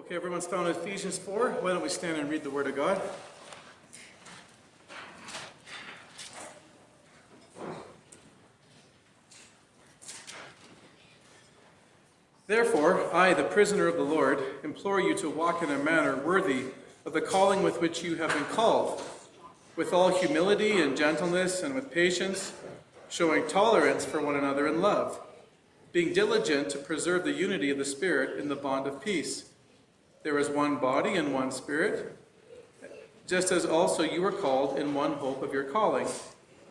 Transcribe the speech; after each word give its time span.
Okay, 0.00 0.16
everyone's 0.16 0.46
found 0.46 0.66
Ephesians 0.66 1.18
4. 1.18 1.50
Why 1.60 1.72
don't 1.72 1.82
we 1.82 1.90
stand 1.90 2.16
and 2.16 2.30
read 2.30 2.42
the 2.42 2.48
Word 2.48 2.66
of 2.66 2.74
God? 2.74 3.02
Therefore, 12.46 13.14
I, 13.14 13.34
the 13.34 13.44
prisoner 13.44 13.88
of 13.88 13.96
the 13.96 14.02
Lord, 14.02 14.42
implore 14.64 15.02
you 15.02 15.14
to 15.18 15.28
walk 15.28 15.62
in 15.62 15.70
a 15.70 15.78
manner 15.78 16.16
worthy 16.16 16.64
of 17.04 17.12
the 17.12 17.20
calling 17.20 17.62
with 17.62 17.82
which 17.82 18.02
you 18.02 18.16
have 18.16 18.32
been 18.32 18.46
called, 18.46 19.02
with 19.76 19.92
all 19.92 20.08
humility 20.08 20.80
and 20.80 20.96
gentleness 20.96 21.62
and 21.62 21.74
with 21.74 21.90
patience, 21.90 22.54
showing 23.10 23.46
tolerance 23.46 24.06
for 24.06 24.22
one 24.22 24.36
another 24.36 24.66
in 24.66 24.80
love, 24.80 25.20
being 25.92 26.14
diligent 26.14 26.70
to 26.70 26.78
preserve 26.78 27.22
the 27.22 27.32
unity 27.32 27.70
of 27.70 27.76
the 27.76 27.84
Spirit 27.84 28.40
in 28.40 28.48
the 28.48 28.56
bond 28.56 28.86
of 28.86 29.04
peace. 29.04 29.49
There 30.22 30.38
is 30.38 30.50
one 30.50 30.76
body 30.76 31.14
and 31.14 31.32
one 31.32 31.50
Spirit, 31.50 32.16
just 33.26 33.50
as 33.52 33.64
also 33.64 34.02
you 34.02 34.20
were 34.20 34.32
called 34.32 34.78
in 34.78 34.92
one 34.92 35.14
hope 35.14 35.42
of 35.42 35.52
your 35.52 35.64
calling 35.64 36.06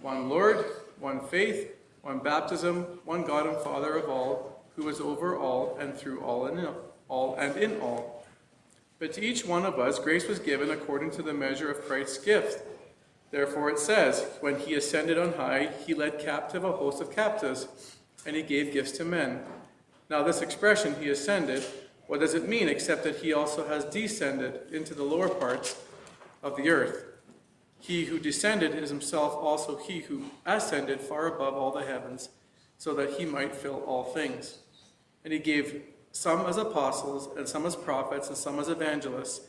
one 0.02 0.30
Lord, 0.30 0.64
one 1.00 1.20
faith, 1.20 1.76
one 2.02 2.20
baptism, 2.20 2.84
one 3.06 3.24
God 3.24 3.48
and 3.48 3.58
Father 3.58 3.98
of 3.98 4.10
all, 4.10 4.64
who 4.76 4.88
is 4.88 5.02
over 5.02 5.38
all 5.38 5.78
and 5.80 5.98
through 5.98 6.22
all 6.22 6.46
and 6.46 6.60
in 6.60 6.68
all. 7.10 7.36
And 7.36 7.58
in 7.58 7.82
all. 7.82 8.26
But 9.00 9.14
to 9.14 9.22
each 9.22 9.46
one 9.46 9.66
of 9.66 9.80
us 9.80 10.00
grace 10.00 10.28
was 10.28 10.40
given 10.40 10.70
according 10.70 11.12
to 11.12 11.22
the 11.22 11.34
measure 11.34 11.72
of 11.72 11.86
Christ's 11.86 12.18
gift. 12.18 12.64
Therefore 13.32 13.70
it 13.70 13.80
says, 13.80 14.26
When 14.42 14.60
he 14.60 14.76
ascended 14.76 15.18
on 15.18 15.34
high, 15.34 15.70
he 15.86 15.94
led 15.94 16.20
captive 16.20 16.64
a 16.64 16.72
host 16.72 17.02
of 17.02 17.12
captives, 17.12 17.68
and 18.26 18.36
he 18.36 18.44
gave 18.44 18.74
gifts 18.74 18.92
to 18.94 19.06
men. 19.06 19.42
Now, 20.10 20.24
this 20.24 20.42
expression, 20.42 20.96
he 21.00 21.10
ascended, 21.10 21.64
what 22.10 22.22
does 22.22 22.34
it 22.34 22.50
mean 22.50 22.68
except 22.68 23.04
that 23.04 23.18
he 23.18 23.34
also 23.34 23.68
has 23.68 23.86
descended 23.86 24.62
into 24.72 24.96
the 24.96 25.04
lower 25.04 25.30
parts 25.30 25.80
of 26.42 26.58
the 26.58 26.72
earth? 26.72 27.06
He 27.80 28.06
who 28.06 28.18
descended 28.18 28.74
is 28.74 28.90
himself 28.90 29.36
also 29.36 29.78
he 29.78 30.00
who 30.00 30.24
ascended 30.44 31.02
far 31.02 31.28
above 31.28 31.54
all 31.54 31.70
the 31.70 31.86
heavens, 31.86 32.30
so 32.80 32.96
that 32.96 33.20
he 33.20 33.26
might 33.26 33.56
fill 33.56 33.84
all 33.86 34.06
things. 34.06 34.58
And 35.24 35.32
he 35.32 35.38
gave 35.38 35.84
some 36.12 36.48
as 36.48 36.58
apostles, 36.58 37.30
and 37.38 37.48
some 37.48 37.68
as 37.68 37.76
prophets, 37.76 38.28
and 38.28 38.36
some 38.36 38.58
as 38.58 38.70
evangelists, 38.70 39.42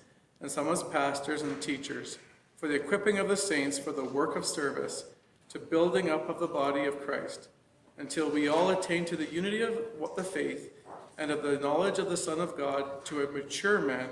and 0.43 0.51
some 0.51 0.69
as 0.69 0.83
pastors 0.83 1.41
and 1.41 1.63
teachers, 1.63 2.19
for 2.59 2.69
the 2.69 2.75
equipping 2.75 3.19
of 3.19 3.29
the 3.29 3.39
saints 3.39 3.79
for 3.79 3.93
the 3.93 4.05
work 4.05 4.37
of 4.37 4.45
service, 4.45 5.07
to 5.49 5.59
building 5.59 6.11
up 6.11 6.29
of 6.29 6.39
the 6.39 6.47
body 6.47 6.85
of 6.85 7.01
Christ, 7.01 7.49
until 7.97 8.29
we 8.29 8.49
all 8.49 8.69
attain 8.69 9.07
to 9.07 9.17
the 9.17 9.33
unity 9.33 9.63
of 9.63 9.79
the 10.15 10.23
faith 10.23 10.75
and 11.21 11.31
of 11.31 11.43
the 11.43 11.59
knowledge 11.59 11.99
of 11.99 12.09
the 12.09 12.17
Son 12.17 12.41
of 12.41 12.57
God, 12.57 13.05
to 13.05 13.23
a 13.23 13.31
mature 13.31 13.79
man, 13.79 14.09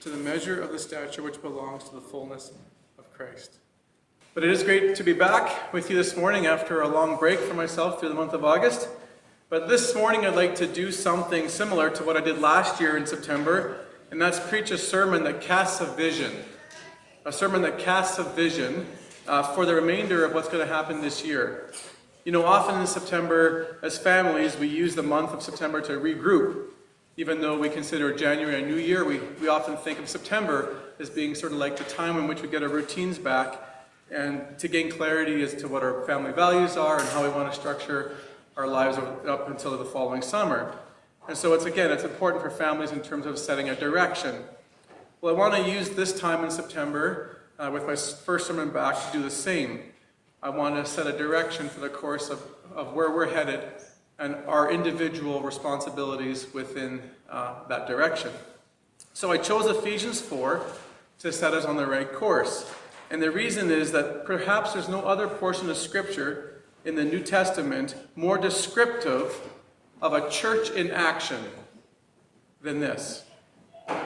to 0.00 0.08
the 0.08 0.16
measure 0.16 0.58
of 0.58 0.72
the 0.72 0.78
stature 0.78 1.22
which 1.22 1.42
belongs 1.42 1.84
to 1.84 1.94
the 1.94 2.00
fullness 2.00 2.50
of 2.98 3.12
Christ. 3.12 3.58
But 4.32 4.42
it 4.42 4.50
is 4.50 4.62
great 4.62 4.96
to 4.96 5.04
be 5.04 5.12
back 5.12 5.70
with 5.74 5.90
you 5.90 5.96
this 5.96 6.16
morning 6.16 6.46
after 6.46 6.80
a 6.80 6.88
long 6.88 7.18
break 7.18 7.38
for 7.40 7.52
myself 7.52 8.00
through 8.00 8.08
the 8.08 8.14
month 8.14 8.32
of 8.32 8.42
August. 8.42 8.88
But 9.50 9.68
this 9.68 9.94
morning 9.94 10.24
I'd 10.24 10.34
like 10.34 10.54
to 10.56 10.66
do 10.66 10.90
something 10.90 11.50
similar 11.50 11.90
to 11.90 12.02
what 12.04 12.16
I 12.16 12.22
did 12.22 12.38
last 12.38 12.80
year 12.80 12.96
in 12.96 13.06
September, 13.06 13.84
and 14.10 14.20
that's 14.20 14.40
preach 14.40 14.70
a 14.70 14.78
sermon 14.78 15.24
that 15.24 15.42
casts 15.42 15.82
a 15.82 15.86
vision. 15.86 16.32
A 17.26 17.32
sermon 17.32 17.60
that 17.62 17.78
casts 17.78 18.18
a 18.18 18.24
vision 18.24 18.86
uh, 19.28 19.42
for 19.42 19.66
the 19.66 19.74
remainder 19.74 20.24
of 20.24 20.32
what's 20.32 20.48
going 20.48 20.66
to 20.66 20.72
happen 20.72 21.02
this 21.02 21.22
year. 21.22 21.70
You 22.26 22.32
know, 22.32 22.44
often 22.44 22.80
in 22.80 22.88
September, 22.88 23.78
as 23.84 23.96
families, 23.96 24.58
we 24.58 24.66
use 24.66 24.96
the 24.96 25.02
month 25.04 25.30
of 25.30 25.44
September 25.44 25.80
to 25.82 25.92
regroup. 25.92 26.70
Even 27.16 27.40
though 27.40 27.56
we 27.56 27.68
consider 27.68 28.12
January 28.12 28.60
a 28.60 28.66
new 28.66 28.74
year, 28.74 29.04
we, 29.04 29.20
we 29.40 29.46
often 29.46 29.76
think 29.76 30.00
of 30.00 30.08
September 30.08 30.76
as 30.98 31.08
being 31.08 31.36
sort 31.36 31.52
of 31.52 31.58
like 31.58 31.76
the 31.76 31.84
time 31.84 32.18
in 32.18 32.26
which 32.26 32.42
we 32.42 32.48
get 32.48 32.64
our 32.64 32.68
routines 32.68 33.16
back 33.16 33.60
and 34.10 34.58
to 34.58 34.66
gain 34.66 34.90
clarity 34.90 35.40
as 35.44 35.54
to 35.54 35.68
what 35.68 35.84
our 35.84 36.04
family 36.04 36.32
values 36.32 36.76
are 36.76 36.98
and 36.98 37.08
how 37.10 37.22
we 37.22 37.28
want 37.28 37.48
to 37.48 37.56
structure 37.56 38.16
our 38.56 38.66
lives 38.66 38.98
up 38.98 39.48
until 39.48 39.78
the 39.78 39.84
following 39.84 40.20
summer. 40.20 40.76
And 41.28 41.38
so 41.38 41.52
it's 41.52 41.64
again, 41.64 41.92
it's 41.92 42.02
important 42.02 42.42
for 42.42 42.50
families 42.50 42.90
in 42.90 43.02
terms 43.02 43.26
of 43.26 43.38
setting 43.38 43.68
a 43.68 43.76
direction. 43.76 44.42
Well, 45.20 45.32
I 45.32 45.38
want 45.38 45.54
to 45.54 45.70
use 45.70 45.90
this 45.90 46.18
time 46.18 46.42
in 46.42 46.50
September 46.50 47.38
uh, 47.56 47.70
with 47.72 47.86
my 47.86 47.94
first 47.94 48.48
sermon 48.48 48.70
back 48.70 48.96
to 48.96 49.16
do 49.16 49.22
the 49.22 49.30
same. 49.30 49.92
I 50.42 50.50
want 50.50 50.76
to 50.76 50.84
set 50.90 51.06
a 51.06 51.16
direction 51.16 51.68
for 51.68 51.80
the 51.80 51.88
course 51.88 52.28
of, 52.28 52.42
of 52.74 52.92
where 52.92 53.10
we're 53.10 53.32
headed 53.32 53.60
and 54.18 54.36
our 54.46 54.70
individual 54.70 55.40
responsibilities 55.40 56.52
within 56.54 57.02
uh, 57.30 57.66
that 57.68 57.86
direction. 57.86 58.30
So 59.12 59.30
I 59.30 59.38
chose 59.38 59.66
Ephesians 59.66 60.20
4 60.20 60.62
to 61.20 61.32
set 61.32 61.54
us 61.54 61.64
on 61.64 61.76
the 61.76 61.86
right 61.86 62.10
course. 62.12 62.70
And 63.10 63.22
the 63.22 63.30
reason 63.30 63.70
is 63.70 63.92
that 63.92 64.24
perhaps 64.24 64.72
there's 64.72 64.88
no 64.88 65.02
other 65.02 65.28
portion 65.28 65.70
of 65.70 65.76
Scripture 65.76 66.62
in 66.84 66.94
the 66.94 67.04
New 67.04 67.20
Testament 67.20 67.94
more 68.14 68.38
descriptive 68.38 69.40
of 70.02 70.12
a 70.12 70.28
church 70.30 70.70
in 70.70 70.90
action 70.90 71.42
than 72.62 72.80
this. 72.80 73.24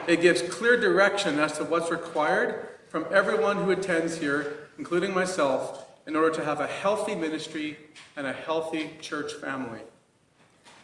It 0.07 0.21
gives 0.21 0.41
clear 0.41 0.79
direction 0.79 1.39
as 1.39 1.57
to 1.57 1.63
what's 1.63 1.91
required 1.91 2.67
from 2.89 3.05
everyone 3.11 3.57
who 3.57 3.71
attends 3.71 4.17
here, 4.17 4.69
including 4.77 5.13
myself, 5.13 5.90
in 6.07 6.15
order 6.15 6.33
to 6.35 6.43
have 6.43 6.59
a 6.59 6.67
healthy 6.67 7.15
ministry 7.15 7.77
and 8.15 8.25
a 8.27 8.33
healthy 8.33 8.91
church 9.01 9.33
family. 9.33 9.81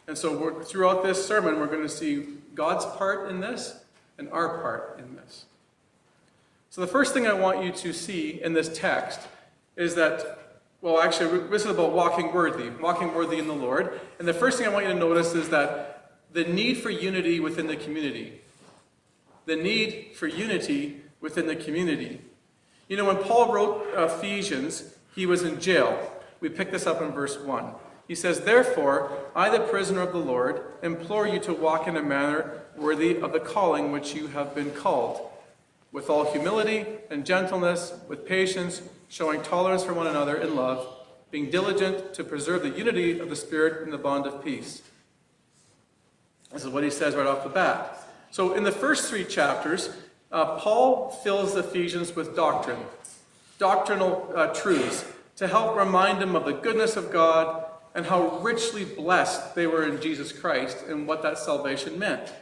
And 0.08 0.18
so 0.18 0.62
throughout 0.62 1.04
this 1.04 1.26
sermon, 1.26 1.60
we're 1.60 1.68
going 1.68 1.82
to 1.82 1.90
see 1.90 2.26
God's 2.56 2.86
part 2.86 3.30
in 3.30 3.42
this 3.42 3.80
and 4.18 4.30
our 4.30 4.60
part 4.60 5.00
in 5.00 5.16
this. 5.16 5.46
So 6.70 6.82
the 6.82 6.88
first 6.88 7.14
thing 7.14 7.28
I 7.28 7.34
want 7.34 7.64
you 7.64 7.72
to 7.72 7.94
see 7.94 8.42
in 8.42 8.54
this 8.54 8.70
text 8.78 9.20
is 9.76 9.96
that, 9.96 10.60
well, 10.82 11.00
actually, 11.02 11.48
this 11.50 11.66
is 11.66 11.72
about 11.72 11.92
walking 11.92 12.32
worthy, 12.34 12.70
walking 12.70 13.14
worthy 13.14 13.40
in 13.40 13.48
the 13.48 13.54
Lord. 13.54 14.00
And 14.20 14.28
the 14.28 14.34
first 14.34 14.58
thing 14.58 14.68
I 14.68 14.70
want 14.70 14.86
you 14.86 14.94
to 14.94 15.00
notice 15.00 15.34
is 15.34 15.50
that 15.50 16.12
the 16.32 16.44
need 16.44 16.76
for 16.76 16.90
unity 16.90 17.40
within 17.40 17.68
the 17.68 17.76
community. 17.76 18.42
The 19.46 19.56
need 19.56 20.12
for 20.16 20.28
unity 20.28 21.02
within 21.20 21.48
the 21.48 21.56
community. 21.56 22.22
You 22.88 22.98
know, 22.98 23.06
when 23.06 23.18
Paul 23.18 23.52
wrote 23.52 23.88
Ephesians, 23.96 24.94
he 25.18 25.26
was 25.26 25.42
in 25.42 25.60
jail. 25.60 26.12
We 26.40 26.48
pick 26.48 26.70
this 26.70 26.86
up 26.86 27.02
in 27.02 27.12
verse 27.12 27.40
1. 27.40 27.72
He 28.08 28.14
says, 28.14 28.42
Therefore, 28.42 29.12
I, 29.36 29.50
the 29.50 29.60
prisoner 29.60 30.02
of 30.02 30.14
the 30.14 30.20
Lord, 30.20 30.62
implore 30.84 31.28
you 31.28 31.40
to 31.40 31.54
walk 31.54 31.88
in 31.88 31.98
a 31.98 32.04
manner 32.04 32.62
worthy 32.78 33.18
of 33.18 33.34
the 33.34 33.40
calling 33.40 33.92
which 33.92 34.14
you 34.14 34.28
have 34.28 34.54
been 34.54 34.70
called 34.70 35.28
with 35.92 36.08
all 36.12 36.32
humility 36.32 36.86
and 37.10 37.26
gentleness, 37.26 37.94
with 38.08 38.28
patience, 38.28 38.84
showing 39.08 39.42
tolerance 39.42 39.84
for 39.84 39.94
one 39.96 40.06
another 40.06 40.38
in 40.38 40.56
love, 40.56 40.88
being 41.32 41.50
diligent 41.50 42.14
to 42.14 42.24
preserve 42.24 42.62
the 42.62 42.70
unity 42.70 43.20
of 43.20 43.30
the 43.30 43.36
Spirit 43.36 43.82
in 43.82 43.90
the 43.90 43.98
bond 43.98 44.28
of 44.28 44.46
peace. 44.46 44.84
This 46.54 46.64
is 46.64 46.70
what 46.70 46.84
he 46.84 46.92
says 46.92 47.16
right 47.16 47.26
off 47.26 47.44
the 47.44 47.50
bat. 47.50 48.08
So, 48.30 48.54
in 48.54 48.64
the 48.64 48.72
first 48.72 49.10
three 49.10 49.26
chapters, 49.26 49.90
uh, 50.32 50.60
Paul 50.60 51.10
fills 51.10 51.56
Ephesians 51.56 52.16
with 52.16 52.36
doctrine, 52.36 52.80
doctrinal 53.58 54.32
uh, 54.36 54.48
truths, 54.54 55.06
to 55.38 55.48
help 55.48 55.78
remind 55.78 56.22
them 56.22 56.36
of 56.36 56.46
the 56.46 56.54
goodness 56.54 56.96
of 56.96 57.12
God 57.12 57.66
and 57.94 58.06
how 58.06 58.40
richly 58.40 58.86
blessed 58.86 59.56
they 59.56 59.68
were 59.68 59.88
in 59.88 60.02
Jesus 60.02 60.32
Christ 60.32 60.84
and 60.88 61.08
what 61.08 61.22
that 61.24 61.38
salvation 61.38 61.98
meant. 61.98 62.34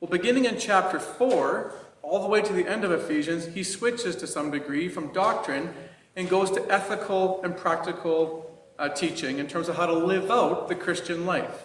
Well, 0.00 0.10
beginning 0.10 0.44
in 0.44 0.58
chapter 0.58 1.00
4, 1.00 1.72
all 2.02 2.22
the 2.22 2.28
way 2.28 2.40
to 2.42 2.52
the 2.52 2.68
end 2.68 2.84
of 2.84 2.92
Ephesians, 2.92 3.46
he 3.46 3.62
switches 3.62 4.16
to 4.16 4.26
some 4.26 4.50
degree 4.50 4.88
from 4.88 5.12
doctrine 5.12 5.74
and 6.16 6.28
goes 6.28 6.50
to 6.52 6.72
ethical 6.72 7.42
and 7.42 7.56
practical 7.56 8.48
uh, 8.78 8.88
teaching 8.88 9.38
in 9.38 9.46
terms 9.46 9.68
of 9.68 9.76
how 9.76 9.86
to 9.86 9.92
live 9.92 10.30
out 10.30 10.68
the 10.68 10.74
Christian 10.74 11.26
life. 11.26 11.64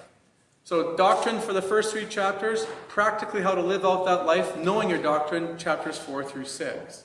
So, 0.63 0.95
doctrine 0.95 1.39
for 1.39 1.53
the 1.53 1.61
first 1.61 1.91
three 1.91 2.05
chapters, 2.05 2.65
practically 2.87 3.41
how 3.41 3.53
to 3.53 3.61
live 3.61 3.85
out 3.85 4.05
that 4.05 4.25
life, 4.25 4.57
knowing 4.57 4.89
your 4.89 5.01
doctrine, 5.01 5.57
chapters 5.57 5.97
4 5.97 6.23
through 6.23 6.46
6. 6.46 7.03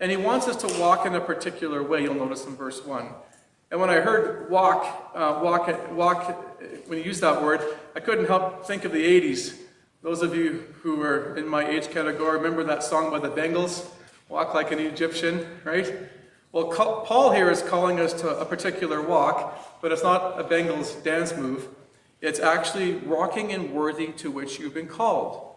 And 0.00 0.10
he 0.10 0.16
wants 0.16 0.48
us 0.48 0.56
to 0.56 0.80
walk 0.80 1.06
in 1.06 1.14
a 1.14 1.20
particular 1.20 1.82
way, 1.82 2.02
you'll 2.02 2.14
notice 2.14 2.46
in 2.46 2.56
verse 2.56 2.84
1. 2.84 3.06
And 3.70 3.80
when 3.80 3.90
I 3.90 4.00
heard 4.00 4.50
walk, 4.50 5.12
uh, 5.14 5.40
walk, 5.42 5.92
walk, 5.92 6.58
when 6.88 6.98
you 6.98 7.04
use 7.04 7.20
that 7.20 7.42
word, 7.42 7.60
I 7.94 8.00
couldn't 8.00 8.26
help 8.26 8.66
think 8.66 8.84
of 8.84 8.92
the 8.92 9.20
80s 9.20 9.56
those 10.02 10.22
of 10.22 10.34
you 10.34 10.64
who 10.82 10.96
were 10.96 11.36
in 11.36 11.46
my 11.46 11.68
age 11.68 11.90
category 11.90 12.38
remember 12.38 12.64
that 12.64 12.82
song 12.82 13.10
by 13.10 13.18
the 13.18 13.28
Bangles, 13.28 13.90
Walk 14.30 14.54
Like 14.54 14.72
an 14.72 14.78
Egyptian, 14.78 15.46
right? 15.62 15.92
Well, 16.52 16.68
Paul 16.68 17.32
here 17.32 17.50
is 17.50 17.60
calling 17.62 18.00
us 18.00 18.14
to 18.14 18.38
a 18.38 18.46
particular 18.46 19.02
walk, 19.02 19.80
but 19.82 19.92
it's 19.92 20.02
not 20.02 20.40
a 20.40 20.44
Bangles 20.44 20.94
dance 20.94 21.36
move. 21.36 21.68
It's 22.22 22.40
actually 22.40 22.94
walking 22.94 23.50
in 23.50 23.74
worthy 23.74 24.08
to 24.18 24.30
which 24.30 24.58
you've 24.58 24.72
been 24.72 24.88
called. 24.88 25.54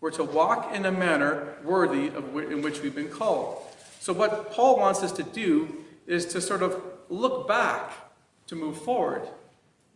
We're 0.00 0.10
to 0.12 0.24
walk 0.24 0.74
in 0.74 0.84
a 0.84 0.92
manner 0.92 1.54
worthy 1.62 2.08
of 2.08 2.36
in 2.36 2.62
which 2.62 2.82
we've 2.82 2.94
been 2.94 3.08
called. 3.08 3.58
So, 4.00 4.12
what 4.12 4.52
Paul 4.52 4.78
wants 4.78 5.02
us 5.02 5.12
to 5.12 5.22
do 5.22 5.84
is 6.06 6.26
to 6.26 6.40
sort 6.40 6.62
of 6.62 6.80
look 7.08 7.48
back 7.48 7.92
to 8.46 8.54
move 8.54 8.78
forward. 8.78 9.22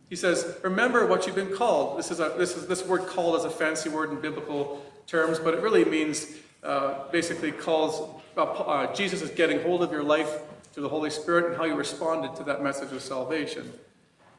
He 0.09 0.15
says, 0.17 0.57
remember 0.61 1.05
what 1.07 1.25
you've 1.25 1.35
been 1.35 1.55
called. 1.55 1.97
This 1.97 2.11
is, 2.11 2.19
a, 2.19 2.33
this 2.37 2.57
is 2.57 2.67
this 2.67 2.85
word 2.85 3.07
called 3.07 3.37
is 3.37 3.45
a 3.45 3.49
fancy 3.49 3.89
word 3.89 4.09
in 4.11 4.19
biblical 4.19 4.85
terms, 5.07 5.39
but 5.39 5.53
it 5.53 5.61
really 5.61 5.85
means 5.85 6.27
uh, 6.63 7.09
basically 7.11 7.51
calls 7.51 8.21
uh, 8.37 8.43
uh, 8.43 8.93
Jesus 8.93 9.21
is 9.21 9.29
getting 9.29 9.61
hold 9.61 9.83
of 9.83 9.91
your 9.91 10.03
life 10.03 10.39
through 10.71 10.83
the 10.83 10.89
Holy 10.89 11.09
Spirit 11.09 11.45
and 11.45 11.55
how 11.55 11.65
you 11.65 11.75
responded 11.75 12.35
to 12.37 12.43
that 12.43 12.63
message 12.63 12.91
of 12.91 13.01
salvation. 13.01 13.71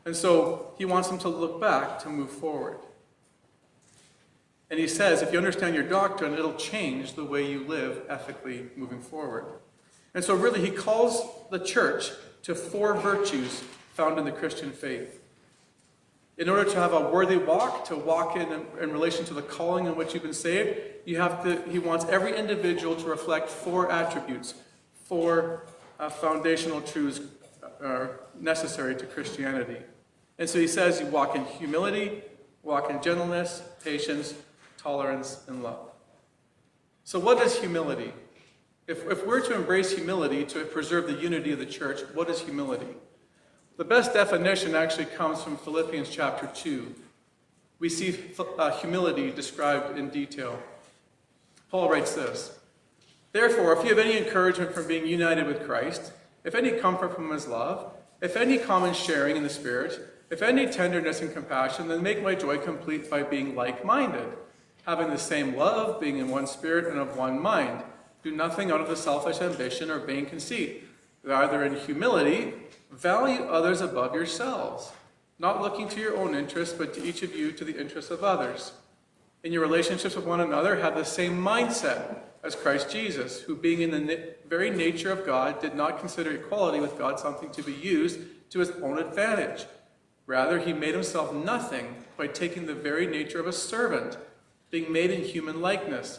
And 0.04 0.16
so 0.16 0.72
he 0.78 0.84
wants 0.84 1.08
them 1.08 1.18
to 1.20 1.28
look 1.28 1.60
back 1.60 1.98
to 2.00 2.08
move 2.08 2.30
forward. 2.30 2.78
And 4.72 4.80
he 4.80 4.88
says, 4.88 5.20
if 5.20 5.30
you 5.32 5.38
understand 5.38 5.74
your 5.74 5.84
doctrine, 5.84 6.32
it'll 6.32 6.54
change 6.54 7.12
the 7.12 7.24
way 7.26 7.46
you 7.46 7.62
live 7.68 8.06
ethically 8.08 8.70
moving 8.74 9.02
forward. 9.02 9.44
And 10.14 10.24
so, 10.24 10.34
really, 10.34 10.62
he 10.62 10.70
calls 10.70 11.28
the 11.50 11.58
church 11.58 12.10
to 12.44 12.54
four 12.54 12.94
virtues 12.94 13.62
found 13.92 14.18
in 14.18 14.24
the 14.24 14.32
Christian 14.32 14.70
faith. 14.70 15.20
In 16.38 16.48
order 16.48 16.64
to 16.64 16.76
have 16.76 16.94
a 16.94 17.10
worthy 17.10 17.36
walk, 17.36 17.84
to 17.88 17.96
walk 17.96 18.34
in, 18.34 18.64
in 18.80 18.90
relation 18.92 19.26
to 19.26 19.34
the 19.34 19.42
calling 19.42 19.84
in 19.84 19.94
which 19.94 20.14
you've 20.14 20.22
been 20.22 20.32
saved, 20.32 20.78
you 21.04 21.18
have 21.18 21.44
to, 21.44 21.60
he 21.70 21.78
wants 21.78 22.06
every 22.06 22.34
individual 22.34 22.96
to 22.96 23.04
reflect 23.04 23.50
four 23.50 23.92
attributes, 23.92 24.54
four 25.04 25.64
uh, 26.00 26.08
foundational 26.08 26.80
truths 26.80 27.20
uh, 27.84 28.06
necessary 28.40 28.96
to 28.96 29.04
Christianity. 29.04 29.82
And 30.38 30.48
so 30.48 30.58
he 30.58 30.66
says 30.66 30.98
you 30.98 31.08
walk 31.08 31.36
in 31.36 31.44
humility, 31.44 32.22
walk 32.62 32.88
in 32.88 33.02
gentleness, 33.02 33.62
patience, 33.84 34.32
tolerance, 34.82 35.44
and 35.48 35.62
love. 35.62 35.90
So, 37.04 37.18
what 37.18 37.40
is 37.40 37.58
humility? 37.58 38.12
If, 38.86 39.08
if 39.08 39.26
we're 39.26 39.40
to 39.40 39.54
embrace 39.54 39.92
humility 39.92 40.44
to 40.46 40.64
preserve 40.64 41.06
the 41.06 41.14
unity 41.14 41.52
of 41.52 41.58
the 41.58 41.66
church, 41.66 42.00
what 42.14 42.28
is 42.28 42.40
humility? 42.40 42.94
The 43.76 43.84
best 43.84 44.12
definition 44.12 44.74
actually 44.74 45.06
comes 45.06 45.42
from 45.42 45.56
Philippians 45.56 46.08
chapter 46.08 46.48
2. 46.54 46.94
We 47.78 47.88
see 47.88 48.18
uh, 48.58 48.70
humility 48.70 49.30
described 49.30 49.98
in 49.98 50.08
detail. 50.08 50.58
Paul 51.70 51.88
writes 51.88 52.14
this 52.14 52.58
Therefore, 53.32 53.72
if 53.72 53.82
you 53.82 53.88
have 53.90 54.04
any 54.04 54.18
encouragement 54.18 54.72
from 54.72 54.86
being 54.86 55.06
united 55.06 55.46
with 55.46 55.64
Christ, 55.64 56.12
if 56.44 56.54
any 56.54 56.72
comfort 56.72 57.14
from 57.14 57.30
his 57.30 57.48
love, 57.48 57.92
if 58.20 58.36
any 58.36 58.58
common 58.58 58.94
sharing 58.94 59.36
in 59.36 59.42
the 59.42 59.48
Spirit, 59.48 60.00
if 60.30 60.42
any 60.42 60.66
tenderness 60.66 61.20
and 61.20 61.32
compassion, 61.32 61.88
then 61.88 62.02
make 62.02 62.22
my 62.22 62.34
joy 62.34 62.58
complete 62.58 63.10
by 63.10 63.22
being 63.22 63.54
like 63.54 63.84
minded, 63.84 64.28
having 64.86 65.10
the 65.10 65.18
same 65.18 65.56
love, 65.56 66.00
being 66.00 66.18
in 66.18 66.28
one 66.28 66.46
spirit 66.46 66.86
and 66.86 66.98
of 66.98 67.16
one 67.16 67.40
mind. 67.40 67.82
Do 68.22 68.30
nothing 68.30 68.70
out 68.70 68.80
of 68.80 68.88
the 68.88 68.96
selfish 68.96 69.40
ambition 69.40 69.90
or 69.90 69.98
vain 69.98 70.26
conceit. 70.26 70.84
Rather, 71.24 71.64
in 71.64 71.76
humility, 71.76 72.54
value 72.90 73.44
others 73.44 73.80
above 73.80 74.14
yourselves, 74.14 74.92
not 75.38 75.60
looking 75.60 75.88
to 75.88 76.00
your 76.00 76.16
own 76.16 76.34
interests, 76.34 76.74
but 76.76 76.94
to 76.94 77.04
each 77.04 77.22
of 77.22 77.34
you 77.34 77.52
to 77.52 77.64
the 77.64 77.80
interests 77.80 78.10
of 78.10 78.24
others. 78.24 78.72
In 79.44 79.52
your 79.52 79.62
relationships 79.62 80.14
with 80.14 80.26
one 80.26 80.40
another, 80.40 80.76
have 80.76 80.94
the 80.94 81.04
same 81.04 81.40
mindset 81.40 82.18
as 82.44 82.54
Christ 82.54 82.90
Jesus, 82.90 83.40
who, 83.40 83.56
being 83.56 83.80
in 83.82 83.90
the 83.90 84.34
very 84.48 84.70
nature 84.70 85.10
of 85.12 85.24
God, 85.24 85.60
did 85.60 85.74
not 85.74 85.98
consider 85.98 86.32
equality 86.32 86.80
with 86.80 86.98
God 86.98 87.18
something 87.18 87.50
to 87.50 87.62
be 87.62 87.72
used 87.72 88.20
to 88.50 88.58
his 88.58 88.70
own 88.82 88.98
advantage. 88.98 89.66
Rather, 90.26 90.58
he 90.58 90.72
made 90.72 90.94
himself 90.94 91.32
nothing 91.32 92.04
by 92.16 92.26
taking 92.26 92.66
the 92.66 92.74
very 92.74 93.06
nature 93.06 93.40
of 93.40 93.46
a 93.46 93.52
servant, 93.52 94.16
being 94.72 94.90
made 94.90 95.10
in 95.10 95.22
human 95.22 95.60
likeness 95.60 96.18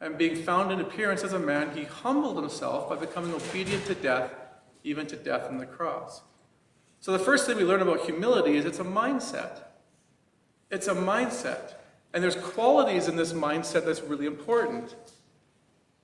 and 0.00 0.18
being 0.18 0.36
found 0.36 0.70
in 0.70 0.80
appearance 0.80 1.24
as 1.24 1.32
a 1.32 1.38
man, 1.38 1.74
he 1.74 1.84
humbled 1.84 2.36
himself 2.36 2.88
by 2.88 2.94
becoming 2.94 3.32
obedient 3.32 3.86
to 3.86 3.94
death, 3.94 4.30
even 4.84 5.06
to 5.06 5.16
death 5.16 5.48
on 5.48 5.56
the 5.56 5.66
cross. 5.66 6.20
So, 7.00 7.10
the 7.12 7.18
first 7.18 7.46
thing 7.46 7.56
we 7.56 7.64
learn 7.64 7.80
about 7.80 8.02
humility 8.02 8.56
is 8.56 8.66
it's 8.66 8.78
a 8.78 8.84
mindset. 8.84 9.62
It's 10.70 10.88
a 10.88 10.94
mindset. 10.94 11.72
And 12.12 12.22
there's 12.22 12.36
qualities 12.36 13.08
in 13.08 13.16
this 13.16 13.32
mindset 13.32 13.86
that's 13.86 14.02
really 14.02 14.26
important. 14.26 14.94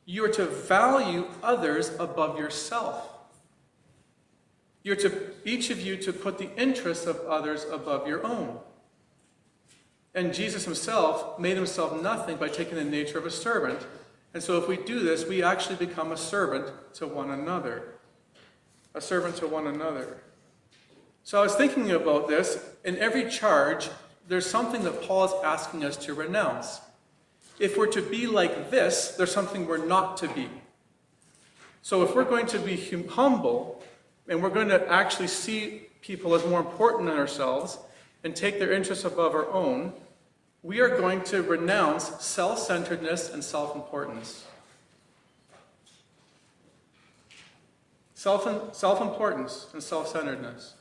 You 0.06 0.24
are 0.24 0.30
to 0.30 0.46
value 0.46 1.26
others 1.42 1.90
above 1.98 2.38
yourself. 2.38 3.08
You're 4.82 4.96
to, 4.96 5.30
each 5.44 5.70
of 5.70 5.80
you, 5.80 5.96
to 5.98 6.12
put 6.12 6.38
the 6.38 6.48
interests 6.56 7.06
of 7.06 7.20
others 7.26 7.64
above 7.70 8.08
your 8.08 8.26
own. 8.26 8.58
And 10.14 10.34
Jesus 10.34 10.64
himself 10.64 11.38
made 11.38 11.56
himself 11.56 12.00
nothing 12.02 12.36
by 12.36 12.48
taking 12.48 12.74
the 12.74 12.84
nature 12.84 13.18
of 13.18 13.26
a 13.26 13.30
servant. 13.30 13.80
And 14.34 14.42
so 14.42 14.58
if 14.58 14.68
we 14.68 14.76
do 14.76 15.00
this, 15.00 15.26
we 15.26 15.42
actually 15.42 15.76
become 15.76 16.12
a 16.12 16.16
servant 16.16 16.70
to 16.94 17.06
one 17.06 17.30
another. 17.30 17.94
A 18.94 19.00
servant 19.00 19.36
to 19.36 19.46
one 19.46 19.66
another. 19.66 20.18
So 21.24 21.38
I 21.38 21.42
was 21.42 21.54
thinking 21.54 21.90
about 21.92 22.28
this. 22.28 22.62
In 22.84 22.98
every 22.98 23.30
charge, 23.30 23.88
there's 24.28 24.48
something 24.48 24.84
that 24.84 25.02
Paul 25.02 25.24
is 25.24 25.32
asking 25.44 25.84
us 25.84 25.96
to 25.98 26.14
renounce. 26.14 26.80
If 27.58 27.76
we're 27.76 27.92
to 27.92 28.02
be 28.02 28.26
like 28.26 28.70
this, 28.70 29.12
there's 29.12 29.32
something 29.32 29.66
we're 29.66 29.86
not 29.86 30.16
to 30.18 30.28
be. 30.28 30.48
So 31.80 32.02
if 32.02 32.14
we're 32.14 32.24
going 32.24 32.46
to 32.46 32.58
be 32.58 32.76
humble 33.08 33.82
and 34.28 34.42
we're 34.42 34.50
going 34.50 34.68
to 34.68 34.88
actually 34.90 35.28
see 35.28 35.82
people 36.00 36.34
as 36.34 36.44
more 36.46 36.60
important 36.60 37.08
than 37.08 37.18
ourselves 37.18 37.78
and 38.24 38.34
take 38.36 38.58
their 38.58 38.72
interests 38.72 39.04
above 39.04 39.34
our 39.34 39.50
own, 39.50 39.92
we 40.62 40.80
are 40.80 40.96
going 40.96 41.22
to 41.24 41.42
renounce 41.42 42.24
self 42.24 42.58
centeredness 42.58 43.30
and 43.32 43.42
self 43.42 43.74
importance. 43.74 44.44
Self 48.14 49.00
importance 49.00 49.66
and 49.72 49.82
self 49.82 50.08
centeredness. 50.08 50.74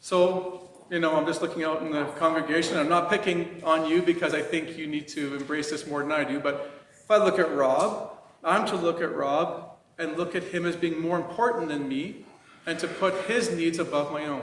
So, 0.00 0.70
you 0.90 0.98
know, 0.98 1.14
I'm 1.14 1.26
just 1.26 1.42
looking 1.42 1.62
out 1.62 1.82
in 1.82 1.92
the 1.92 2.04
congregation. 2.18 2.78
I'm 2.78 2.88
not 2.88 3.10
picking 3.10 3.62
on 3.62 3.86
you 3.86 4.00
because 4.00 4.32
I 4.32 4.40
think 4.40 4.78
you 4.78 4.86
need 4.86 5.06
to 5.08 5.36
embrace 5.36 5.70
this 5.70 5.86
more 5.86 6.00
than 6.00 6.10
I 6.10 6.24
do, 6.24 6.40
but 6.40 6.70
if 7.04 7.10
I 7.10 7.22
look 7.22 7.38
at 7.38 7.54
Rob, 7.54 8.16
I'm 8.42 8.66
to 8.68 8.76
look 8.76 9.02
at 9.02 9.14
Rob 9.14 9.72
and 9.98 10.16
look 10.16 10.34
at 10.34 10.44
him 10.44 10.64
as 10.64 10.74
being 10.74 10.98
more 10.98 11.18
important 11.18 11.68
than 11.68 11.86
me 11.86 12.24
and 12.64 12.78
to 12.78 12.88
put 12.88 13.14
his 13.26 13.50
needs 13.50 13.78
above 13.78 14.10
my 14.10 14.24
own. 14.24 14.42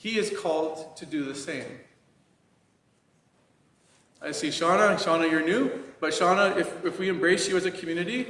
He 0.00 0.16
is 0.18 0.32
called 0.40 0.96
to 0.96 1.04
do 1.04 1.24
the 1.24 1.34
same. 1.34 1.78
I 4.22 4.32
see 4.32 4.48
Shauna. 4.48 4.94
Shauna, 4.94 5.30
you're 5.30 5.44
new. 5.44 5.70
But 6.00 6.14
Shauna, 6.14 6.56
if, 6.56 6.86
if 6.86 6.98
we 6.98 7.10
embrace 7.10 7.50
you 7.50 7.56
as 7.58 7.66
a 7.66 7.70
community, 7.70 8.26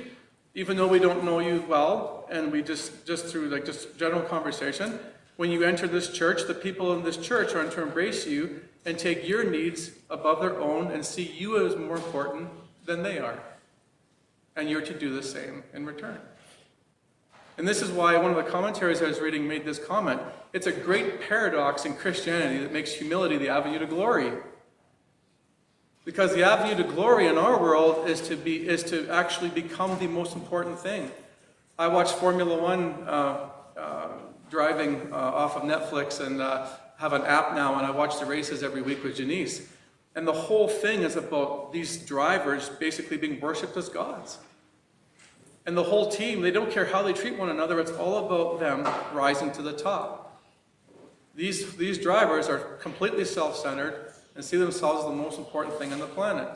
even 0.56 0.76
though 0.76 0.88
we 0.88 0.98
don't 0.98 1.22
know 1.22 1.38
you 1.38 1.64
well, 1.68 2.26
and 2.28 2.50
we 2.50 2.60
just, 2.60 3.06
just 3.06 3.26
through 3.26 3.50
like 3.50 3.64
just 3.64 3.96
general 3.96 4.22
conversation, 4.22 4.98
when 5.36 5.52
you 5.52 5.62
enter 5.62 5.86
this 5.86 6.12
church, 6.12 6.48
the 6.48 6.54
people 6.54 6.92
in 6.92 7.04
this 7.04 7.16
church 7.16 7.54
are 7.54 7.70
to 7.70 7.82
embrace 7.82 8.26
you 8.26 8.62
and 8.84 8.98
take 8.98 9.28
your 9.28 9.48
needs 9.48 9.92
above 10.10 10.40
their 10.40 10.60
own 10.60 10.90
and 10.90 11.04
see 11.04 11.22
you 11.38 11.64
as 11.64 11.76
more 11.76 11.94
important 11.94 12.48
than 12.84 13.04
they 13.04 13.20
are. 13.20 13.38
And 14.56 14.68
you're 14.68 14.80
to 14.80 14.98
do 14.98 15.14
the 15.14 15.22
same 15.22 15.62
in 15.72 15.86
return. 15.86 16.18
And 17.60 17.68
this 17.68 17.82
is 17.82 17.90
why 17.90 18.16
one 18.16 18.30
of 18.30 18.38
the 18.38 18.50
commentaries 18.50 19.02
I 19.02 19.08
was 19.08 19.20
reading 19.20 19.46
made 19.46 19.66
this 19.66 19.78
comment. 19.78 20.18
It's 20.54 20.66
a 20.66 20.72
great 20.72 21.20
paradox 21.20 21.84
in 21.84 21.92
Christianity 21.92 22.60
that 22.62 22.72
makes 22.72 22.90
humility 22.90 23.36
the 23.36 23.50
avenue 23.50 23.78
to 23.80 23.86
glory. 23.86 24.32
Because 26.06 26.34
the 26.34 26.42
avenue 26.42 26.74
to 26.82 26.90
glory 26.90 27.26
in 27.26 27.36
our 27.36 27.60
world 27.60 28.08
is 28.08 28.22
to, 28.28 28.36
be, 28.36 28.66
is 28.66 28.82
to 28.84 29.06
actually 29.10 29.50
become 29.50 29.98
the 29.98 30.06
most 30.06 30.34
important 30.34 30.78
thing. 30.78 31.10
I 31.78 31.88
watch 31.88 32.12
Formula 32.12 32.58
One 32.58 32.94
uh, 33.06 33.50
uh, 33.76 34.08
driving 34.48 35.12
uh, 35.12 35.16
off 35.16 35.54
of 35.54 35.64
Netflix 35.64 36.18
and 36.26 36.40
uh, 36.40 36.66
have 36.96 37.12
an 37.12 37.24
app 37.24 37.54
now, 37.54 37.76
and 37.76 37.86
I 37.86 37.90
watch 37.90 38.18
the 38.18 38.24
races 38.24 38.62
every 38.62 38.80
week 38.80 39.04
with 39.04 39.16
Janice. 39.16 39.68
And 40.14 40.26
the 40.26 40.32
whole 40.32 40.66
thing 40.66 41.02
is 41.02 41.16
about 41.16 41.74
these 41.74 41.98
drivers 41.98 42.70
basically 42.70 43.18
being 43.18 43.38
worshipped 43.38 43.76
as 43.76 43.90
gods. 43.90 44.38
And 45.70 45.76
the 45.76 45.84
whole 45.84 46.10
team, 46.10 46.40
they 46.40 46.50
don't 46.50 46.68
care 46.68 46.84
how 46.84 47.00
they 47.00 47.12
treat 47.12 47.38
one 47.38 47.48
another, 47.48 47.78
it's 47.78 47.92
all 47.92 48.26
about 48.26 48.58
them 48.58 48.84
rising 49.16 49.52
to 49.52 49.62
the 49.62 49.72
top. 49.72 50.42
These, 51.36 51.76
these 51.76 51.96
drivers 51.96 52.48
are 52.48 52.58
completely 52.58 53.24
self 53.24 53.56
centered, 53.56 54.10
and 54.34 54.44
see 54.44 54.56
themselves 54.56 55.04
as 55.04 55.04
the 55.04 55.14
most 55.14 55.38
important 55.38 55.78
thing 55.78 55.92
on 55.92 56.00
the 56.00 56.08
planet. 56.08 56.48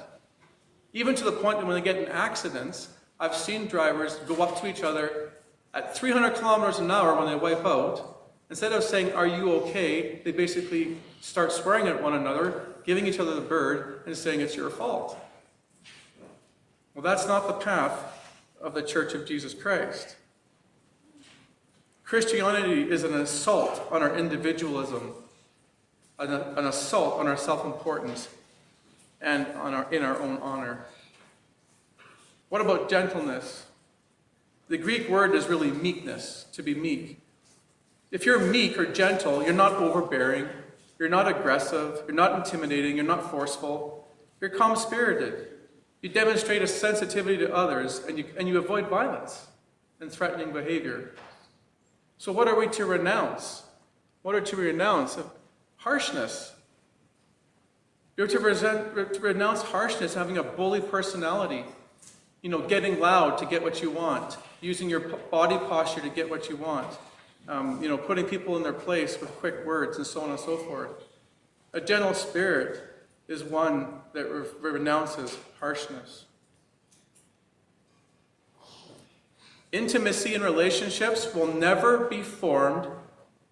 Even 0.95 1.15
to 1.15 1.23
the 1.23 1.31
point 1.31 1.61
that 1.61 1.65
when 1.65 1.77
they 1.77 1.81
get 1.81 1.97
in 1.97 2.09
accidents, 2.09 2.89
I've 3.21 3.37
seen 3.37 3.69
drivers 3.69 4.17
go 4.27 4.43
up 4.43 4.61
to 4.63 4.67
each 4.67 4.83
other 4.83 5.31
at 5.75 5.97
300 5.97 6.35
kilometers 6.35 6.81
an 6.81 6.91
hour 6.91 7.17
when 7.17 7.29
they 7.29 7.37
wipe 7.37 7.65
out. 7.65 8.33
Instead 8.51 8.73
of 8.73 8.83
saying, 8.83 9.13
Are 9.13 9.29
you 9.29 9.53
okay? 9.53 10.23
they 10.25 10.33
basically 10.33 10.97
start 11.21 11.53
swearing 11.53 11.87
at 11.87 12.03
one 12.03 12.15
another, 12.15 12.67
giving 12.85 13.07
each 13.07 13.21
other 13.21 13.37
the 13.37 13.43
bird, 13.43 14.03
and 14.07 14.17
saying, 14.17 14.41
It's 14.41 14.57
your 14.57 14.71
fault. 14.71 15.17
Well, 16.97 17.05
that's 17.05 17.29
not 17.29 17.47
the 17.47 17.65
path 17.65 18.14
of 18.65 18.75
the 18.75 18.83
Church 18.83 19.15
of 19.15 19.27
Jesus 19.27 19.55
Christ. 19.55 20.17
Christianity 22.03 22.91
is 22.91 23.05
an 23.05 23.15
assault 23.15 23.87
on 23.93 24.03
our 24.03 24.17
individualism 24.17 25.15
an, 26.19 26.33
an 26.33 26.67
assault 26.67 27.19
on 27.19 27.27
our 27.27 27.37
self 27.37 27.65
importance 27.65 28.29
and 29.21 29.47
on 29.49 29.75
our, 29.75 29.93
in 29.93 30.03
our 30.03 30.21
own 30.21 30.39
honor. 30.39 30.85
What 32.49 32.61
about 32.61 32.89
gentleness? 32.89 33.67
The 34.69 34.79
Greek 34.79 35.09
word 35.09 35.35
is 35.35 35.49
really 35.49 35.71
meekness, 35.71 36.47
to 36.53 36.63
be 36.63 36.75
meek. 36.75 37.21
If 38.11 38.25
you're 38.25 38.39
meek 38.39 38.79
or 38.79 38.87
gentle, 38.87 39.43
you're 39.43 39.53
not 39.53 39.73
overbearing, 39.73 40.49
you're 40.99 41.09
not 41.09 41.27
aggressive, 41.27 42.03
you're 42.07 42.15
not 42.15 42.39
intimidating, 42.39 42.97
you're 42.97 43.05
not 43.05 43.31
forceful. 43.31 44.09
You're 44.41 44.51
calm 44.51 44.77
spirited. 44.77 45.49
You 46.05 46.11
demonstrate 46.11 46.61
a 46.61 46.67
sensitivity 46.67 47.39
to 47.39 47.55
others, 47.55 48.03
and 48.07 48.19
you, 48.19 48.27
and 48.37 48.47
you 48.47 48.59
avoid 48.59 48.89
violence 48.89 49.47
and 50.01 50.13
threatening 50.13 50.53
behavior. 50.53 51.13
So, 52.19 52.31
what 52.31 52.47
are 52.47 52.55
we 52.55 52.69
to 52.73 52.85
renounce? 52.85 53.63
What 54.21 54.35
are 54.35 54.43
to 54.43 54.57
renounce? 54.57 55.17
Harshness. 55.77 56.53
You're 58.19 58.27
to, 58.27 58.37
to 58.37 59.19
renounce 59.19 59.63
harshness, 59.63 60.13
having 60.13 60.37
a 60.37 60.43
bully 60.43 60.83
personality, 60.83 61.65
you 62.43 62.51
know, 62.51 62.61
getting 62.61 63.01
loud 63.01 63.39
to 63.39 63.47
get 63.47 63.63
what 63.63 63.81
you 63.81 63.89
want, 63.89 64.37
using 64.61 64.91
your 64.91 65.01
body 65.01 65.57
posture 65.57 66.03
to 66.03 66.11
get 66.11 66.29
what 66.29 66.51
you 66.51 66.57
want, 66.57 66.99
um, 67.49 67.83
you 67.83 67.89
know, 67.89 67.97
putting 67.97 68.27
people 68.27 68.59
in 68.59 68.63
their 68.63 68.75
place 68.75 69.19
with 69.19 69.31
quick 69.37 69.65
words, 69.65 69.97
and 69.97 70.07
so 70.07 70.21
on 70.21 70.29
and 70.29 70.39
so 70.39 70.59
forth. 70.59 70.91
A 71.73 71.81
gentle 71.81 72.13
spirit 72.13 72.94
is 73.29 73.43
one 73.43 74.01
that 74.13 74.25
re- 74.25 74.71
renounces 74.71 75.37
harshness. 75.61 76.25
Intimacy 79.73 80.35
in 80.35 80.43
relationships 80.43 81.35
will 81.35 81.53
never 81.53 82.07
be 82.07 82.23
formed 82.23 82.87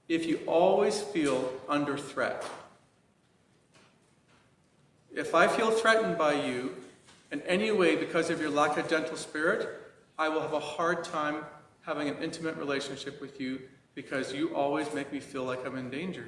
if 0.09 0.27
you 0.27 0.41
always 0.47 1.01
feel 1.01 1.53
under 1.69 1.97
threat. 1.97 2.45
If 5.15 5.35
I 5.35 5.49
feel 5.49 5.71
threatened 5.71 6.17
by 6.17 6.35
you 6.35 6.75
in 7.33 7.41
any 7.43 7.71
way 7.71 7.97
because 7.97 8.31
of 8.31 8.41
your 8.41 8.51
lack 8.51 8.77
of 8.77 8.89
gentle 8.89 9.17
spirit, 9.17 9.69
I 10.19 10.29
will 10.29 10.41
have 10.41 10.53
a 10.53 10.61
hard 10.61 11.05
time 11.05 11.45
having 11.83 12.09
an 12.09 12.17
intimate 12.23 12.57
relationship 12.57 13.21
with 13.21 13.41
you 13.41 13.61
because 13.95 14.33
you 14.33 14.55
always 14.55 14.93
make 14.95 15.13
me 15.13 15.21
feel 15.21 15.45
like 15.45 15.67
I'm 15.67 15.77
in 15.77 15.91
danger. 15.91 16.27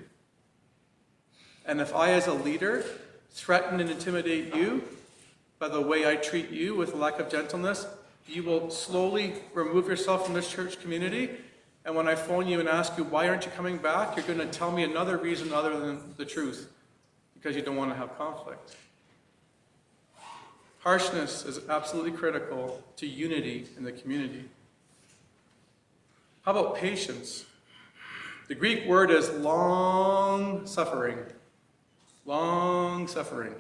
And 1.67 1.81
if 1.81 1.95
I, 1.95 2.11
as 2.11 2.27
a 2.27 2.35
leader, 2.35 2.85
threaten 3.35 3.81
and 3.81 3.91
intimidate 3.91 4.55
you 4.55 4.83
by 5.59 5.69
the 5.69 5.81
way 5.81 6.09
I 6.09 6.17
treat 6.17 6.51
you 6.51 6.75
with 6.75 6.95
lack 6.95 7.19
of 7.19 7.29
gentleness, 7.29 7.87
you 8.27 8.43
will 8.43 8.71
slowly 8.71 9.35
remove 9.53 9.89
yourself 9.89 10.25
from 10.25 10.35
this 10.35 10.51
church 10.51 10.81
community. 10.81 11.31
And 11.85 11.95
when 11.95 12.09
I 12.09 12.15
phone 12.15 12.47
you 12.47 12.61
and 12.61 12.69
ask 12.69 12.97
you, 12.97 13.05
why 13.05 13.29
aren't 13.29 13.45
you 13.45 13.51
coming 13.53 13.79
back? 13.79 14.17
You're 14.17 14.27
going 14.27 14.39
to 14.39 14.47
tell 14.47 14.71
me 14.71 14.85
another 14.85 15.17
reason 15.17 15.53
other 15.53 15.79
than 15.79 16.15
the 16.17 16.25
truth 16.25 16.71
because 17.35 17.57
you 17.57 17.63
don't 17.63 17.77
want 17.77 17.91
to 17.91 17.97
have 17.97 18.17
conflict. 18.17 18.77
Harshness 20.79 21.45
is 21.45 21.61
absolutely 21.69 22.13
critical 22.13 22.83
to 22.97 23.07
unity 23.07 23.67
in 23.77 23.85
the 23.85 23.93
community. 23.93 24.45
How 26.43 26.53
about 26.53 26.77
patience? 26.77 27.47
The 28.49 28.55
Greek 28.55 28.87
word 28.87 29.11
is 29.11 29.31
long 29.31 30.67
suffering. 30.67 31.19
Long 32.25 33.07
suffering. 33.07 33.55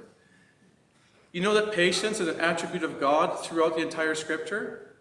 You 1.32 1.40
know 1.40 1.54
that 1.54 1.72
patience 1.72 2.20
is 2.20 2.28
an 2.28 2.40
attribute 2.40 2.82
of 2.82 3.00
God 3.00 3.44
throughout 3.44 3.76
the 3.76 3.82
entire 3.82 4.14
scripture? 4.14 4.94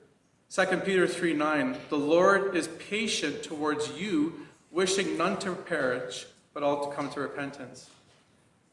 2 0.49 0.65
Peter 0.77 1.07
3 1.07 1.33
9. 1.33 1.77
The 1.89 1.97
Lord 1.97 2.55
is 2.55 2.67
patient 2.67 3.43
towards 3.43 3.91
you, 3.97 4.47
wishing 4.71 5.17
none 5.17 5.37
to 5.39 5.53
perish, 5.53 6.25
but 6.53 6.63
all 6.63 6.89
to 6.89 6.95
come 6.95 7.09
to 7.11 7.19
repentance. 7.19 7.89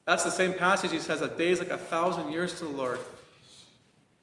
That's 0.06 0.24
the 0.24 0.30
same 0.30 0.54
passage 0.54 0.90
he 0.90 0.98
says, 0.98 1.22
a 1.22 1.28
day 1.28 1.50
is 1.50 1.58
like 1.58 1.70
a 1.70 1.78
thousand 1.78 2.32
years 2.32 2.58
to 2.58 2.64
the 2.64 2.70
Lord. 2.70 2.98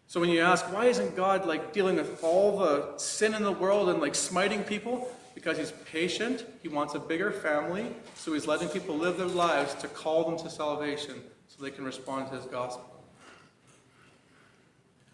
So 0.08 0.20
when 0.20 0.30
you 0.30 0.42
ask, 0.42 0.66
why 0.74 0.86
isn't 0.86 1.16
God 1.16 1.46
like 1.46 1.74
dealing 1.74 1.98
with 1.98 2.24
all 2.24 2.60
the 2.60 2.98
sin 2.98 3.34
in 3.34 3.44
the 3.44 3.52
world 3.52 3.90
and 3.90 4.02
like 4.02 4.16
smiting 4.16 4.64
people? 4.64 5.10
Because 5.48 5.60
he's 5.60 5.80
patient, 5.90 6.44
he 6.62 6.68
wants 6.68 6.94
a 6.94 7.00
bigger 7.00 7.32
family, 7.32 7.86
so 8.16 8.34
he's 8.34 8.48
letting 8.48 8.68
people 8.68 8.98
live 8.98 9.16
their 9.16 9.28
lives 9.28 9.74
to 9.76 9.88
call 9.88 10.26
them 10.26 10.38
to 10.40 10.50
salvation 10.50 11.22
so 11.48 11.64
they 11.64 11.72
can 11.72 11.86
respond 11.86 12.30
to 12.30 12.36
his 12.36 12.44
gospel. 12.48 12.84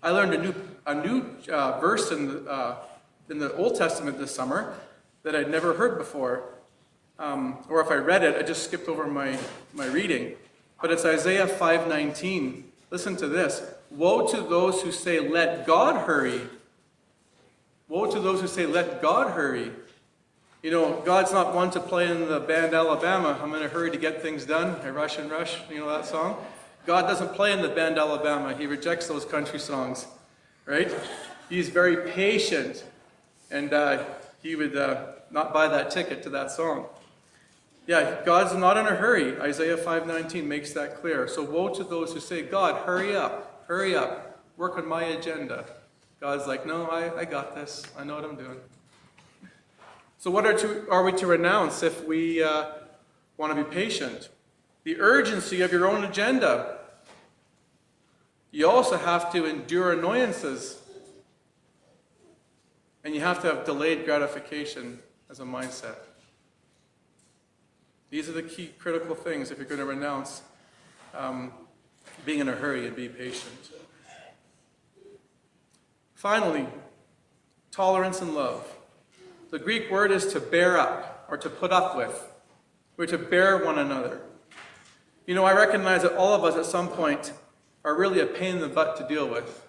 I 0.02 0.10
learned 0.10 0.34
a 0.34 0.40
new, 0.40 0.56
a 0.88 0.96
new 0.96 1.24
uh, 1.52 1.80
verse 1.80 2.10
in 2.10 2.30
the, 2.30 2.50
uh, 2.50 2.78
in 3.30 3.38
the 3.38 3.54
Old 3.54 3.76
Testament 3.76 4.18
this 4.18 4.34
summer 4.34 4.74
that 5.22 5.36
I'd 5.36 5.52
never 5.52 5.76
heard 5.76 6.00
before. 6.00 6.46
Um, 7.20 7.60
or 7.70 7.80
if 7.82 7.92
I 7.92 7.98
read 7.98 8.24
it, 8.24 8.36
I 8.36 8.42
just 8.42 8.64
skipped 8.64 8.88
over 8.88 9.06
my, 9.06 9.38
my 9.76 9.86
reading. 9.86 10.34
But 10.82 10.90
it's 10.90 11.06
Isaiah 11.06 11.46
5:19. 11.46 12.64
Listen 12.90 13.16
to 13.18 13.28
this. 13.28 13.62
Woe 13.92 14.26
to 14.30 14.42
those 14.42 14.82
who 14.82 14.92
say, 14.92 15.20
Let 15.20 15.68
God 15.68 16.08
hurry. 16.08 16.42
Woe 17.88 18.10
to 18.10 18.20
those 18.20 18.42
who 18.42 18.48
say, 18.48 18.66
Let 18.66 19.00
God 19.00 19.34
hurry. 19.34 19.72
You 20.64 20.72
know, 20.72 21.02
God's 21.02 21.34
not 21.34 21.54
one 21.54 21.72
to 21.72 21.82
play 21.82 22.10
in 22.10 22.30
the 22.30 22.40
band 22.40 22.74
Alabama. 22.74 23.38
I'm 23.44 23.54
in 23.54 23.64
a 23.64 23.68
hurry 23.68 23.92
to 23.92 23.98
get 23.98 24.22
things 24.22 24.46
done. 24.46 24.78
I 24.82 24.92
rush 24.92 25.18
and 25.18 25.30
rush. 25.30 25.58
You 25.70 25.80
know 25.80 25.90
that 25.90 26.06
song? 26.06 26.38
God 26.86 27.02
doesn't 27.02 27.34
play 27.34 27.52
in 27.52 27.62
the 27.62 27.68
band 27.68 27.98
Alabama. 27.98 28.56
He 28.56 28.66
rejects 28.66 29.10
those 29.10 29.26
country 29.26 29.60
songs, 29.60 30.08
right? 30.66 30.90
He's 31.50 31.68
very 31.68 32.10
patient, 32.12 32.86
and 33.52 33.74
uh, 33.74 34.06
he 34.42 34.56
would 34.56 34.78
uh, 34.78 35.08
not 35.32 35.54
buy 35.54 35.68
that 35.68 35.92
ticket 35.92 36.24
to 36.24 36.30
that 36.30 36.50
song. 36.50 36.86
Yeah, 37.86 38.22
God's 38.26 38.56
not 38.56 38.78
in 38.78 38.88
a 38.88 38.96
hurry. 38.96 39.38
Isaiah 39.42 39.76
5:19 39.76 40.46
makes 40.46 40.72
that 40.72 41.02
clear. 41.02 41.28
So 41.28 41.44
woe 41.44 41.74
to 41.74 41.84
those 41.84 42.14
who 42.14 42.22
say, 42.22 42.42
"God, 42.42 42.86
hurry 42.86 43.14
up, 43.14 43.66
hurry 43.68 43.98
up, 43.98 44.40
work 44.56 44.78
on 44.78 44.88
my 44.88 45.04
agenda." 45.04 45.66
God's 46.22 46.48
like, 46.48 46.66
"No, 46.66 46.86
I, 46.86 47.20
I 47.20 47.26
got 47.26 47.54
this. 47.54 47.84
I 48.00 48.06
know 48.06 48.16
what 48.16 48.24
I'm 48.24 48.38
doing." 48.38 48.62
So 50.24 50.32
what 50.32 50.46
are, 50.46 50.58
to, 50.58 50.90
are 50.90 51.04
we 51.04 51.12
to 51.12 51.28
renounce 51.28 51.84
if 51.84 52.08
we 52.08 52.42
uh, 52.42 52.68
want 53.36 53.54
to 53.54 53.62
be 53.62 53.70
patient? 53.70 54.30
the 54.84 55.00
urgency 55.00 55.62
of 55.62 55.72
your 55.72 55.88
own 55.88 56.04
agenda. 56.04 56.78
You 58.52 58.70
also 58.70 58.98
have 58.98 59.32
to 59.32 59.46
endure 59.46 59.94
annoyances. 59.94 60.82
And 63.04 63.14
you 63.14 63.22
have 63.22 63.42
to 63.42 63.48
have 63.48 63.66
delayed 63.66 64.06
gratification 64.06 65.00
as 65.30 65.40
a 65.40 65.44
mindset. 65.44 65.98
These 68.10 68.30
are 68.30 68.34
the 68.34 68.44
key 68.44 68.72
critical 68.78 69.16
things 69.16 69.52
if 69.52 69.58
you're 69.58 69.68
going 69.68 69.80
to 69.80 69.86
renounce 69.86 70.42
um, 71.14 71.52
being 72.26 72.40
in 72.40 72.48
a 72.48 72.54
hurry 72.54 72.86
and 72.88 72.96
be 72.96 73.10
patient. 73.10 73.72
Finally, 76.14 76.68
tolerance 77.72 78.22
and 78.22 78.36
love. 78.36 78.74
The 79.54 79.60
Greek 79.60 79.92
word 79.92 80.10
is 80.10 80.34
to 80.34 80.40
bear 80.40 80.80
up 80.80 81.28
or 81.30 81.38
to 81.38 81.48
put 81.48 81.72
up 81.72 81.96
with. 81.96 82.28
We're 82.98 83.06
to 83.06 83.20
bear 83.20 83.64
one 83.64 83.78
another. 83.78 84.20
You 85.28 85.36
know, 85.36 85.46
I 85.46 85.54
recognize 85.54 86.02
that 86.02 86.18
all 86.18 86.34
of 86.34 86.44
us 86.44 86.56
at 86.56 86.66
some 86.66 86.88
point 86.88 87.34
are 87.86 87.96
really 87.96 88.20
a 88.20 88.26
pain 88.26 88.56
in 88.56 88.62
the 88.62 88.68
butt 88.68 88.98
to 88.98 89.08
deal 89.08 89.30
with. 89.30 89.64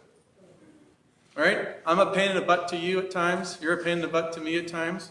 Right? 1.37 1.69
I'm 1.85 1.99
a 1.99 2.15
pain 2.15 2.31
in 2.31 2.35
the 2.35 2.41
butt 2.41 2.67
to 2.69 2.79
you 2.79 2.99
at 2.99 3.11
times. 3.11 3.59
You're 3.61 3.79
a 3.79 3.85
pain 3.85 3.99
in 3.99 4.01
the 4.01 4.09
butt 4.09 4.33
to 4.33 4.41
me 4.41 4.57
at 4.57 4.69
times. 4.69 5.11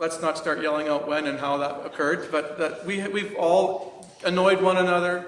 Let's 0.00 0.20
not 0.20 0.36
start 0.36 0.60
yelling 0.60 0.88
out 0.88 1.06
when 1.06 1.28
and 1.28 1.38
how 1.38 1.56
that 1.58 1.86
occurred, 1.86 2.32
but 2.32 2.58
that 2.58 2.84
we, 2.84 3.06
we've 3.06 3.36
all 3.36 4.08
annoyed 4.24 4.60
one 4.60 4.76
another. 4.76 5.24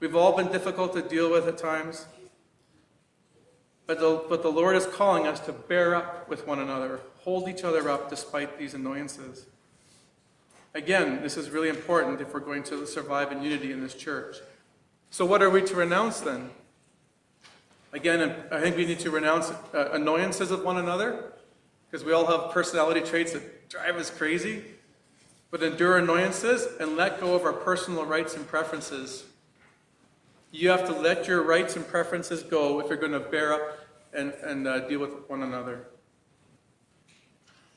We've 0.00 0.16
all 0.16 0.34
been 0.34 0.50
difficult 0.50 0.94
to 0.94 1.02
deal 1.02 1.30
with 1.30 1.46
at 1.46 1.58
times. 1.58 2.06
But 3.86 4.00
the, 4.00 4.24
but 4.28 4.42
the 4.42 4.50
Lord 4.50 4.74
is 4.74 4.86
calling 4.86 5.26
us 5.26 5.38
to 5.40 5.52
bear 5.52 5.94
up 5.94 6.28
with 6.28 6.46
one 6.46 6.58
another, 6.58 7.00
hold 7.20 7.48
each 7.48 7.62
other 7.62 7.88
up 7.88 8.10
despite 8.10 8.58
these 8.58 8.74
annoyances. 8.74 9.46
Again, 10.74 11.22
this 11.22 11.36
is 11.36 11.50
really 11.50 11.68
important 11.68 12.20
if 12.20 12.34
we're 12.34 12.40
going 12.40 12.62
to 12.64 12.86
survive 12.86 13.32
in 13.32 13.42
unity 13.42 13.72
in 13.72 13.80
this 13.80 13.94
church. 13.94 14.36
So, 15.10 15.24
what 15.24 15.40
are 15.40 15.48
we 15.48 15.62
to 15.62 15.74
renounce 15.74 16.20
then? 16.20 16.50
Again, 17.92 18.34
I 18.50 18.60
think 18.60 18.76
we 18.76 18.84
need 18.84 18.98
to 19.00 19.10
renounce 19.10 19.50
uh, 19.72 19.90
annoyances 19.92 20.50
of 20.50 20.64
one 20.64 20.76
another, 20.76 21.32
because 21.88 22.04
we 22.04 22.12
all 22.12 22.26
have 22.26 22.52
personality 22.52 23.00
traits 23.00 23.32
that 23.32 23.68
drive 23.68 23.96
us 23.96 24.10
crazy. 24.10 24.64
But 25.50 25.62
endure 25.62 25.96
annoyances 25.96 26.66
and 26.80 26.96
let 26.96 27.20
go 27.20 27.34
of 27.34 27.44
our 27.44 27.52
personal 27.52 28.04
rights 28.04 28.34
and 28.34 28.46
preferences. 28.46 29.24
You 30.56 30.70
have 30.70 30.86
to 30.86 30.92
let 30.92 31.28
your 31.28 31.42
rights 31.42 31.76
and 31.76 31.86
preferences 31.86 32.42
go 32.42 32.80
if 32.80 32.88
you're 32.88 32.96
going 32.96 33.12
to 33.12 33.20
bear 33.20 33.52
up 33.52 33.78
and, 34.14 34.32
and 34.42 34.66
uh, 34.66 34.88
deal 34.88 35.00
with 35.00 35.10
one 35.28 35.42
another. 35.42 35.86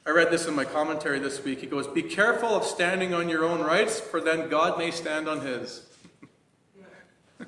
I 0.05 0.11
read 0.11 0.31
this 0.31 0.47
in 0.47 0.55
my 0.55 0.63
commentary 0.63 1.19
this 1.19 1.43
week. 1.43 1.59
He 1.59 1.67
goes, 1.67 1.87
Be 1.87 2.01
careful 2.01 2.47
of 2.55 2.63
standing 2.63 3.13
on 3.13 3.27
your 3.27 3.43
own 3.43 3.59
rights, 3.59 3.99
for 3.99 4.21
then 4.21 4.47
God 4.47 4.77
may 4.77 4.91
stand 4.91 5.27
on 5.27 5.41
his. 5.41 5.87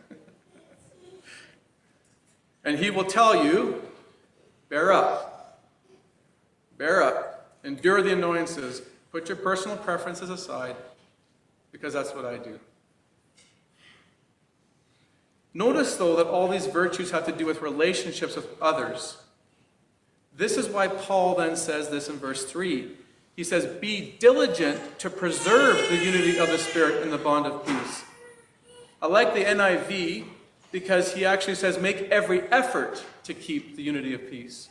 and 2.66 2.78
he 2.78 2.90
will 2.90 3.06
tell 3.06 3.46
you, 3.46 3.82
Bear 4.68 4.92
up. 4.92 5.62
Bear 6.78 7.04
up. 7.04 7.56
Endure 7.64 8.02
the 8.02 8.12
annoyances. 8.12 8.82
Put 9.14 9.30
your 9.30 9.38
personal 9.38 9.78
preferences 9.78 10.30
aside, 10.30 10.76
because 11.72 11.94
that's 11.94 12.14
what 12.14 12.26
I 12.26 12.38
do. 12.38 12.60
Notice, 15.54 15.96
though, 15.96 16.16
that 16.16 16.28
all 16.28 16.48
these 16.48 16.68
virtues 16.68 17.12
have 17.12 17.26
to 17.26 17.32
do 17.32 17.46
with 17.46 17.62
relationships 17.62 18.36
with 18.36 18.48
others. 18.62 19.18
This 20.36 20.58
is 20.58 20.70
why 20.70 20.88
Paul 20.88 21.36
then 21.36 21.56
says 21.56 21.90
this 21.90 22.08
in 22.08 22.18
verse 22.18 22.46
3. 22.46 22.92
He 23.36 23.44
says, 23.44 23.66
Be 23.66 24.16
diligent 24.20 25.00
to 25.00 25.10
preserve 25.10 25.78
the 25.90 25.98
unity 25.98 26.38
of 26.38 26.50
the 26.50 26.58
Spirit 26.58 27.02
in 27.02 27.12
the 27.12 27.18
bond 27.18 27.46
of 27.46 27.66
peace. 27.66 28.04
I 29.02 29.08
like 29.08 29.34
the 29.34 29.44
NIV 29.44 30.26
because 30.72 31.14
he 31.14 31.26
actually 31.26 31.56
says, 31.56 31.80
make 31.80 32.04
every 32.04 32.42
effort 32.44 33.04
to 33.24 33.34
keep 33.34 33.76
the 33.76 33.84
unity 33.84 34.14
of 34.14 34.30
peace. 34.30 34.70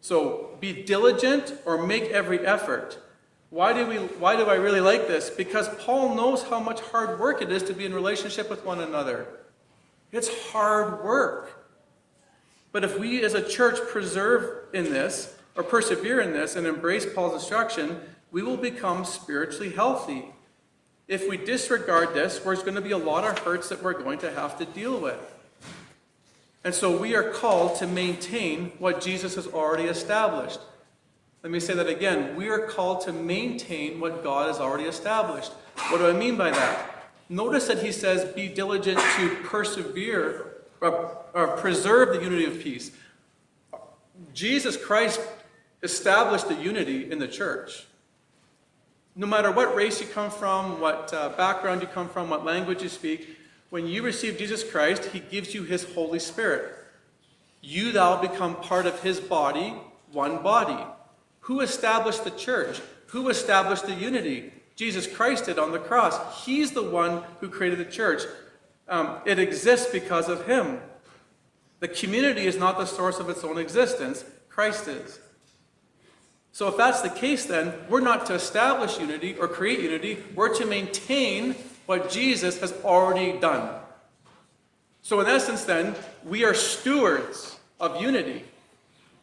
So 0.00 0.56
be 0.60 0.82
diligent 0.82 1.54
or 1.64 1.86
make 1.86 2.04
every 2.04 2.44
effort. 2.46 2.98
Why 3.50 3.72
do, 3.72 3.86
we, 3.86 3.96
why 3.96 4.36
do 4.36 4.44
I 4.44 4.56
really 4.56 4.80
like 4.80 5.06
this? 5.08 5.30
Because 5.30 5.68
Paul 5.80 6.14
knows 6.14 6.42
how 6.42 6.60
much 6.60 6.80
hard 6.80 7.18
work 7.18 7.40
it 7.40 7.50
is 7.50 7.62
to 7.64 7.72
be 7.72 7.86
in 7.86 7.94
relationship 7.94 8.50
with 8.50 8.64
one 8.64 8.80
another. 8.80 9.26
It's 10.12 10.50
hard 10.50 11.04
work. 11.04 11.66
But 12.72 12.84
if 12.84 12.98
we 12.98 13.24
as 13.24 13.34
a 13.34 13.46
church 13.46 13.78
preserve 13.88 14.66
in 14.72 14.84
this, 14.84 15.36
or 15.56 15.62
persevere 15.62 16.20
in 16.20 16.32
this, 16.32 16.56
and 16.56 16.66
embrace 16.66 17.06
Paul's 17.06 17.34
instruction, 17.34 18.00
we 18.30 18.42
will 18.42 18.56
become 18.56 19.04
spiritually 19.04 19.70
healthy. 19.70 20.26
If 21.08 21.28
we 21.28 21.38
disregard 21.38 22.14
this, 22.14 22.38
there's 22.38 22.62
going 22.62 22.74
to 22.74 22.80
be 22.80 22.90
a 22.90 22.98
lot 22.98 23.24
of 23.24 23.38
hurts 23.38 23.68
that 23.70 23.82
we're 23.82 23.94
going 23.94 24.18
to 24.20 24.30
have 24.30 24.58
to 24.58 24.66
deal 24.66 25.00
with. 25.00 25.34
And 26.64 26.74
so 26.74 26.96
we 26.96 27.14
are 27.14 27.30
called 27.30 27.76
to 27.76 27.86
maintain 27.86 28.72
what 28.78 29.00
Jesus 29.00 29.36
has 29.36 29.46
already 29.46 29.84
established. 29.84 30.60
Let 31.42 31.52
me 31.52 31.60
say 31.60 31.72
that 31.74 31.86
again. 31.86 32.36
We 32.36 32.48
are 32.48 32.58
called 32.58 33.00
to 33.02 33.12
maintain 33.12 34.00
what 34.00 34.22
God 34.22 34.48
has 34.48 34.58
already 34.58 34.84
established. 34.84 35.52
What 35.88 35.98
do 35.98 36.08
I 36.08 36.12
mean 36.12 36.36
by 36.36 36.50
that? 36.50 36.97
Notice 37.28 37.66
that 37.68 37.82
he 37.82 37.92
says, 37.92 38.24
be 38.32 38.48
diligent 38.48 38.98
to 39.16 39.36
persevere 39.44 40.62
or, 40.80 41.18
or 41.34 41.56
preserve 41.58 42.14
the 42.14 42.22
unity 42.22 42.46
of 42.46 42.60
peace. 42.60 42.90
Jesus 44.32 44.76
Christ 44.76 45.20
established 45.82 46.48
the 46.48 46.54
unity 46.54 47.10
in 47.10 47.18
the 47.18 47.28
church. 47.28 47.86
No 49.14 49.26
matter 49.26 49.50
what 49.50 49.74
race 49.74 50.00
you 50.00 50.06
come 50.06 50.30
from, 50.30 50.80
what 50.80 51.12
uh, 51.12 51.30
background 51.30 51.82
you 51.82 51.88
come 51.88 52.08
from, 52.08 52.30
what 52.30 52.44
language 52.44 52.82
you 52.82 52.88
speak, 52.88 53.36
when 53.70 53.86
you 53.86 54.02
receive 54.02 54.38
Jesus 54.38 54.68
Christ, 54.68 55.06
he 55.06 55.20
gives 55.20 55.54
you 55.54 55.64
his 55.64 55.84
Holy 55.92 56.18
Spirit. 56.18 56.72
You 57.60 57.92
thou 57.92 58.20
become 58.20 58.56
part 58.56 58.86
of 58.86 59.02
his 59.02 59.20
body, 59.20 59.74
one 60.12 60.42
body. 60.42 60.82
Who 61.40 61.60
established 61.60 62.24
the 62.24 62.30
church? 62.30 62.80
Who 63.08 63.28
established 63.28 63.86
the 63.86 63.94
unity? 63.94 64.52
Jesus 64.78 65.08
Christ 65.08 65.46
did 65.46 65.58
on 65.58 65.72
the 65.72 65.80
cross. 65.80 66.44
He's 66.44 66.70
the 66.70 66.84
one 66.84 67.24
who 67.40 67.48
created 67.48 67.80
the 67.80 67.84
church. 67.84 68.22
Um, 68.86 69.16
it 69.26 69.40
exists 69.40 69.90
because 69.90 70.28
of 70.28 70.46
him. 70.46 70.80
The 71.80 71.88
community 71.88 72.46
is 72.46 72.56
not 72.56 72.78
the 72.78 72.86
source 72.86 73.18
of 73.18 73.28
its 73.28 73.42
own 73.42 73.58
existence, 73.58 74.24
Christ 74.48 74.86
is. 74.86 75.18
So, 76.52 76.68
if 76.68 76.76
that's 76.76 77.02
the 77.02 77.10
case, 77.10 77.44
then 77.44 77.74
we're 77.88 78.00
not 78.00 78.24
to 78.26 78.34
establish 78.34 79.00
unity 79.00 79.36
or 79.36 79.48
create 79.48 79.80
unity, 79.80 80.22
we're 80.36 80.54
to 80.54 80.64
maintain 80.64 81.56
what 81.86 82.08
Jesus 82.08 82.60
has 82.60 82.72
already 82.84 83.36
done. 83.36 83.80
So, 85.02 85.18
in 85.18 85.26
essence, 85.26 85.64
then, 85.64 85.96
we 86.24 86.44
are 86.44 86.54
stewards 86.54 87.58
of 87.80 88.00
unity. 88.00 88.44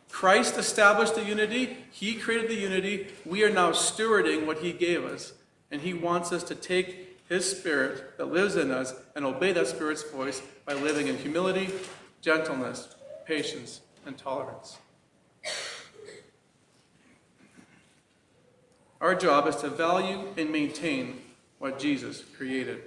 Christ 0.10 0.58
established 0.58 1.16
the 1.16 1.24
unity, 1.24 1.78
He 1.92 2.16
created 2.16 2.50
the 2.50 2.56
unity. 2.56 3.08
We 3.26 3.44
are 3.46 3.50
now 3.50 3.72
stewarding 3.72 4.46
what 4.46 4.60
He 4.60 4.74
gave 4.74 5.06
us. 5.06 5.32
And 5.76 5.84
He 5.84 5.94
wants 5.94 6.32
us 6.32 6.42
to 6.44 6.56
take 6.56 7.20
His 7.28 7.52
Spirit 7.52 8.18
that 8.18 8.28
lives 8.28 8.56
in 8.56 8.72
us 8.72 8.94
and 9.14 9.26
obey 9.26 9.52
that 9.52 9.68
Spirit's 9.68 10.04
voice 10.04 10.42
by 10.66 10.72
living 10.72 11.08
in 11.08 11.18
humility, 11.18 11.70
gentleness, 12.22 12.96
patience, 13.26 13.82
and 14.06 14.18
tolerance. 14.18 14.78
Our 19.02 19.16
job 19.16 19.48
is 19.48 19.58
to 19.58 19.70
value 19.70 20.30
and 20.38 20.50
maintain 20.50 21.20
what 21.60 21.78
Jesus 21.78 22.24
created. 22.38 22.82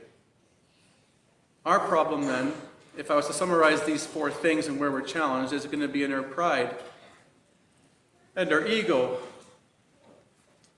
Our 1.66 1.80
problem 1.80 2.22
then, 2.22 2.54
if 2.96 3.10
I 3.10 3.16
was 3.16 3.26
to 3.26 3.34
summarize 3.34 3.82
these 3.82 4.06
four 4.06 4.30
things 4.30 4.66
and 4.66 4.80
where 4.80 4.90
we're 4.90 5.02
challenged, 5.02 5.52
is 5.52 5.66
going 5.66 5.80
to 5.80 5.88
be 5.88 6.04
in 6.04 6.12
our 6.14 6.22
pride 6.22 6.74
and 8.34 8.50
our 8.50 8.66
ego. 8.66 9.18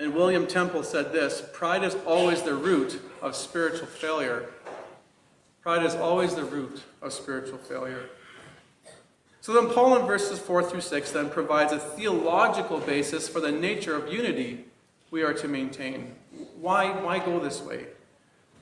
And 0.00 0.14
William 0.14 0.46
Temple 0.46 0.82
said 0.82 1.12
this 1.12 1.42
pride 1.52 1.84
is 1.84 1.94
always 2.06 2.40
the 2.40 2.54
root 2.54 3.02
of 3.20 3.36
spiritual 3.36 3.86
failure. 3.86 4.46
Pride 5.60 5.84
is 5.84 5.94
always 5.94 6.34
the 6.34 6.42
root 6.42 6.82
of 7.02 7.12
spiritual 7.12 7.58
failure. 7.58 8.08
So 9.42 9.52
then, 9.52 9.70
Paul 9.70 9.98
in 9.98 10.06
verses 10.06 10.38
4 10.38 10.62
through 10.62 10.80
6 10.80 11.12
then 11.12 11.28
provides 11.28 11.72
a 11.72 11.78
theological 11.78 12.78
basis 12.78 13.28
for 13.28 13.40
the 13.40 13.52
nature 13.52 13.94
of 13.94 14.10
unity 14.10 14.64
we 15.10 15.22
are 15.22 15.34
to 15.34 15.48
maintain. 15.48 16.14
Why, 16.58 16.92
why 16.92 17.18
go 17.18 17.38
this 17.38 17.60
way? 17.60 17.86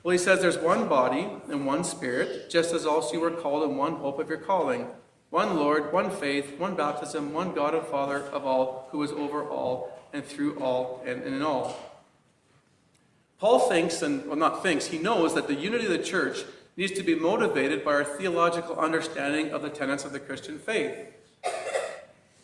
Well, 0.03 0.11
he 0.11 0.17
says 0.17 0.41
there's 0.41 0.57
one 0.57 0.89
body 0.89 1.29
and 1.49 1.65
one 1.65 1.85
spirit, 1.85 2.49
just 2.49 2.73
as 2.73 2.85
also 2.85 3.13
you 3.13 3.21
were 3.21 3.31
called 3.31 3.69
in 3.69 3.77
one 3.77 3.95
hope 3.95 4.19
of 4.19 4.27
your 4.27 4.39
calling. 4.39 4.87
One 5.29 5.55
Lord, 5.55 5.93
one 5.93 6.09
faith, 6.09 6.59
one 6.59 6.75
baptism, 6.75 7.31
one 7.31 7.53
God 7.53 7.75
and 7.75 7.85
Father 7.85 8.23
of 8.23 8.45
all, 8.45 8.89
who 8.91 9.01
is 9.03 9.11
over 9.11 9.47
all 9.47 9.98
and 10.13 10.23
through 10.23 10.59
all 10.59 11.03
and 11.05 11.23
in 11.23 11.41
all. 11.41 11.77
Paul 13.39 13.59
thinks, 13.69 14.01
and 14.01 14.25
well, 14.25 14.35
not 14.35 14.63
thinks, 14.63 14.87
he 14.87 14.97
knows 14.97 15.33
that 15.35 15.47
the 15.47 15.55
unity 15.55 15.85
of 15.85 15.91
the 15.91 16.03
church 16.03 16.43
needs 16.75 16.91
to 16.93 17.03
be 17.03 17.15
motivated 17.15 17.85
by 17.85 17.93
our 17.93 18.03
theological 18.03 18.77
understanding 18.77 19.51
of 19.51 19.61
the 19.61 19.69
tenets 19.69 20.03
of 20.05 20.11
the 20.11 20.19
Christian 20.19 20.59
faith. 20.59 20.95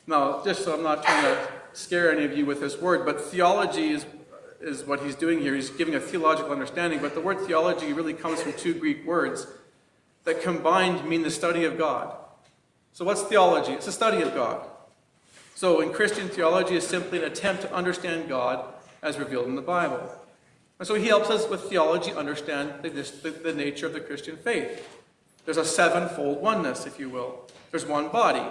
Now, 0.07 0.43
just 0.43 0.63
so 0.63 0.73
I'm 0.73 0.83
not 0.83 1.03
trying 1.03 1.23
to 1.23 1.47
scare 1.73 2.11
any 2.11 2.23
of 2.23 2.37
you 2.37 2.45
with 2.45 2.61
this 2.61 2.79
word, 2.79 3.05
but 3.05 3.21
theology 3.21 3.89
is 3.89 4.05
is 4.61 4.83
what 4.83 5.01
he's 5.01 5.15
doing 5.15 5.39
here. 5.41 5.53
He's 5.53 5.69
giving 5.69 5.95
a 5.95 5.99
theological 5.99 6.51
understanding, 6.51 6.99
but 6.99 7.13
the 7.13 7.21
word 7.21 7.39
theology 7.41 7.93
really 7.93 8.13
comes 8.13 8.41
from 8.41 8.53
two 8.53 8.73
Greek 8.73 9.05
words 9.05 9.47
that 10.23 10.41
combined 10.41 11.07
mean 11.07 11.21
the 11.21 11.29
study 11.29 11.65
of 11.65 11.77
God. 11.77 12.15
So, 12.93 13.05
what's 13.05 13.21
theology? 13.23 13.73
It's 13.73 13.85
the 13.85 13.91
study 13.91 14.21
of 14.21 14.33
God. 14.33 14.65
So, 15.55 15.81
in 15.81 15.91
Christian 15.91 16.27
theology, 16.27 16.75
is 16.75 16.85
simply 16.85 17.17
an 17.17 17.23
attempt 17.23 17.63
to 17.63 17.73
understand 17.73 18.29
God 18.29 18.63
as 19.01 19.17
revealed 19.17 19.47
in 19.47 19.55
the 19.55 19.61
Bible. 19.61 20.11
And 20.77 20.87
so, 20.87 20.95
he 20.95 21.07
helps 21.07 21.29
us 21.29 21.49
with 21.49 21.63
theology 21.63 22.11
understand 22.11 22.83
the, 22.83 22.89
the, 22.89 23.31
the 23.31 23.53
nature 23.53 23.87
of 23.87 23.93
the 23.93 24.01
Christian 24.01 24.37
faith. 24.37 24.87
There's 25.45 25.57
a 25.57 25.65
sevenfold 25.65 26.41
oneness, 26.41 26.85
if 26.85 26.99
you 26.99 27.09
will. 27.09 27.47
There's 27.71 27.85
one 27.85 28.09
body. 28.09 28.45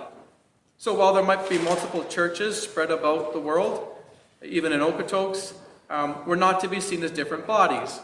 So, 0.78 0.94
while 0.94 1.14
there 1.14 1.22
might 1.22 1.48
be 1.48 1.58
multiple 1.58 2.04
churches 2.04 2.60
spread 2.60 2.90
about 2.90 3.32
the 3.32 3.40
world, 3.40 3.86
even 4.42 4.72
in 4.72 4.80
Okotoks, 4.80 5.52
um, 5.90 6.16
we're 6.26 6.36
not 6.36 6.60
to 6.60 6.68
be 6.68 6.80
seen 6.80 7.02
as 7.02 7.10
different 7.10 7.46
bodies. 7.46 8.00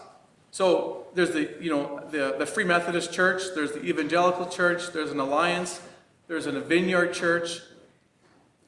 So 0.51 1.07
there's 1.15 1.31
the, 1.31 1.51
you 1.61 1.71
know, 1.71 2.03
the, 2.11 2.37
the 2.39 2.47
Free 2.47 2.65
Methodist 2.65 3.13
Church, 3.13 3.43
there's 3.55 3.73
the 3.73 3.85
Evangelical 3.85 4.47
Church, 4.47 4.93
there's 4.93 5.11
an 5.11 5.21
Alliance, 5.21 5.81
there's 6.29 6.47
a 6.47 6.61
Vineyard 6.61 7.13
Church. 7.13 7.61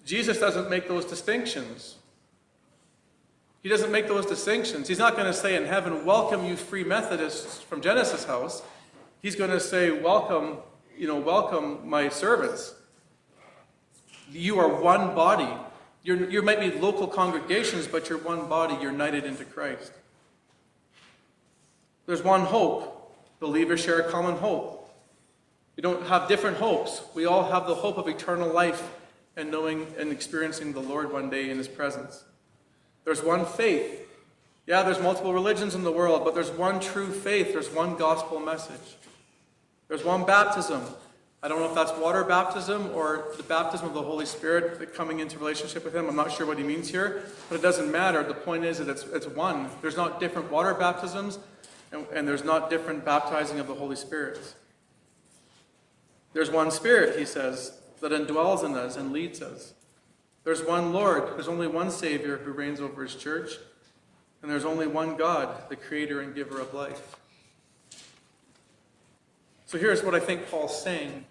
Jesus 0.04 0.38
doesn't 0.38 0.68
make 0.68 0.88
those 0.88 1.04
distinctions. 1.04 1.96
He 3.62 3.68
doesn't 3.68 3.92
make 3.92 4.08
those 4.08 4.26
distinctions. 4.26 4.88
He's 4.88 4.98
not 4.98 5.14
going 5.14 5.26
to 5.26 5.32
say 5.32 5.54
in 5.56 5.64
heaven, 5.64 6.04
Welcome, 6.04 6.44
you 6.44 6.56
Free 6.56 6.82
Methodists 6.82 7.60
from 7.60 7.80
Genesis 7.80 8.24
House. 8.24 8.62
He's 9.20 9.36
going 9.36 9.50
to 9.50 9.60
say, 9.60 9.90
Welcome, 9.90 10.58
you 10.98 11.06
know, 11.06 11.20
welcome, 11.20 11.88
my 11.88 12.08
servants. 12.08 12.74
You 14.32 14.58
are 14.58 14.68
one 14.68 15.14
body. 15.14 15.48
You're, 16.02 16.28
you 16.28 16.42
might 16.42 16.58
be 16.58 16.72
local 16.72 17.06
congregations, 17.06 17.86
but 17.86 18.08
you're 18.08 18.18
one 18.18 18.48
body 18.48 18.74
united 18.82 19.24
into 19.24 19.44
Christ. 19.44 19.92
There's 22.06 22.22
one 22.22 22.40
hope. 22.40 23.14
Believers 23.38 23.80
share 23.80 24.00
a 24.00 24.10
common 24.10 24.36
hope. 24.36 24.90
We 25.76 25.82
don't 25.82 26.04
have 26.06 26.28
different 26.28 26.56
hopes. 26.56 27.02
We 27.14 27.26
all 27.26 27.50
have 27.50 27.68
the 27.68 27.74
hope 27.74 27.98
of 27.98 28.08
eternal 28.08 28.52
life 28.52 28.82
and 29.36 29.50
knowing 29.50 29.86
and 29.98 30.12
experiencing 30.12 30.72
the 30.72 30.80
Lord 30.80 31.12
one 31.12 31.30
day 31.30 31.50
in 31.50 31.58
His 31.58 31.68
presence. 31.68 32.24
There's 33.04 33.22
one 33.22 33.44
faith. 33.44 34.08
Yeah, 34.66 34.82
there's 34.82 35.00
multiple 35.00 35.32
religions 35.32 35.74
in 35.74 35.82
the 35.82 35.90
world, 35.90 36.24
but 36.24 36.34
there's 36.34 36.50
one 36.50 36.78
true 36.78 37.10
faith. 37.10 37.52
There's 37.52 37.70
one 37.70 37.96
gospel 37.96 38.38
message. 38.38 38.96
There's 39.88 40.04
one 40.04 40.24
baptism. 40.24 40.82
I 41.42 41.48
don't 41.48 41.58
know 41.58 41.68
if 41.68 41.74
that's 41.74 41.90
water 41.98 42.22
baptism 42.22 42.92
or 42.94 43.32
the 43.36 43.42
baptism 43.42 43.88
of 43.88 43.94
the 43.94 44.02
Holy 44.02 44.26
Spirit 44.26 44.94
coming 44.94 45.18
into 45.18 45.38
relationship 45.38 45.84
with 45.84 45.94
Him. 45.94 46.08
I'm 46.08 46.14
not 46.14 46.30
sure 46.30 46.46
what 46.46 46.56
he 46.56 46.62
means 46.62 46.88
here, 46.88 47.24
but 47.48 47.56
it 47.56 47.62
doesn't 47.62 47.90
matter. 47.90 48.22
The 48.22 48.34
point 48.34 48.64
is 48.64 48.78
that 48.78 48.88
it's, 48.88 49.02
it's 49.02 49.26
one. 49.26 49.68
There's 49.80 49.96
not 49.96 50.20
different 50.20 50.52
water 50.52 50.72
baptisms, 50.72 51.40
and, 51.90 52.06
and 52.14 52.28
there's 52.28 52.44
not 52.44 52.70
different 52.70 53.04
baptizing 53.04 53.58
of 53.58 53.66
the 53.66 53.74
Holy 53.74 53.96
Spirit. 53.96 54.38
There's 56.32 56.50
one 56.50 56.70
Spirit, 56.70 57.18
he 57.18 57.24
says, 57.24 57.76
that 58.02 58.12
indwells 58.12 58.64
in 58.64 58.74
us 58.74 58.96
and 58.96 59.12
leads 59.12 59.40
us. 59.40 59.72
There's 60.44 60.62
one 60.62 60.92
Lord. 60.92 61.34
There's 61.34 61.48
only 61.48 61.66
one 61.66 61.90
Savior 61.90 62.36
who 62.36 62.52
reigns 62.52 62.80
over 62.80 63.02
His 63.02 63.14
church. 63.14 63.52
And 64.42 64.50
there's 64.50 64.64
only 64.64 64.86
one 64.86 65.16
God, 65.16 65.68
the 65.70 65.76
Creator 65.76 66.20
and 66.20 66.34
Giver 66.34 66.60
of 66.60 66.74
life. 66.74 67.16
So 69.66 69.78
here's 69.78 70.02
what 70.02 70.14
I 70.14 70.20
think 70.20 70.50
Paul's 70.50 70.82
saying 70.82 71.24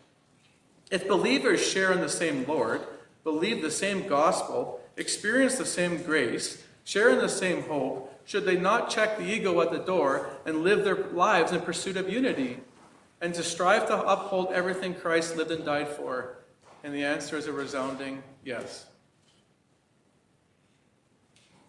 if 0.90 1.08
believers 1.08 1.66
share 1.66 1.94
in 1.94 2.02
the 2.02 2.10
same 2.10 2.46
Lord, 2.48 2.82
believe 3.24 3.62
the 3.62 3.72
same 3.72 4.08
gospel, 4.08 4.82
experience 4.98 5.58
the 5.58 5.66
same 5.66 6.02
grace, 6.02 6.64
share 6.84 7.10
in 7.10 7.20
the 7.20 7.30
same 7.30 7.64
hope, 7.64 8.20
should 8.26 8.46
they 8.46 8.58
not 8.58 8.90
check 8.90 9.18
the 9.18 9.26
ego 9.26 9.62
at 9.62 9.72
the 9.72 9.78
door 9.78 10.38
and 10.46 10.64
live 10.64 10.84
their 10.84 11.08
lives 11.10 11.52
in 11.52 11.62
pursuit 11.62 11.98
of 11.98 12.10
unity? 12.10 12.58
and 13.22 13.36
to 13.36 13.44
strive 13.44 13.88
to 13.88 14.02
uphold 14.02 14.52
everything 14.52 14.96
Christ 14.96 15.38
lived 15.38 15.52
and 15.52 15.64
died 15.64 15.88
for? 15.88 16.38
And 16.84 16.94
the 16.94 17.04
answer 17.04 17.38
is 17.38 17.48
a 17.48 17.54
resounding 17.54 18.24
yes. 18.44 18.88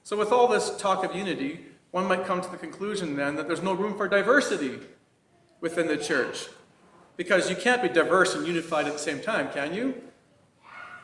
So, 0.05 0.16
with 0.16 0.33
all 0.33 0.48
this 0.48 0.77
talk 0.79 1.05
of 1.05 1.14
unity, 1.14 1.66
one 1.90 2.07
might 2.07 2.25
come 2.25 2.40
to 2.40 2.51
the 2.51 2.57
conclusion 2.57 3.16
then 3.16 3.37
that 3.37 3.46
there's 3.46 3.62
no 3.62 3.75
room 3.75 3.96
for 3.96 4.09
diversity 4.09 4.81
within 5.61 5.87
the 5.87 5.96
church. 5.96 6.48
Because 7.16 7.51
you 7.51 7.57
can't 7.57 7.83
be 7.83 7.88
diverse 7.88 8.35
and 8.35 8.46
unified 8.46 8.87
at 8.87 8.94
the 8.94 8.98
same 8.98 9.20
time, 9.20 9.51
can 9.53 9.75
you? 9.75 10.03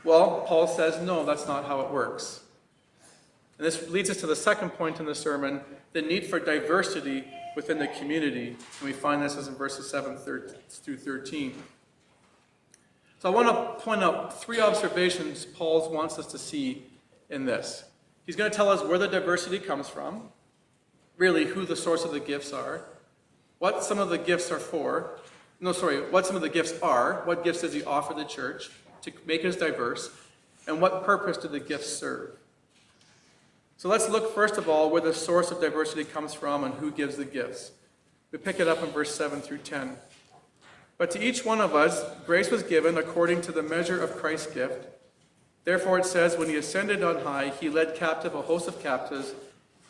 Well, 0.04 0.44
Paul 0.46 0.66
says, 0.66 1.00
no, 1.02 1.24
that's 1.24 1.46
not 1.46 1.66
how 1.66 1.80
it 1.80 1.90
works. 1.90 2.40
And 3.58 3.66
this 3.66 3.88
leads 3.90 4.08
us 4.08 4.16
to 4.18 4.26
the 4.26 4.36
second 4.36 4.70
point 4.70 5.00
in 5.00 5.06
the 5.06 5.14
sermon 5.14 5.60
the 5.92 6.02
need 6.02 6.26
for 6.26 6.38
diversity 6.38 7.24
within 7.56 7.78
the 7.78 7.88
community. 7.88 8.48
And 8.48 8.86
we 8.86 8.92
find 8.92 9.22
this 9.22 9.36
as 9.36 9.48
in 9.48 9.54
verses 9.54 9.90
7 9.90 10.16
through 10.16 10.48
13. 10.96 11.54
So 13.20 13.32
I 13.32 13.34
want 13.34 13.48
to 13.48 13.84
point 13.84 14.02
out 14.02 14.40
three 14.40 14.60
observations 14.60 15.44
Paul 15.44 15.90
wants 15.90 16.20
us 16.20 16.26
to 16.28 16.38
see 16.38 16.84
in 17.28 17.44
this. 17.44 17.82
He's 18.26 18.36
going 18.36 18.48
to 18.48 18.56
tell 18.56 18.68
us 18.68 18.82
where 18.82 18.98
the 18.98 19.08
diversity 19.08 19.58
comes 19.58 19.88
from, 19.88 20.28
really 21.16 21.44
who 21.44 21.64
the 21.64 21.74
source 21.74 22.04
of 22.04 22.12
the 22.12 22.20
gifts 22.20 22.52
are, 22.52 22.84
what 23.58 23.82
some 23.82 23.98
of 23.98 24.08
the 24.08 24.18
gifts 24.18 24.52
are 24.52 24.60
for. 24.60 25.18
No, 25.60 25.72
sorry, 25.72 26.00
what 26.10 26.26
some 26.26 26.36
of 26.36 26.42
the 26.42 26.48
gifts 26.48 26.80
are. 26.80 27.22
What 27.24 27.42
gifts 27.42 27.62
does 27.62 27.72
he 27.72 27.82
offer 27.82 28.14
the 28.14 28.24
church 28.24 28.70
to 29.02 29.12
make 29.26 29.44
us 29.44 29.56
diverse? 29.56 30.10
And 30.68 30.80
what 30.80 31.04
purpose 31.04 31.38
do 31.38 31.48
the 31.48 31.58
gifts 31.58 31.92
serve? 31.92 32.30
So 33.78 33.88
let's 33.88 34.08
look 34.08 34.32
first 34.32 34.58
of 34.58 34.68
all 34.68 34.90
where 34.90 35.00
the 35.00 35.14
source 35.14 35.50
of 35.50 35.60
diversity 35.60 36.04
comes 36.04 36.34
from 36.34 36.62
and 36.62 36.74
who 36.74 36.92
gives 36.92 37.16
the 37.16 37.24
gifts. 37.24 37.72
We 38.30 38.38
pick 38.38 38.60
it 38.60 38.68
up 38.68 38.80
in 38.82 38.90
verse 38.90 39.12
7 39.12 39.40
through 39.40 39.58
10. 39.58 39.96
But 40.98 41.12
to 41.12 41.22
each 41.22 41.44
one 41.44 41.60
of 41.60 41.74
us, 41.74 42.04
grace 42.26 42.50
was 42.50 42.64
given 42.64 42.98
according 42.98 43.40
to 43.42 43.52
the 43.52 43.62
measure 43.62 44.02
of 44.02 44.16
Christ's 44.16 44.52
gift. 44.52 44.86
Therefore, 45.64 45.98
it 45.98 46.06
says, 46.06 46.36
When 46.36 46.48
he 46.48 46.56
ascended 46.56 47.02
on 47.02 47.22
high, 47.22 47.50
he 47.60 47.68
led 47.68 47.94
captive 47.94 48.34
a 48.34 48.42
host 48.42 48.66
of 48.66 48.82
captives, 48.82 49.32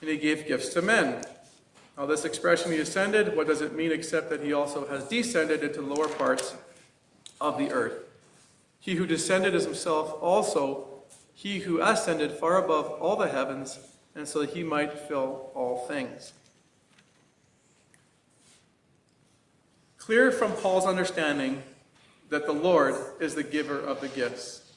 and 0.00 0.10
he 0.10 0.18
gave 0.18 0.46
gifts 0.46 0.68
to 0.74 0.82
men. 0.82 1.24
Now, 1.96 2.06
this 2.06 2.24
expression, 2.24 2.70
he 2.70 2.78
ascended, 2.78 3.34
what 3.34 3.46
does 3.46 3.62
it 3.62 3.74
mean 3.74 3.90
except 3.90 4.28
that 4.30 4.42
he 4.42 4.52
also 4.52 4.86
has 4.86 5.08
descended 5.08 5.64
into 5.64 5.80
the 5.80 5.94
lower 5.94 6.08
parts 6.08 6.54
of 7.40 7.58
the 7.58 7.72
earth? 7.72 8.04
He 8.78 8.94
who 8.94 9.06
descended 9.06 9.54
is 9.54 9.64
himself 9.64 10.14
also 10.22 10.88
he 11.34 11.60
who 11.60 11.80
ascended 11.80 12.32
far 12.32 12.62
above 12.62 12.86
all 13.00 13.14
the 13.14 13.28
heavens, 13.28 13.78
and 14.16 14.26
so 14.26 14.40
that 14.40 14.50
he 14.50 14.64
might 14.64 14.92
fill 14.92 15.52
all 15.54 15.86
things. 15.86 16.32
Clear 20.08 20.32
from 20.32 20.52
Paul's 20.52 20.86
understanding 20.86 21.62
that 22.30 22.46
the 22.46 22.52
Lord 22.52 22.94
is 23.20 23.34
the 23.34 23.42
giver 23.42 23.78
of 23.78 24.00
the 24.00 24.08
gifts. 24.08 24.72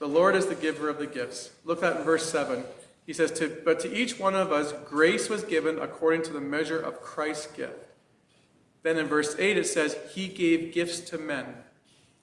The 0.00 0.08
Lord 0.08 0.34
is 0.34 0.46
the 0.46 0.56
giver 0.56 0.88
of 0.88 0.98
the 0.98 1.06
gifts. 1.06 1.52
Look 1.64 1.80
at 1.84 2.04
verse 2.04 2.28
7. 2.28 2.64
He 3.06 3.12
says, 3.12 3.30
to, 3.38 3.56
But 3.64 3.78
to 3.78 3.94
each 3.94 4.18
one 4.18 4.34
of 4.34 4.50
us 4.50 4.74
grace 4.86 5.28
was 5.28 5.44
given 5.44 5.78
according 5.78 6.22
to 6.22 6.32
the 6.32 6.40
measure 6.40 6.80
of 6.80 7.00
Christ's 7.00 7.46
gift. 7.46 7.78
Then 8.82 8.98
in 8.98 9.06
verse 9.06 9.36
8 9.38 9.56
it 9.56 9.68
says, 9.68 9.96
He 10.12 10.26
gave 10.26 10.74
gifts 10.74 10.98
to 11.10 11.16
men. 11.16 11.46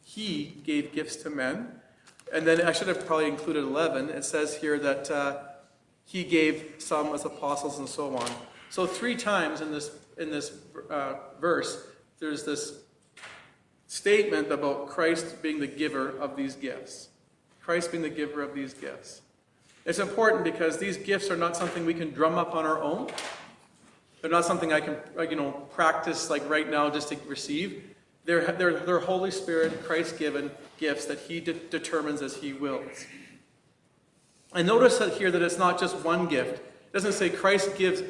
He 0.03 0.57
gave 0.65 0.91
gifts 0.91 1.15
to 1.23 1.29
men. 1.29 1.79
And 2.33 2.45
then 2.45 2.59
I 2.59 2.73
should 2.73 2.89
have 2.89 3.05
probably 3.05 3.27
included 3.27 3.63
11. 3.63 4.09
It 4.09 4.25
says 4.25 4.57
here 4.57 4.77
that 4.79 5.09
uh, 5.09 5.37
He 6.03 6.25
gave 6.25 6.73
some 6.79 7.15
as 7.15 7.23
apostles 7.23 7.79
and 7.79 7.87
so 7.87 8.17
on. 8.17 8.29
So 8.69 8.85
three 8.85 9.15
times 9.15 9.61
in 9.61 9.71
this, 9.71 9.91
in 10.17 10.29
this 10.29 10.53
uh, 10.89 11.15
verse, 11.39 11.87
there's 12.19 12.43
this 12.43 12.79
statement 13.87 14.51
about 14.51 14.87
Christ 14.87 15.41
being 15.41 15.59
the 15.59 15.67
giver 15.67 16.09
of 16.19 16.35
these 16.35 16.55
gifts. 16.55 17.09
Christ 17.61 17.91
being 17.91 18.03
the 18.03 18.09
giver 18.09 18.41
of 18.41 18.53
these 18.53 18.73
gifts. 18.73 19.21
It's 19.85 19.99
important 19.99 20.43
because 20.43 20.77
these 20.77 20.97
gifts 20.97 21.29
are 21.29 21.37
not 21.37 21.57
something 21.57 21.85
we 21.85 21.93
can 21.93 22.11
drum 22.11 22.37
up 22.37 22.55
on 22.55 22.65
our 22.65 22.81
own. 22.81 23.09
They're 24.21 24.31
not 24.31 24.45
something 24.45 24.71
I 24.71 24.79
can, 24.79 24.97
you 25.29 25.35
know, 25.35 25.51
practice 25.73 26.29
like 26.29 26.47
right 26.47 26.69
now 26.69 26.89
just 26.89 27.09
to 27.09 27.17
receive. 27.27 27.83
They're, 28.25 28.51
they're, 28.51 28.79
they're 28.79 28.99
Holy 28.99 29.31
Spirit, 29.31 29.83
Christ 29.83 30.19
given 30.19 30.51
gifts 30.77 31.05
that 31.05 31.19
He 31.19 31.39
de- 31.39 31.53
determines 31.53 32.21
as 32.21 32.35
He 32.35 32.53
wills. 32.53 33.05
And 34.53 34.67
notice 34.67 34.99
that 34.99 35.13
here 35.13 35.31
that 35.31 35.41
it's 35.41 35.57
not 35.57 35.79
just 35.79 35.95
one 36.05 36.27
gift. 36.27 36.57
It 36.57 36.93
doesn't 36.93 37.13
say 37.13 37.29
Christ 37.29 37.75
gives, 37.77 38.03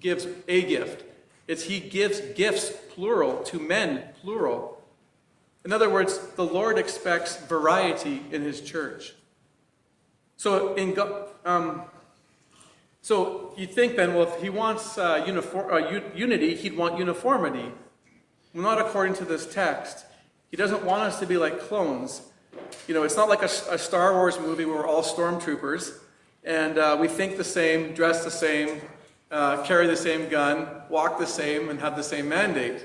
gives 0.00 0.26
a 0.48 0.62
gift. 0.62 1.04
It's 1.52 1.64
He 1.64 1.80
gives 1.80 2.18
gifts, 2.20 2.72
plural, 2.94 3.42
to 3.44 3.58
men, 3.58 4.04
plural. 4.22 4.80
In 5.66 5.72
other 5.72 5.90
words, 5.90 6.18
the 6.36 6.44
Lord 6.46 6.78
expects 6.78 7.36
variety 7.36 8.22
in 8.32 8.40
His 8.40 8.62
church. 8.62 9.12
So, 10.38 10.74
in, 10.76 10.98
um, 11.44 11.82
so 13.02 13.52
you 13.58 13.66
think 13.66 13.96
then, 13.96 14.14
well, 14.14 14.32
if 14.34 14.40
he 14.40 14.48
wants 14.48 14.96
uh, 14.96 15.24
uniform, 15.26 15.70
uh, 15.70 16.00
unity, 16.14 16.54
he'd 16.54 16.74
want 16.74 16.98
uniformity. 16.98 17.70
Well, 18.54 18.62
not 18.62 18.80
according 18.80 19.14
to 19.16 19.26
this 19.26 19.44
text. 19.52 20.06
He 20.50 20.56
doesn't 20.56 20.84
want 20.84 21.02
us 21.02 21.20
to 21.20 21.26
be 21.26 21.36
like 21.36 21.60
clones. 21.60 22.22
You 22.88 22.94
know, 22.94 23.02
it's 23.02 23.16
not 23.16 23.28
like 23.28 23.42
a, 23.42 23.52
a 23.70 23.78
Star 23.78 24.14
Wars 24.14 24.40
movie 24.40 24.64
where 24.64 24.76
we're 24.76 24.86
all 24.86 25.02
stormtroopers 25.02 25.98
and 26.44 26.78
uh, 26.78 26.96
we 26.98 27.08
think 27.08 27.36
the 27.36 27.44
same, 27.44 27.92
dress 27.92 28.24
the 28.24 28.30
same, 28.30 28.80
uh, 29.32 29.64
carry 29.64 29.86
the 29.86 29.96
same 29.96 30.28
gun, 30.28 30.68
walk 30.90 31.18
the 31.18 31.26
same, 31.26 31.70
and 31.70 31.80
have 31.80 31.96
the 31.96 32.02
same 32.02 32.28
mandate. 32.28 32.84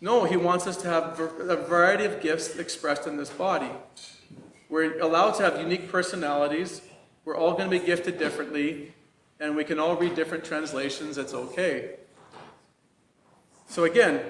No, 0.00 0.24
he 0.24 0.36
wants 0.36 0.66
us 0.66 0.76
to 0.78 0.88
have 0.88 1.20
a 1.20 1.56
variety 1.56 2.04
of 2.04 2.20
gifts 2.20 2.56
expressed 2.56 3.06
in 3.06 3.16
this 3.16 3.30
body. 3.30 3.70
We're 4.68 4.98
allowed 4.98 5.32
to 5.32 5.42
have 5.42 5.60
unique 5.60 5.90
personalities. 5.90 6.80
We're 7.24 7.36
all 7.36 7.52
going 7.52 7.70
to 7.70 7.78
be 7.78 7.84
gifted 7.84 8.18
differently, 8.18 8.94
and 9.38 9.54
we 9.54 9.64
can 9.64 9.78
all 9.78 9.96
read 9.96 10.14
different 10.14 10.44
translations. 10.44 11.18
It's 11.18 11.34
okay. 11.34 11.96
So, 13.68 13.84
again, 13.84 14.22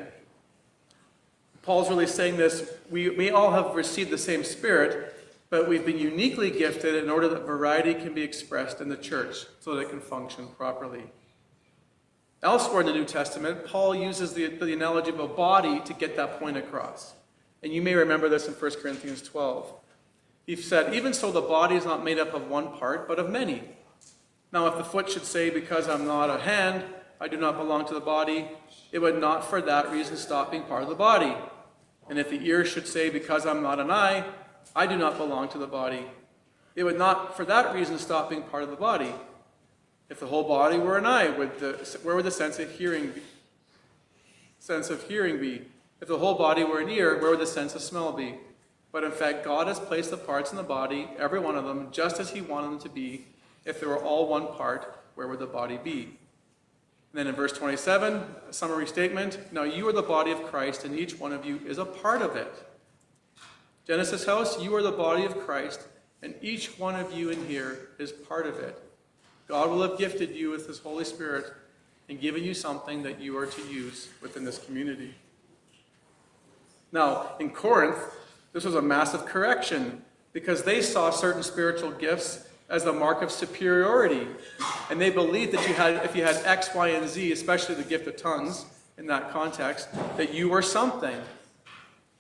Paul's 1.63 1.89
really 1.89 2.07
saying 2.07 2.37
this 2.37 2.71
we 2.91 3.11
may 3.11 3.31
all 3.31 3.53
have 3.53 3.75
received 3.75 4.11
the 4.11 4.19
same 4.19 4.45
Spirit, 4.45 5.14
but 5.51 5.69
we've 5.69 5.87
been 5.87 5.99
uniquely 5.99 6.51
gifted 6.51 6.95
in 6.95 7.11
order 7.11 7.29
that 7.29 7.47
variety 7.47 7.95
can 7.95 8.15
be 8.15 8.23
expressed 8.23 8.81
in 8.81 8.89
the 8.89 8.97
church 8.97 9.47
so 9.61 9.75
that 9.75 9.83
it 9.83 9.91
can 9.91 10.01
function 10.01 10.49
properly. 10.57 11.05
Elsewhere 12.43 12.81
in 12.81 12.87
the 12.87 12.93
New 12.93 13.07
Testament, 13.07 13.65
Paul 13.65 13.95
uses 13.95 14.35
the, 14.35 14.49
the 14.49 14.73
analogy 14.73 15.11
of 15.11 15.19
a 15.19 15.27
body 15.27 15.81
to 15.81 15.95
get 15.95 16.15
that 16.17 16.39
point 16.39 16.59
across. 16.59 17.15
And 17.63 17.73
you 17.73 17.81
may 17.81 17.95
remember 17.95 18.29
this 18.29 18.47
in 18.47 18.53
1 18.53 18.71
Corinthians 18.83 19.23
12. 19.23 19.73
He 20.45 20.57
said, 20.57 20.93
Even 20.93 21.15
so, 21.15 21.33
the 21.33 21.41
body 21.41 21.77
is 21.77 21.87
not 21.87 22.05
made 22.05 22.19
up 22.19 22.35
of 22.35 22.49
one 22.49 22.77
part, 22.77 23.09
but 23.09 23.19
of 23.19 23.31
many. 23.31 23.63
Now, 24.53 24.67
if 24.67 24.77
the 24.77 24.85
foot 24.85 25.09
should 25.09 25.25
say, 25.25 25.49
Because 25.49 25.89
I'm 25.89 26.07
not 26.07 26.29
a 26.29 26.39
hand, 26.39 26.85
I 27.19 27.29
do 27.29 27.39
not 27.39 27.57
belong 27.57 27.87
to 27.87 27.95
the 27.95 28.01
body, 28.01 28.51
it 28.93 28.99
would 28.99 29.19
not 29.19 29.49
for 29.49 29.63
that 29.63 29.91
reason 29.91 30.17
stop 30.19 30.51
being 30.51 30.65
part 30.65 30.83
of 30.83 30.91
the 30.91 30.95
body. 30.95 31.35
And 32.11 32.19
if 32.19 32.29
the 32.29 32.47
ear 32.47 32.67
should 32.67 32.87
say, 32.87 33.09
Because 33.09 33.47
I'm 33.47 33.63
not 33.63 33.81
an 33.81 33.91
eye, 33.91 34.27
I 34.75 34.87
do 34.87 34.97
not 34.97 35.17
belong 35.17 35.49
to 35.51 35.59
the 35.59 35.67
body, 35.67 36.07
it 36.75 36.85
would 36.85 36.99
not 36.99 37.37
for 37.37 37.45
that 37.45 37.75
reason 37.75 37.99
stop 37.99 38.29
being 38.29 38.43
part 38.43 38.65
of 38.65 38.71
the 38.71 38.77
body. 38.77 39.13
If 40.11 40.21
the 40.21 40.27
whole 40.27 40.45
body 40.45 40.77
were 40.77 40.99
an 40.99 41.07
eye, 41.07 41.31
would 41.31 41.59
the, 41.61 41.99
where 42.03 42.15
would 42.17 42.25
the 42.25 42.31
sense 42.31 42.59
of 42.59 42.71
hearing 42.71 43.11
be? 43.11 43.23
Sense 44.59 44.91
of 44.91 45.03
hearing 45.05 45.41
be? 45.41 45.63
If 46.01 46.09
the 46.09 46.19
whole 46.19 46.35
body 46.35 46.65
were 46.65 46.81
an 46.81 46.91
ear, 46.91 47.19
where 47.21 47.31
would 47.31 47.41
the 47.41 47.47
sense 47.47 47.75
of 47.75 47.81
smell 47.81 48.13
be? 48.13 48.35
But 48.93 49.05
in 49.05 49.13
fact, 49.13 49.45
God 49.45 49.67
has 49.67 49.81
placed 49.81 50.11
the 50.11 50.17
parts 50.17 50.51
in 50.51 50.57
the 50.57 50.63
body, 50.63 51.09
every 51.19 51.41
one 51.41 51.57
of 51.57 51.65
them, 51.65 51.89
just 51.91 52.21
as 52.21 52.31
He 52.31 52.41
wanted 52.41 52.73
them 52.73 52.79
to 52.81 52.89
be. 52.89 53.27
If 53.65 53.81
they 53.81 53.87
were 53.87 53.99
all 53.99 54.29
one 54.29 54.49
part, 54.49 54.99
where 55.15 55.27
would 55.27 55.39
the 55.39 55.47
body 55.47 55.79
be? 55.83 56.03
And 56.03 57.15
then 57.15 57.27
in 57.27 57.35
verse 57.35 57.53
27, 57.53 58.23
a 58.49 58.53
summary 58.53 58.87
statement 58.87 59.39
Now 59.53 59.63
you 59.63 59.89
are 59.89 59.93
the 59.93 60.03
body 60.03 60.33
of 60.33 60.43
Christ, 60.45 60.85
and 60.85 60.99
each 60.99 61.19
one 61.19 61.33
of 61.33 61.47
you 61.47 61.61
is 61.67 61.79
a 61.79 61.85
part 61.85 62.23
of 62.23 62.37
it. 62.37 62.53
Genesis 63.87 64.25
House, 64.25 64.61
you 64.63 64.75
are 64.75 64.83
the 64.83 64.91
body 64.91 65.25
of 65.25 65.39
Christ, 65.41 65.87
and 66.23 66.35
each 66.41 66.79
one 66.79 66.97
of 66.97 67.13
you 67.13 67.29
in 67.29 67.47
here 67.47 67.91
is 67.99 68.13
part 68.13 68.47
of 68.47 68.59
it. 68.59 68.81
God 69.47 69.69
will 69.69 69.83
have 69.83 69.99
gifted 69.99 70.35
you 70.35 70.51
with 70.51 70.67
His 70.67 70.79
Holy 70.79 71.05
Spirit 71.05 71.53
and 72.09 72.19
given 72.19 72.43
you 72.43 72.55
something 72.55 73.03
that 73.03 73.21
you 73.21 73.37
are 73.37 73.47
to 73.47 73.63
use 73.63 74.09
within 74.23 74.45
this 74.45 74.59
community. 74.59 75.15
Now, 76.93 77.33
in 77.39 77.51
Corinth, 77.51 77.99
this 78.55 78.65
was 78.65 78.75
a 78.75 78.83
massive 78.83 79.27
correction 79.27 80.03
because 80.33 80.63
they 80.63 80.81
saw 80.81 81.11
certain 81.11 81.43
spiritual 81.43 81.91
gifts 81.91 82.49
as 82.71 82.85
the 82.85 82.93
mark 82.93 83.21
of 83.21 83.31
superiority. 83.31 84.27
And 84.91 85.01
they 85.01 85.11
believed 85.11 85.53
that 85.53 85.69
you 85.69 85.75
had, 85.75 86.05
if 86.05 86.17
you 86.17 86.23
had 86.23 86.37
X, 86.45 86.71
Y, 86.75 86.89
and 86.89 87.09
Z, 87.09 87.33
especially 87.33 87.75
the 87.75 87.85
gift 87.85 88.07
of 88.07 88.17
tongues 88.17 88.65
in 88.97 89.07
that 89.09 89.31
context, 89.31 89.89
that 90.17 90.33
you 90.33 90.49
were 90.49 90.63
something. 90.63 91.17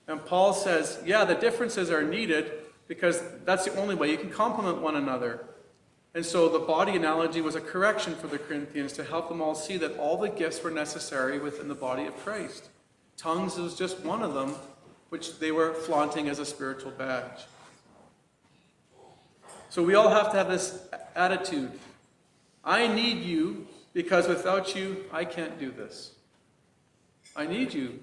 And 0.06 0.24
Paul 0.24 0.52
says, 0.52 0.98
yeah, 1.04 1.24
the 1.24 1.34
differences 1.34 1.90
are 1.90 2.02
needed 2.02 2.52
because 2.88 3.22
that's 3.44 3.64
the 3.64 3.76
only 3.78 3.94
way 3.94 4.10
you 4.10 4.18
can 4.18 4.30
complement 4.30 4.82
one 4.82 4.96
another. 4.96 5.46
And 6.14 6.24
so 6.24 6.48
the 6.48 6.58
body 6.58 6.94
analogy 6.94 7.40
was 7.40 7.54
a 7.54 7.60
correction 7.60 8.14
for 8.14 8.26
the 8.26 8.38
Corinthians 8.38 8.92
to 8.94 9.04
help 9.04 9.28
them 9.28 9.40
all 9.40 9.54
see 9.54 9.76
that 9.78 9.96
all 9.98 10.16
the 10.16 10.28
gifts 10.28 10.62
were 10.62 10.70
necessary 10.70 11.38
within 11.38 11.68
the 11.68 11.74
body 11.74 12.04
of 12.04 12.16
Christ. 12.18 12.68
Tongues 13.16 13.56
was 13.56 13.74
just 13.74 14.00
one 14.00 14.22
of 14.22 14.34
them, 14.34 14.54
which 15.08 15.38
they 15.38 15.50
were 15.50 15.72
flaunting 15.72 16.28
as 16.28 16.38
a 16.38 16.44
spiritual 16.44 16.92
badge. 16.92 17.46
So 19.70 19.82
we 19.82 19.94
all 19.94 20.10
have 20.10 20.30
to 20.30 20.36
have 20.36 20.48
this 20.48 20.86
attitude 21.16 21.72
I 22.64 22.86
need 22.86 23.22
you 23.22 23.66
because 23.92 24.26
without 24.26 24.74
you, 24.74 25.04
I 25.12 25.24
can't 25.24 25.58
do 25.58 25.70
this. 25.70 26.12
I 27.36 27.46
need 27.46 27.74
you 27.74 28.00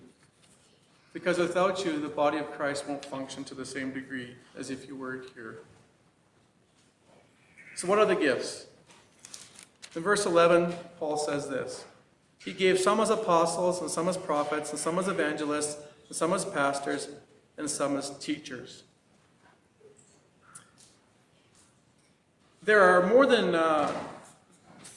because 1.13 1.37
without 1.37 1.83
you, 1.85 1.99
the 1.99 2.07
body 2.07 2.37
of 2.37 2.51
Christ 2.51 2.87
won't 2.87 3.03
function 3.03 3.43
to 3.45 3.55
the 3.55 3.65
same 3.65 3.91
degree 3.91 4.35
as 4.57 4.69
if 4.69 4.87
you 4.87 4.95
were 4.95 5.23
here. 5.35 5.59
So, 7.75 7.87
what 7.87 7.99
are 7.99 8.05
the 8.05 8.15
gifts? 8.15 8.67
In 9.95 10.03
verse 10.03 10.25
11, 10.25 10.73
Paul 10.99 11.17
says 11.17 11.49
this 11.49 11.85
He 12.39 12.53
gave 12.53 12.79
some 12.79 12.99
as 12.99 13.09
apostles, 13.09 13.81
and 13.81 13.89
some 13.89 14.07
as 14.07 14.17
prophets, 14.17 14.71
and 14.71 14.79
some 14.79 14.97
as 14.99 15.07
evangelists, 15.07 15.77
and 16.07 16.15
some 16.15 16.33
as 16.33 16.45
pastors, 16.45 17.09
and 17.57 17.69
some 17.69 17.97
as 17.97 18.17
teachers. 18.19 18.83
There 22.63 22.81
are 22.81 23.07
more 23.07 23.25
than, 23.25 23.55
uh, 23.55 23.91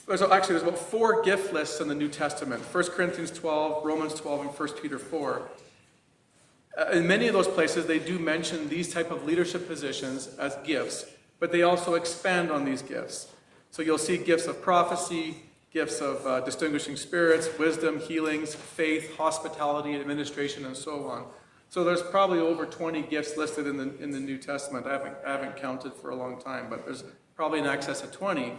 actually, 0.08 0.26
there's 0.28 0.62
about 0.62 0.78
four 0.78 1.22
gift 1.22 1.52
lists 1.52 1.80
in 1.80 1.88
the 1.88 1.94
New 1.94 2.08
Testament 2.08 2.62
1 2.62 2.84
Corinthians 2.90 3.30
12, 3.30 3.84
Romans 3.84 4.14
12, 4.14 4.40
and 4.42 4.50
1 4.50 4.68
Peter 4.82 4.98
4. 4.98 5.48
Uh, 6.76 6.90
in 6.92 7.06
many 7.06 7.28
of 7.28 7.34
those 7.34 7.48
places, 7.48 7.86
they 7.86 7.98
do 7.98 8.18
mention 8.18 8.68
these 8.68 8.92
type 8.92 9.10
of 9.10 9.24
leadership 9.24 9.68
positions 9.68 10.34
as 10.38 10.56
gifts, 10.64 11.06
but 11.38 11.52
they 11.52 11.62
also 11.62 11.94
expand 11.94 12.50
on 12.50 12.64
these 12.64 12.82
gifts. 12.82 13.28
So 13.70 13.82
you'll 13.82 13.98
see 13.98 14.18
gifts 14.18 14.46
of 14.46 14.60
prophecy, 14.62 15.36
gifts 15.72 16.00
of 16.00 16.24
uh, 16.26 16.40
distinguishing 16.40 16.96
spirits, 16.96 17.48
wisdom, 17.58 17.98
healings, 17.98 18.54
faith, 18.54 19.16
hospitality, 19.16 19.94
administration, 19.94 20.64
and 20.64 20.76
so 20.76 21.08
on. 21.08 21.26
So 21.68 21.82
there's 21.82 22.02
probably 22.02 22.38
over 22.38 22.66
20 22.66 23.02
gifts 23.02 23.36
listed 23.36 23.66
in 23.66 23.76
the, 23.76 23.92
in 24.00 24.12
the 24.12 24.20
New 24.20 24.38
Testament. 24.38 24.86
I 24.86 24.92
haven't, 24.92 25.16
I 25.26 25.32
haven't 25.32 25.56
counted 25.56 25.92
for 25.94 26.10
a 26.10 26.14
long 26.14 26.40
time, 26.40 26.68
but 26.70 26.84
there's 26.84 27.02
probably 27.34 27.58
in 27.58 27.66
excess 27.66 28.04
of 28.04 28.12
20. 28.12 28.52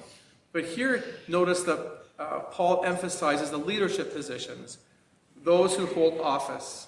But 0.51 0.65
here, 0.65 1.03
notice 1.27 1.63
that 1.63 1.79
uh, 2.19 2.39
Paul 2.51 2.83
emphasizes 2.83 3.51
the 3.51 3.57
leadership 3.57 4.13
positions, 4.13 4.79
those 5.41 5.75
who 5.77 5.85
hold 5.85 6.19
office. 6.19 6.87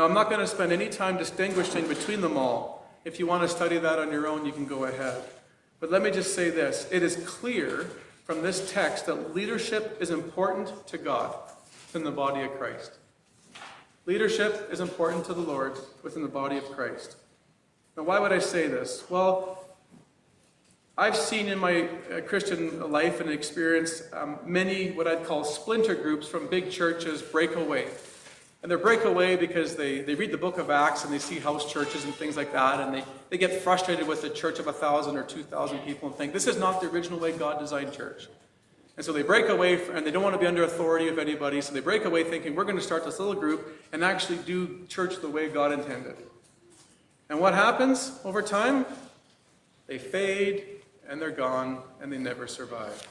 Now, 0.00 0.06
I'm 0.06 0.14
not 0.14 0.30
going 0.30 0.40
to 0.40 0.46
spend 0.46 0.72
any 0.72 0.88
time 0.88 1.18
distinguishing 1.18 1.86
between 1.86 2.22
them 2.22 2.38
all. 2.38 2.90
If 3.04 3.18
you 3.18 3.26
want 3.26 3.42
to 3.42 3.48
study 3.50 3.76
that 3.76 3.98
on 3.98 4.10
your 4.10 4.26
own, 4.26 4.46
you 4.46 4.52
can 4.52 4.64
go 4.64 4.84
ahead. 4.84 5.22
But 5.78 5.90
let 5.90 6.00
me 6.00 6.10
just 6.10 6.34
say 6.34 6.48
this 6.48 6.88
it 6.90 7.02
is 7.02 7.16
clear 7.26 7.86
from 8.24 8.40
this 8.40 8.72
text 8.72 9.04
that 9.04 9.34
leadership 9.34 9.98
is 10.00 10.08
important 10.08 10.72
to 10.86 10.96
God 10.96 11.36
in 11.94 12.02
the 12.02 12.10
body 12.10 12.40
of 12.40 12.50
Christ. 12.52 12.92
Leadership 14.06 14.70
is 14.72 14.80
important 14.80 15.26
to 15.26 15.34
the 15.34 15.42
Lord 15.42 15.74
within 16.02 16.22
the 16.22 16.28
body 16.28 16.56
of 16.56 16.64
Christ. 16.70 17.16
Now, 17.94 18.04
why 18.04 18.20
would 18.20 18.32
I 18.32 18.38
say 18.38 18.68
this? 18.68 19.04
Well, 19.10 19.62
I've 20.96 21.14
seen 21.14 21.46
in 21.48 21.58
my 21.58 21.90
uh, 22.10 22.22
Christian 22.22 22.90
life 22.90 23.20
and 23.20 23.28
experience 23.28 24.02
um, 24.14 24.38
many 24.46 24.92
what 24.92 25.06
I'd 25.06 25.26
call 25.26 25.44
splinter 25.44 25.94
groups 25.94 26.26
from 26.26 26.46
big 26.46 26.70
churches 26.70 27.20
break 27.20 27.54
away. 27.54 27.88
And 28.62 28.70
they 28.70 28.76
break 28.76 29.04
away 29.04 29.36
because 29.36 29.76
they, 29.76 30.00
they 30.02 30.14
read 30.14 30.32
the 30.32 30.38
book 30.38 30.58
of 30.58 30.68
Acts 30.68 31.04
and 31.04 31.12
they 31.12 31.18
see 31.18 31.38
house 31.38 31.72
churches 31.72 32.04
and 32.04 32.14
things 32.14 32.36
like 32.36 32.52
that, 32.52 32.80
and 32.80 32.94
they, 32.94 33.04
they 33.30 33.38
get 33.38 33.62
frustrated 33.62 34.06
with 34.06 34.22
a 34.24 34.28
church 34.28 34.58
of 34.58 34.66
a 34.66 34.72
thousand 34.72 35.16
or 35.16 35.22
two 35.22 35.42
thousand 35.42 35.78
people 35.78 36.08
and 36.08 36.16
think, 36.16 36.32
this 36.32 36.46
is 36.46 36.58
not 36.58 36.80
the 36.80 36.88
original 36.88 37.18
way 37.18 37.32
God 37.32 37.58
designed 37.58 37.92
church. 37.92 38.28
And 38.96 39.04
so 39.06 39.14
they 39.14 39.22
break 39.22 39.48
away, 39.48 39.78
for, 39.78 39.92
and 39.92 40.06
they 40.06 40.10
don't 40.10 40.22
want 40.22 40.34
to 40.34 40.38
be 40.38 40.46
under 40.46 40.62
authority 40.62 41.08
of 41.08 41.18
anybody, 41.18 41.62
so 41.62 41.72
they 41.72 41.80
break 41.80 42.04
away 42.04 42.22
thinking, 42.22 42.54
we're 42.54 42.64
going 42.64 42.76
to 42.76 42.82
start 42.82 43.02
this 43.02 43.18
little 43.18 43.34
group 43.34 43.82
and 43.92 44.04
actually 44.04 44.36
do 44.38 44.84
church 44.88 45.22
the 45.22 45.28
way 45.28 45.48
God 45.48 45.72
intended. 45.72 46.16
And 47.30 47.40
what 47.40 47.54
happens 47.54 48.20
over 48.24 48.42
time? 48.42 48.84
They 49.86 49.96
fade, 49.96 50.66
and 51.08 51.20
they're 51.20 51.30
gone, 51.30 51.80
and 52.02 52.12
they 52.12 52.18
never 52.18 52.46
survive. 52.46 53.08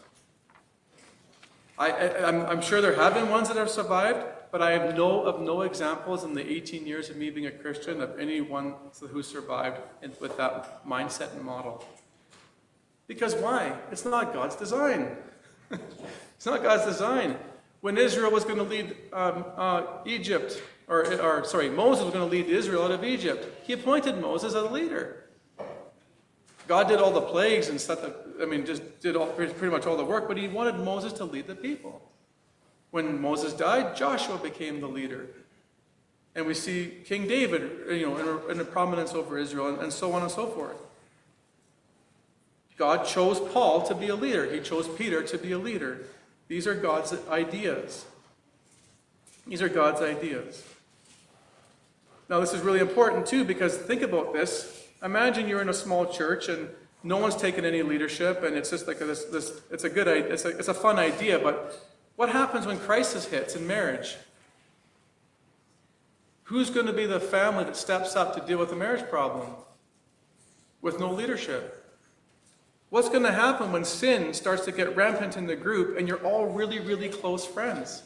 I 1.79 1.91
I'm 2.23 2.41
I, 2.41 2.51
am 2.51 2.61
sure 2.61 2.81
there 2.81 2.93
have 2.95 3.15
been 3.15 3.29
ones 3.29 3.47
that 3.47 3.57
have 3.57 3.69
survived, 3.69 4.19
but 4.51 4.61
I 4.61 4.71
have 4.71 4.95
no 4.95 5.23
of 5.23 5.41
no 5.41 5.61
examples 5.61 6.23
in 6.23 6.33
the 6.33 6.51
18 6.51 6.87
years 6.87 7.09
of 7.09 7.17
me 7.17 7.29
being 7.29 7.47
a 7.47 7.51
Christian 7.51 8.01
of 8.01 8.19
anyone 8.19 8.75
who 8.99 9.21
survived 9.21 9.81
with 10.19 10.37
that 10.37 10.85
mindset 10.87 11.33
and 11.33 11.43
model. 11.43 11.83
Because 13.07 13.35
why? 13.35 13.75
It's 13.91 14.05
not 14.05 14.33
God's 14.33 14.55
design. 14.55 15.17
it's 15.71 16.45
not 16.45 16.61
God's 16.61 16.85
design. 16.85 17.37
When 17.81 17.97
Israel 17.97 18.31
was 18.31 18.43
going 18.43 18.57
to 18.57 18.63
lead 18.63 18.95
um, 19.13 19.45
uh, 19.55 19.83
Egypt, 20.05 20.61
or, 20.87 21.05
or 21.21 21.43
sorry, 21.43 21.69
Moses 21.69 22.03
was 22.03 22.13
going 22.13 22.29
to 22.29 22.31
lead 22.31 22.47
Israel 22.47 22.83
out 22.83 22.91
of 22.91 23.03
Egypt, 23.03 23.47
he 23.65 23.73
appointed 23.73 24.19
Moses 24.19 24.53
as 24.53 24.63
a 24.63 24.69
leader. 24.69 25.25
God 26.67 26.87
did 26.87 26.99
all 26.99 27.11
the 27.11 27.21
plagues 27.21 27.69
and 27.69 27.81
set 27.81 28.01
the, 28.01 28.43
I 28.43 28.45
mean, 28.45 28.63
just 28.63 28.99
did 28.99 29.15
all, 29.15 29.27
pretty 29.27 29.69
much 29.69 29.87
all 29.87 29.97
the 29.97 30.05
work, 30.05 30.27
but 30.27 30.37
he 30.37 30.47
wanted 30.47 30.75
Moses 30.77 31.13
to 31.13 31.25
lead 31.25 31.47
the 31.47 31.55
people. 31.55 32.11
When 32.91 33.21
Moses 33.21 33.53
died, 33.53 33.95
Joshua 33.95 34.37
became 34.37 34.81
the 34.81 34.87
leader. 34.87 35.27
And 36.35 36.45
we 36.45 36.53
see 36.53 36.99
King 37.05 37.27
David, 37.27 37.61
you 37.89 38.07
know, 38.07 38.47
in 38.47 38.59
in 38.59 38.65
prominence 38.67 39.13
over 39.13 39.37
Israel, 39.37 39.67
and, 39.69 39.79
and 39.79 39.93
so 39.93 40.13
on 40.13 40.21
and 40.21 40.31
so 40.31 40.47
forth. 40.47 40.77
God 42.77 43.05
chose 43.05 43.39
Paul 43.51 43.81
to 43.87 43.93
be 43.93 44.07
a 44.07 44.15
leader. 44.15 44.49
He 44.51 44.61
chose 44.61 44.87
Peter 44.87 45.21
to 45.21 45.37
be 45.37 45.51
a 45.51 45.57
leader. 45.57 45.99
These 46.47 46.65
are 46.65 46.73
God's 46.73 47.13
ideas. 47.27 48.05
These 49.45 49.61
are 49.61 49.69
God's 49.69 50.01
ideas. 50.01 50.63
Now, 52.29 52.39
this 52.39 52.53
is 52.53 52.61
really 52.61 52.79
important 52.79 53.25
too, 53.25 53.43
because 53.43 53.75
think 53.75 54.01
about 54.01 54.33
this. 54.33 54.87
Imagine 55.03 55.47
you're 55.47 55.61
in 55.61 55.69
a 55.69 55.73
small 55.73 56.05
church 56.05 56.47
and 56.47 56.69
no 57.03 57.17
one's 57.17 57.35
taken 57.35 57.65
any 57.65 57.81
leadership, 57.81 58.43
and 58.43 58.55
it's 58.55 58.69
just 58.69 58.87
like 58.87 58.99
this, 58.99 59.25
this 59.25 59.61
it's 59.71 59.83
a 59.83 59.89
good 59.89 60.07
it's 60.07 60.45
a, 60.45 60.49
it's 60.57 60.67
a 60.67 60.73
fun 60.73 60.99
idea, 60.99 61.39
but 61.39 61.85
what 62.19 62.27
happens 62.27 62.65
when 62.65 62.77
crisis 62.77 63.27
hits 63.27 63.55
in 63.55 63.65
marriage? 63.65 64.17
Who's 66.43 66.69
going 66.69 66.87
to 66.87 66.91
be 66.91 67.05
the 67.05 67.17
family 67.17 67.63
that 67.63 67.77
steps 67.77 68.13
up 68.13 68.35
to 68.35 68.45
deal 68.45 68.57
with 68.57 68.71
the 68.71 68.75
marriage 68.75 69.09
problem 69.09 69.47
with 70.81 70.99
no 70.99 71.09
leadership? 71.09 71.95
What's 72.89 73.07
going 73.07 73.23
to 73.23 73.31
happen 73.31 73.71
when 73.71 73.85
sin 73.85 74.33
starts 74.33 74.65
to 74.65 74.73
get 74.73 74.97
rampant 74.97 75.37
in 75.37 75.47
the 75.47 75.55
group 75.55 75.97
and 75.97 76.09
you're 76.09 76.21
all 76.25 76.47
really, 76.47 76.79
really 76.79 77.07
close 77.07 77.45
friends? 77.45 78.03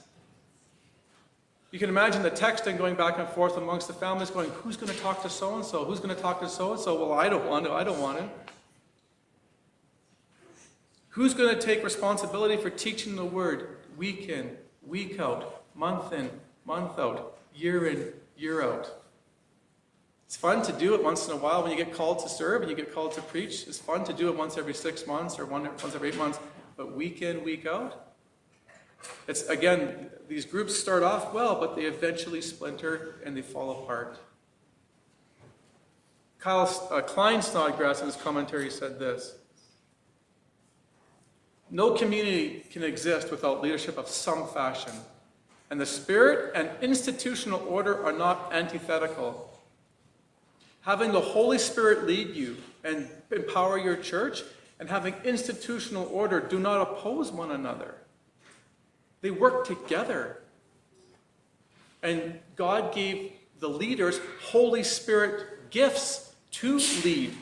You 1.71 1.79
can 1.79 1.89
imagine 1.89 2.21
the 2.21 2.29
texting 2.29 2.77
going 2.77 2.93
back 2.93 3.17
and 3.17 3.27
forth 3.27 3.57
amongst 3.57 3.87
the 3.87 3.93
families 3.93 4.29
going, 4.29 4.51
who's 4.51 4.77
going 4.77 4.93
to 4.93 4.99
talk 4.99 5.23
to 5.23 5.29
so 5.29 5.55
and 5.55 5.65
so? 5.65 5.85
Who's 5.85 5.99
going 5.99 6.15
to 6.15 6.21
talk 6.21 6.39
to 6.41 6.49
so 6.49 6.73
and 6.73 6.79
so? 6.79 6.93
Well, 6.99 7.17
I 7.17 7.29
don't 7.29 7.47
want 7.47 7.65
to. 7.65 7.71
I 7.71 7.83
don't 7.83 7.99
want 7.99 8.19
to. 8.19 8.29
Who's 11.09 11.33
going 11.33 11.55
to 11.55 11.59
take 11.59 11.83
responsibility 11.83 12.57
for 12.57 12.69
teaching 12.69 13.15
the 13.15 13.25
word 13.25 13.79
week 13.97 14.29
in, 14.29 14.57
week 14.85 15.19
out, 15.19 15.63
month 15.75 16.13
in, 16.13 16.29
month 16.65 16.97
out, 16.99 17.37
year 17.55 17.87
in, 17.87 18.13
year 18.37 18.61
out? 18.61 19.03
It's 20.25 20.35
fun 20.35 20.63
to 20.63 20.71
do 20.71 20.95
it 20.95 21.03
once 21.03 21.27
in 21.27 21.33
a 21.33 21.37
while 21.37 21.61
when 21.61 21.71
you 21.71 21.77
get 21.77 21.93
called 21.93 22.19
to 22.19 22.29
serve 22.29 22.61
and 22.61 22.71
you 22.71 22.75
get 22.75 22.93
called 22.93 23.11
to 23.13 23.21
preach. 23.21 23.67
It's 23.67 23.77
fun 23.77 24.03
to 24.05 24.13
do 24.13 24.29
it 24.29 24.37
once 24.37 24.57
every 24.57 24.73
six 24.73 25.05
months 25.05 25.37
or 25.37 25.45
once 25.45 25.83
every 25.93 26.09
eight 26.09 26.17
months, 26.17 26.39
but 26.75 26.95
week 26.95 27.21
in, 27.21 27.43
week 27.43 27.67
out? 27.67 28.13
It's 29.27 29.43
again, 29.47 30.09
these 30.27 30.45
groups 30.45 30.75
start 30.75 31.03
off 31.03 31.33
well, 31.33 31.59
but 31.59 31.75
they 31.75 31.83
eventually 31.83 32.41
splinter 32.41 33.15
and 33.25 33.37
they 33.37 33.41
fall 33.41 33.83
apart. 33.83 34.17
Kyle 36.39 36.63
uh, 36.91 37.01
Klyne 37.01 37.43
Snodgrass 37.43 38.01
in 38.01 38.07
his 38.07 38.15
commentary 38.15 38.69
said 38.69 38.99
this 38.99 39.35
No 41.73 41.95
community 41.95 42.63
can 42.69 42.83
exist 42.83 43.31
without 43.31 43.63
leadership 43.63 43.97
of 43.97 44.07
some 44.07 44.47
fashion, 44.47 44.93
and 45.71 45.81
the 45.81 45.87
spirit 45.87 46.51
and 46.53 46.69
institutional 46.83 47.65
order 47.67 48.05
are 48.05 48.11
not 48.11 48.53
antithetical. 48.53 49.59
Having 50.81 51.13
the 51.13 51.19
Holy 51.19 51.57
Spirit 51.57 52.05
lead 52.05 52.35
you 52.35 52.57
and 52.83 53.09
empower 53.31 53.79
your 53.79 53.95
church, 53.95 54.43
and 54.79 54.87
having 54.87 55.15
institutional 55.23 56.07
order 56.13 56.39
do 56.39 56.59
not 56.59 56.79
oppose 56.79 57.31
one 57.31 57.49
another. 57.49 57.95
They 59.21 59.31
work 59.31 59.65
together. 59.65 60.43
And 62.03 62.37
God 62.55 62.93
gave 62.93 63.31
the 63.59 63.69
leaders 63.69 64.19
Holy 64.43 64.83
Spirit 64.83 65.71
gifts 65.71 66.35
to 66.51 66.77
lead. 67.03 67.33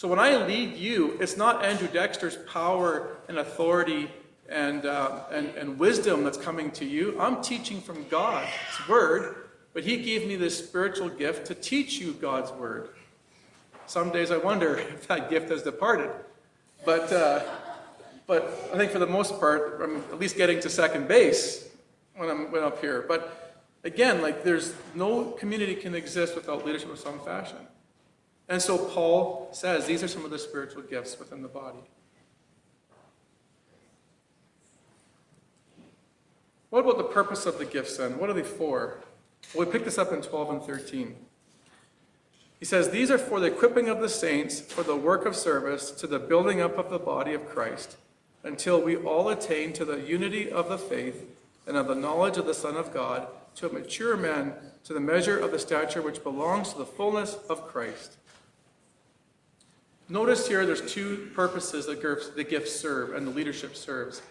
So 0.00 0.08
when 0.08 0.18
I 0.18 0.46
lead 0.46 0.76
you, 0.76 1.18
it's 1.20 1.36
not 1.36 1.62
Andrew 1.62 1.86
Dexter's 1.86 2.38
power 2.50 3.18
and 3.28 3.36
authority 3.36 4.10
and, 4.48 4.86
uh, 4.86 5.24
and, 5.30 5.48
and 5.48 5.78
wisdom 5.78 6.24
that's 6.24 6.38
coming 6.38 6.70
to 6.70 6.86
you. 6.86 7.20
I'm 7.20 7.42
teaching 7.42 7.82
from 7.82 8.08
God's 8.08 8.48
word, 8.88 9.50
but 9.74 9.84
He 9.84 9.98
gave 9.98 10.26
me 10.26 10.36
this 10.36 10.56
spiritual 10.56 11.10
gift 11.10 11.48
to 11.48 11.54
teach 11.54 11.98
you 11.98 12.14
God's 12.14 12.50
word. 12.50 12.88
Some 13.84 14.08
days 14.08 14.30
I 14.30 14.38
wonder 14.38 14.78
if 14.78 15.06
that 15.08 15.28
gift 15.28 15.50
has 15.50 15.64
departed. 15.64 16.10
But, 16.86 17.12
uh, 17.12 17.42
but 18.26 18.70
I 18.72 18.78
think 18.78 18.92
for 18.92 19.00
the 19.00 19.06
most 19.06 19.38
part, 19.38 19.82
I'm 19.82 19.96
at 19.96 20.18
least 20.18 20.34
getting 20.34 20.60
to 20.60 20.70
second 20.70 21.08
base 21.08 21.68
when 22.16 22.30
I'm, 22.30 22.50
when 22.50 22.62
up 22.62 22.80
here. 22.80 23.04
But 23.06 23.60
again, 23.84 24.22
like 24.22 24.44
there's 24.44 24.72
no 24.94 25.32
community 25.32 25.74
can 25.74 25.94
exist 25.94 26.36
without 26.36 26.64
leadership 26.64 26.90
of 26.90 26.98
some 26.98 27.20
fashion. 27.20 27.58
And 28.50 28.60
so 28.60 28.76
Paul 28.76 29.48
says 29.52 29.86
these 29.86 30.02
are 30.02 30.08
some 30.08 30.24
of 30.24 30.32
the 30.32 30.38
spiritual 30.38 30.82
gifts 30.82 31.16
within 31.18 31.40
the 31.40 31.48
body. 31.48 31.78
What 36.70 36.80
about 36.80 36.98
the 36.98 37.04
purpose 37.04 37.46
of 37.46 37.58
the 37.58 37.64
gifts 37.64 37.96
then? 37.96 38.18
What 38.18 38.28
are 38.28 38.32
they 38.32 38.42
for? 38.42 38.98
Well, 39.54 39.66
we 39.66 39.72
pick 39.72 39.84
this 39.84 39.98
up 39.98 40.12
in 40.12 40.20
12 40.20 40.50
and 40.50 40.62
13. 40.62 41.14
He 42.58 42.64
says, 42.64 42.90
These 42.90 43.10
are 43.10 43.18
for 43.18 43.38
the 43.38 43.46
equipping 43.46 43.88
of 43.88 44.00
the 44.00 44.08
saints 44.08 44.60
for 44.60 44.82
the 44.82 44.96
work 44.96 45.26
of 45.26 45.36
service 45.36 45.92
to 45.92 46.08
the 46.08 46.18
building 46.18 46.60
up 46.60 46.76
of 46.76 46.90
the 46.90 46.98
body 46.98 47.34
of 47.34 47.48
Christ, 47.48 47.96
until 48.42 48.80
we 48.80 48.96
all 48.96 49.28
attain 49.28 49.72
to 49.74 49.84
the 49.84 50.00
unity 50.00 50.50
of 50.50 50.68
the 50.68 50.78
faith 50.78 51.24
and 51.66 51.76
of 51.76 51.86
the 51.86 51.94
knowledge 51.94 52.36
of 52.36 52.46
the 52.46 52.54
Son 52.54 52.76
of 52.76 52.92
God, 52.92 53.28
to 53.56 53.68
a 53.68 53.72
mature 53.72 54.16
man, 54.16 54.54
to 54.84 54.92
the 54.92 55.00
measure 55.00 55.38
of 55.38 55.52
the 55.52 55.58
stature 55.58 56.02
which 56.02 56.24
belongs 56.24 56.72
to 56.72 56.78
the 56.78 56.86
fullness 56.86 57.36
of 57.48 57.66
Christ. 57.66 58.16
Notice 60.10 60.48
here 60.48 60.66
there's 60.66 60.92
two 60.92 61.30
purposes 61.36 61.86
that 61.86 62.02
the 62.34 62.42
gifts 62.42 62.74
serve 62.74 63.14
and 63.14 63.24
the 63.24 63.30
leadership 63.30 63.76
serves. 63.76 64.22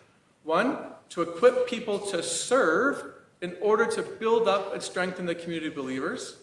One, 0.44 0.78
to 1.10 1.22
equip 1.22 1.68
people 1.68 2.00
to 2.00 2.22
serve 2.22 3.14
in 3.42 3.56
order 3.62 3.86
to 3.86 4.04
build 4.04 4.50
up 4.50 4.74
and 4.74 4.84
strengthen 4.84 5.26
the 5.26 5.36
community 5.36 5.68
of 5.68 5.76
believers. 5.76 6.36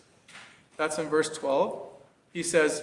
That's 0.79 0.99
in 0.99 1.09
verse 1.09 1.29
12. 1.37 1.87
He 2.33 2.42
says, 2.42 2.83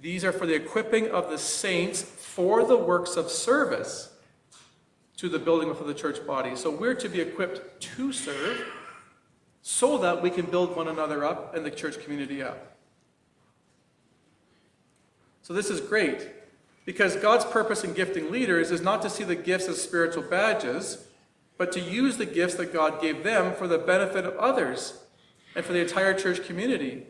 These 0.00 0.24
are 0.24 0.32
for 0.32 0.44
the 0.44 0.54
equipping 0.54 1.08
of 1.08 1.30
the 1.30 1.38
saints 1.38 2.02
for 2.02 2.64
the 2.64 2.76
works 2.76 3.16
of 3.16 3.30
service 3.30 4.12
to 5.18 5.28
the 5.28 5.38
building 5.38 5.70
of 5.70 5.86
the 5.86 5.94
church 5.94 6.26
body. 6.26 6.56
So 6.56 6.68
we're 6.68 6.94
to 6.94 7.08
be 7.08 7.20
equipped 7.20 7.80
to 7.80 8.12
serve 8.12 8.66
so 9.62 9.98
that 9.98 10.20
we 10.20 10.30
can 10.30 10.46
build 10.46 10.74
one 10.74 10.88
another 10.88 11.24
up 11.24 11.54
and 11.54 11.64
the 11.64 11.70
church 11.70 12.02
community 12.02 12.42
up. 12.42 12.72
So 15.42 15.52
this 15.52 15.70
is 15.70 15.80
great 15.80 16.28
because 16.84 17.16
God's 17.16 17.44
purpose 17.44 17.84
in 17.84 17.92
gifting 17.92 18.30
leaders 18.30 18.70
is 18.70 18.80
not 18.80 19.02
to 19.02 19.10
see 19.10 19.24
the 19.24 19.36
gifts 19.36 19.68
as 19.68 19.82
spiritual 19.82 20.22
badges, 20.22 21.06
but 21.58 21.72
to 21.72 21.80
use 21.80 22.16
the 22.16 22.26
gifts 22.26 22.54
that 22.54 22.72
God 22.72 23.00
gave 23.00 23.22
them 23.22 23.54
for 23.54 23.68
the 23.68 23.78
benefit 23.78 24.24
of 24.24 24.36
others 24.36 25.00
and 25.54 25.64
for 25.64 25.72
the 25.72 25.80
entire 25.80 26.14
church 26.14 26.44
community. 26.44 27.06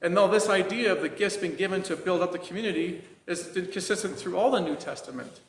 And 0.00 0.16
though 0.16 0.28
this 0.28 0.48
idea 0.48 0.92
of 0.92 1.02
the 1.02 1.08
gifts 1.08 1.36
being 1.36 1.56
given 1.56 1.82
to 1.84 1.96
build 1.96 2.22
up 2.22 2.32
the 2.32 2.38
community 2.38 3.02
is 3.26 3.50
consistent 3.72 4.16
through 4.16 4.36
all 4.36 4.52
the 4.52 4.60
New 4.60 4.76
Testament. 4.76 5.40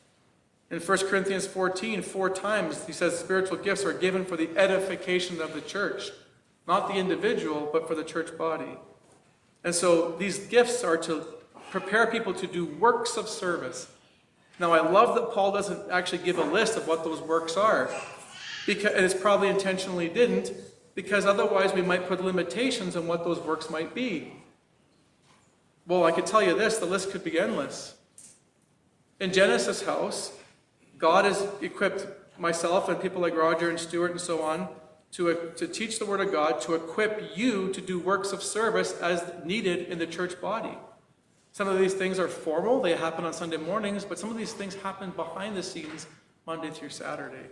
In 0.70 0.80
1 0.80 0.98
Corinthians 1.08 1.46
14, 1.46 2.02
four 2.02 2.30
times, 2.30 2.86
he 2.86 2.92
says 2.92 3.18
spiritual 3.18 3.56
gifts 3.56 3.84
are 3.84 3.92
given 3.92 4.24
for 4.24 4.36
the 4.36 4.50
edification 4.56 5.40
of 5.40 5.54
the 5.54 5.60
church, 5.60 6.10
not 6.66 6.88
the 6.88 6.94
individual, 6.94 7.68
but 7.72 7.88
for 7.88 7.94
the 7.94 8.04
church 8.04 8.36
body. 8.36 8.76
And 9.64 9.74
so 9.74 10.16
these 10.18 10.38
gifts 10.38 10.82
are 10.84 10.96
to 10.98 11.24
prepare 11.70 12.06
people 12.06 12.32
to 12.34 12.46
do 12.46 12.64
works 12.64 13.16
of 13.16 13.28
service. 13.28 13.86
Now, 14.58 14.72
I 14.72 14.88
love 14.88 15.14
that 15.14 15.32
Paul 15.32 15.52
doesn't 15.52 15.90
actually 15.90 16.18
give 16.18 16.38
a 16.38 16.44
list 16.44 16.76
of 16.76 16.86
what 16.86 17.04
those 17.04 17.20
works 17.20 17.56
are, 17.56 17.90
because, 18.66 18.92
and 18.92 19.04
it's 19.04 19.14
probably 19.14 19.48
intentionally 19.48 20.08
didn't, 20.08 20.52
because 20.94 21.24
otherwise 21.24 21.72
we 21.72 21.82
might 21.82 22.08
put 22.08 22.22
limitations 22.22 22.96
on 22.96 23.06
what 23.06 23.24
those 23.24 23.38
works 23.38 23.70
might 23.70 23.94
be. 23.94 24.32
Well, 25.86 26.04
I 26.04 26.12
could 26.12 26.26
tell 26.26 26.42
you 26.42 26.56
this 26.58 26.76
the 26.78 26.86
list 26.86 27.10
could 27.10 27.24
be 27.24 27.38
endless. 27.38 27.94
In 29.18 29.32
Genesis 29.32 29.82
House, 29.82 30.32
God 30.98 31.24
has 31.24 31.46
equipped 31.62 32.06
myself 32.38 32.88
and 32.88 33.00
people 33.00 33.22
like 33.22 33.34
Roger 33.34 33.70
and 33.70 33.78
Stuart 33.78 34.10
and 34.10 34.20
so 34.20 34.42
on 34.42 34.68
to, 35.12 35.52
to 35.56 35.66
teach 35.66 35.98
the 35.98 36.06
Word 36.06 36.20
of 36.20 36.30
God, 36.30 36.60
to 36.62 36.74
equip 36.74 37.36
you 37.36 37.72
to 37.72 37.80
do 37.80 37.98
works 37.98 38.32
of 38.32 38.42
service 38.42 38.92
as 39.00 39.32
needed 39.44 39.88
in 39.88 39.98
the 39.98 40.06
church 40.06 40.40
body. 40.40 40.76
Some 41.52 41.66
of 41.66 41.78
these 41.78 41.94
things 41.94 42.18
are 42.18 42.28
formal, 42.28 42.80
they 42.80 42.94
happen 42.94 43.24
on 43.24 43.32
Sunday 43.32 43.56
mornings, 43.56 44.04
but 44.04 44.18
some 44.18 44.30
of 44.30 44.36
these 44.36 44.52
things 44.52 44.74
happen 44.76 45.10
behind 45.10 45.56
the 45.56 45.62
scenes 45.62 46.06
Monday 46.46 46.70
through 46.70 46.90
Saturday. 46.90 47.48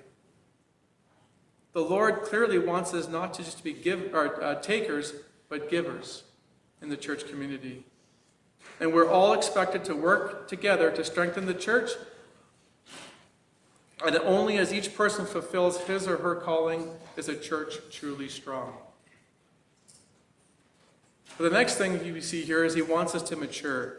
The 1.72 1.80
Lord 1.80 2.22
clearly 2.22 2.58
wants 2.58 2.94
us 2.94 3.08
not 3.08 3.34
to 3.34 3.44
just 3.44 3.62
be 3.64 3.72
give, 3.72 4.14
or, 4.14 4.42
uh, 4.42 4.54
takers, 4.56 5.14
but 5.48 5.68
givers 5.68 6.24
in 6.80 6.88
the 6.88 6.96
church 6.96 7.28
community. 7.28 7.84
And 8.80 8.92
we're 8.92 9.10
all 9.10 9.32
expected 9.32 9.84
to 9.86 9.94
work 9.94 10.48
together 10.48 10.90
to 10.92 11.04
strengthen 11.04 11.46
the 11.46 11.54
church. 11.54 11.90
And 14.04 14.16
only 14.18 14.58
as 14.58 14.72
each 14.72 14.94
person 14.94 15.26
fulfills 15.26 15.80
his 15.82 16.06
or 16.06 16.18
her 16.18 16.36
calling 16.36 16.88
is 17.16 17.28
a 17.28 17.36
church 17.36 17.74
truly 17.90 18.28
strong. 18.28 18.74
But 21.36 21.44
the 21.44 21.56
next 21.56 21.76
thing 21.76 22.04
you 22.04 22.20
see 22.20 22.42
here 22.42 22.64
is 22.64 22.74
he 22.74 22.82
wants 22.82 23.14
us 23.14 23.22
to 23.24 23.36
mature. 23.36 23.96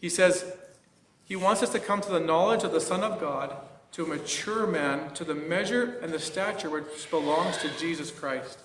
He 0.00 0.08
says 0.08 0.52
he 1.24 1.36
wants 1.36 1.62
us 1.62 1.70
to 1.70 1.78
come 1.78 2.00
to 2.00 2.10
the 2.10 2.20
knowledge 2.20 2.64
of 2.64 2.72
the 2.72 2.80
Son 2.80 3.02
of 3.02 3.20
God, 3.20 3.54
to 3.92 4.04
a 4.04 4.08
mature 4.08 4.66
man, 4.66 5.12
to 5.14 5.24
the 5.24 5.34
measure 5.34 5.98
and 6.02 6.12
the 6.12 6.18
stature 6.18 6.70
which 6.70 7.08
belongs 7.10 7.56
to 7.58 7.70
Jesus 7.78 8.10
Christ. 8.10 8.58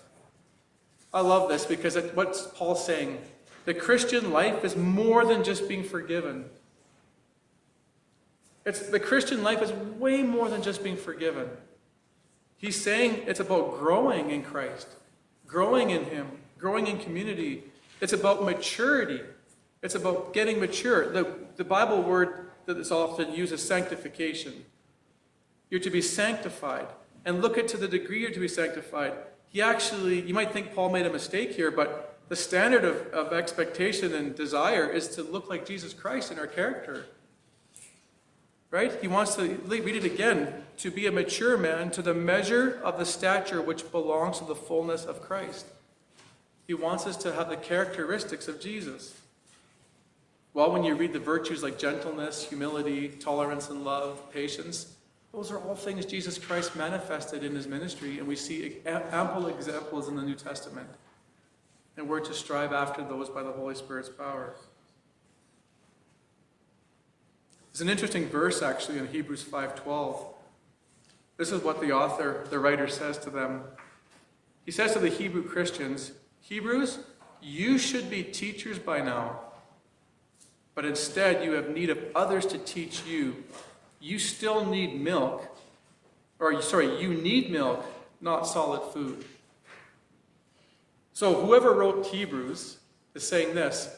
I 1.13 1.21
love 1.21 1.47
this 1.47 1.65
because 1.65 1.95
it, 1.95 2.15
what's 2.15 2.47
Paul 2.47 2.75
saying? 2.75 3.19
The 3.65 3.73
Christian 3.73 4.31
life 4.31 4.65
is 4.65 4.75
more 4.75 5.25
than 5.25 5.43
just 5.43 5.67
being 5.67 5.83
forgiven. 5.83 6.45
It's, 8.65 8.89
the 8.89 8.99
Christian 8.99 9.43
life 9.43 9.61
is 9.61 9.71
way 9.71 10.23
more 10.23 10.49
than 10.49 10.63
just 10.63 10.83
being 10.83 10.97
forgiven. 10.97 11.49
He's 12.57 12.81
saying 12.81 13.23
it's 13.27 13.39
about 13.39 13.77
growing 13.79 14.31
in 14.31 14.41
Christ, 14.41 14.87
growing 15.45 15.91
in 15.91 16.05
Him, 16.05 16.27
growing 16.57 16.87
in 16.87 16.97
community. 16.97 17.63
It's 18.01 18.13
about 18.13 18.43
maturity. 18.43 19.21
It's 19.83 19.95
about 19.95 20.33
getting 20.33 20.59
mature. 20.59 21.11
The, 21.11 21.31
the 21.57 21.63
Bible 21.63 22.01
word 22.01 22.49
that 22.65 22.77
is 22.77 22.91
often 22.91 23.33
used 23.33 23.53
is 23.53 23.61
sanctification. 23.61 24.65
You're 25.69 25.81
to 25.81 25.91
be 25.91 26.01
sanctified. 26.01 26.87
And 27.23 27.41
look 27.41 27.57
at 27.57 27.67
to 27.69 27.77
the 27.77 27.87
degree 27.87 28.21
you're 28.21 28.31
to 28.31 28.39
be 28.39 28.47
sanctified. 28.47 29.13
He 29.49 29.61
actually, 29.61 30.21
you 30.21 30.33
might 30.33 30.51
think 30.51 30.73
Paul 30.73 30.89
made 30.89 31.05
a 31.05 31.11
mistake 31.11 31.51
here, 31.51 31.71
but 31.71 32.19
the 32.29 32.35
standard 32.35 32.83
of, 32.83 33.07
of 33.13 33.33
expectation 33.33 34.13
and 34.13 34.35
desire 34.35 34.89
is 34.89 35.09
to 35.09 35.23
look 35.23 35.49
like 35.49 35.65
Jesus 35.65 35.93
Christ 35.93 36.31
in 36.31 36.39
our 36.39 36.47
character. 36.47 37.05
Right? 38.71 38.91
He 39.01 39.07
wants 39.07 39.35
to, 39.35 39.55
read 39.67 39.95
it 39.95 40.03
again, 40.03 40.65
to 40.77 40.91
be 40.91 41.07
a 41.07 41.11
mature 41.11 41.57
man 41.57 41.91
to 41.91 42.01
the 42.01 42.13
measure 42.13 42.81
of 42.83 42.97
the 42.99 43.05
stature 43.05 43.61
which 43.61 43.91
belongs 43.91 44.39
to 44.39 44.45
the 44.45 44.55
fullness 44.55 45.05
of 45.05 45.21
Christ. 45.21 45.65
He 46.67 46.73
wants 46.73 47.05
us 47.05 47.15
to 47.17 47.33
have 47.33 47.49
the 47.49 47.57
characteristics 47.57 48.47
of 48.47 48.59
Jesus. 48.59 49.19
Well, 50.53 50.71
when 50.71 50.83
you 50.83 50.95
read 50.95 51.13
the 51.13 51.19
virtues 51.19 51.63
like 51.63 51.77
gentleness, 51.77 52.47
humility, 52.47 53.09
tolerance, 53.09 53.69
and 53.69 53.83
love, 53.83 54.31
patience, 54.31 54.93
those 55.31 55.51
are 55.51 55.59
all 55.59 55.75
things 55.75 56.05
Jesus 56.05 56.37
Christ 56.37 56.77
manifested 56.77 57.43
in 57.43 57.55
his 57.55 57.67
ministry, 57.67 58.19
and 58.19 58.27
we 58.27 58.37
see 58.37 58.77
ample 58.85 59.47
examples 59.47 60.07
in 60.07 60.15
the 60.15 60.21
New 60.21 60.35
Testament. 60.35 60.87
And 61.97 62.07
we're 62.07 62.21
to 62.21 62.33
strive 62.33 62.71
after 62.71 63.03
those 63.03 63.29
by 63.29 63.43
the 63.43 63.51
Holy 63.51 63.75
Spirit's 63.75 64.09
power. 64.09 64.55
There's 67.75 67.81
an 67.81 67.89
interesting 67.89 68.29
verse 68.29 68.61
actually 68.61 68.99
in 68.99 69.07
Hebrews 69.07 69.43
5:12. 69.43 70.33
This 71.35 71.51
is 71.51 71.61
what 71.61 71.81
the 71.81 71.91
author, 71.91 72.45
the 72.49 72.57
writer 72.57 72.87
says 72.87 73.17
to 73.17 73.29
them. 73.29 73.65
He 74.63 74.71
says 74.71 74.93
to 74.93 74.99
the 74.99 75.09
Hebrew 75.09 75.43
Christians, 75.43 76.13
Hebrews, 76.39 76.99
you 77.41 77.77
should 77.77 78.09
be 78.09 78.23
teachers 78.23 78.79
by 78.79 79.01
now, 79.01 79.41
but 80.73 80.85
instead 80.85 81.43
you 81.43 81.51
have 81.51 81.69
need 81.69 81.89
of 81.89 81.99
others 82.15 82.45
to 82.45 82.57
teach 82.57 83.03
you. 83.03 83.43
You 83.99 84.19
still 84.19 84.63
need 84.63 85.01
milk, 85.01 85.45
or 86.39 86.61
sorry, 86.61 87.01
you 87.01 87.13
need 87.13 87.51
milk, 87.51 87.85
not 88.21 88.47
solid 88.47 88.93
food. 88.93 89.25
So 91.11 91.45
whoever 91.45 91.73
wrote 91.73 92.05
Hebrews 92.05 92.77
is 93.13 93.27
saying 93.27 93.53
this 93.53 93.94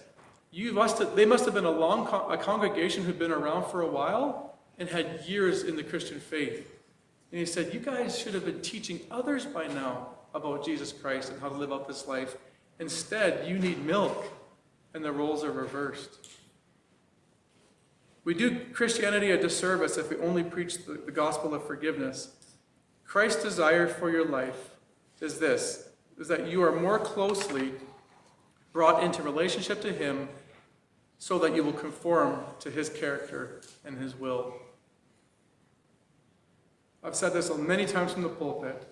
you 0.58 0.74
must 0.74 0.97
have, 0.97 1.16
they 1.16 1.26
must 1.26 1.45
have 1.45 1.53
been 1.53 1.66
a 1.66 1.72
long 1.72 2.08
a 2.32 2.36
congregation 2.36 3.03
who'd 3.03 3.20
been 3.20 3.32
around 3.32 3.70
for 3.70 3.82
a 3.82 3.88
while 3.88 4.58
and 4.80 4.89
had 4.89 5.22
years 5.28 5.62
in 5.62 5.76
the 5.76 5.84
Christian 5.84 6.20
faith. 6.20 6.74
And 7.32 7.39
he 7.39 7.45
said, 7.45 7.76
You 7.76 7.80
guys 7.80 8.18
should 8.18 8.34
have 8.34 8.43
been 8.43 8.62
teaching 8.62 9.01
others 9.12 9.45
by 9.45 9.68
now 9.68 10.08
about 10.34 10.66
Jesus 10.66 10.91
Christ 10.91 11.32
and 11.32 11.39
how 11.39 11.49
to 11.49 11.55
live 11.55 11.72
out 11.72 11.88
this 11.88 12.08
life. 12.08 12.38
Instead, 12.80 13.47
you 13.47 13.60
need 13.60 13.86
milk, 13.86 14.26
and 14.95 15.05
the 15.05 15.12
roles 15.12 15.43
are 15.43 15.51
reversed. 15.51 16.28
We 18.24 18.34
do 18.34 18.60
Christianity 18.74 19.30
a 19.30 19.39
disservice 19.39 19.97
if 19.97 20.10
we 20.10 20.18
only 20.18 20.43
preach 20.43 20.86
the, 20.86 20.93
the 20.93 21.12
gospel 21.12 21.53
of 21.53 21.68
forgiveness. 21.68 22.36
Christ's 23.05 23.43
desire 23.43 23.88
for 23.88 24.10
your 24.10 24.26
life 24.26 24.72
is 25.22 25.38
this 25.38 25.89
is 26.20 26.28
that 26.30 26.47
you 26.47 26.64
are 26.64 26.72
more 26.72 26.97
closely 26.97 27.74
brought 28.74 29.03
into 29.03 29.22
relationship 29.22 29.82
to 29.82 29.93
Him 29.93 30.28
so 31.20 31.39
that 31.39 31.55
you 31.55 31.63
will 31.63 31.74
conform 31.74 32.39
to 32.59 32.70
his 32.70 32.89
character 32.89 33.61
and 33.86 33.97
his 33.97 34.15
will. 34.15 34.53
I've 37.03 37.15
said 37.15 37.34
this 37.34 37.55
many 37.55 37.86
times 37.86 38.13
from 38.13 38.24
the 38.24 38.30
pulpit. 38.30 38.88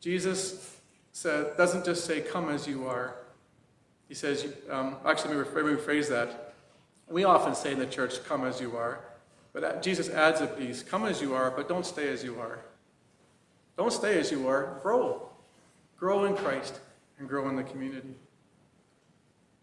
Jesus 0.00 0.78
said, 1.12 1.56
doesn't 1.56 1.84
just 1.84 2.04
say, 2.04 2.20
Come 2.20 2.48
as 2.48 2.66
you 2.66 2.86
are. 2.86 3.16
He 4.08 4.14
says, 4.14 4.46
um, 4.70 4.96
actually, 5.06 5.36
let 5.36 5.46
me 5.64 5.72
rephrase 5.72 6.08
that. 6.08 6.54
We 7.08 7.24
often 7.24 7.54
say 7.54 7.72
in 7.72 7.78
the 7.78 7.86
church, 7.86 8.24
Come 8.24 8.44
as 8.44 8.60
you 8.60 8.76
are. 8.76 9.00
But 9.52 9.82
Jesus 9.82 10.10
adds 10.10 10.40
a 10.40 10.46
piece 10.46 10.82
Come 10.82 11.06
as 11.06 11.22
you 11.22 11.34
are, 11.34 11.50
but 11.50 11.68
don't 11.68 11.86
stay 11.86 12.08
as 12.12 12.24
you 12.24 12.38
are. 12.40 12.58
Don't 13.76 13.92
stay 13.92 14.18
as 14.18 14.30
you 14.30 14.48
are, 14.48 14.78
grow. 14.82 15.28
Grow 15.96 16.24
in 16.24 16.36
Christ 16.36 16.80
and 17.18 17.28
grow 17.28 17.48
in 17.48 17.56
the 17.56 17.62
community. 17.62 18.14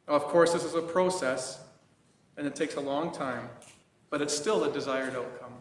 Now, 0.08 0.16
of 0.16 0.24
course, 0.24 0.54
this 0.54 0.64
is 0.64 0.76
a 0.76 0.82
process 0.82 1.60
and 2.38 2.48
it 2.48 2.56
takes 2.56 2.76
a 2.76 2.82
long 2.82 3.12
time, 3.12 3.50
but 4.10 4.22
it's 4.22 4.36
still 4.36 4.64
a 4.64 4.72
desired 4.72 5.16
outcome. 5.16 5.54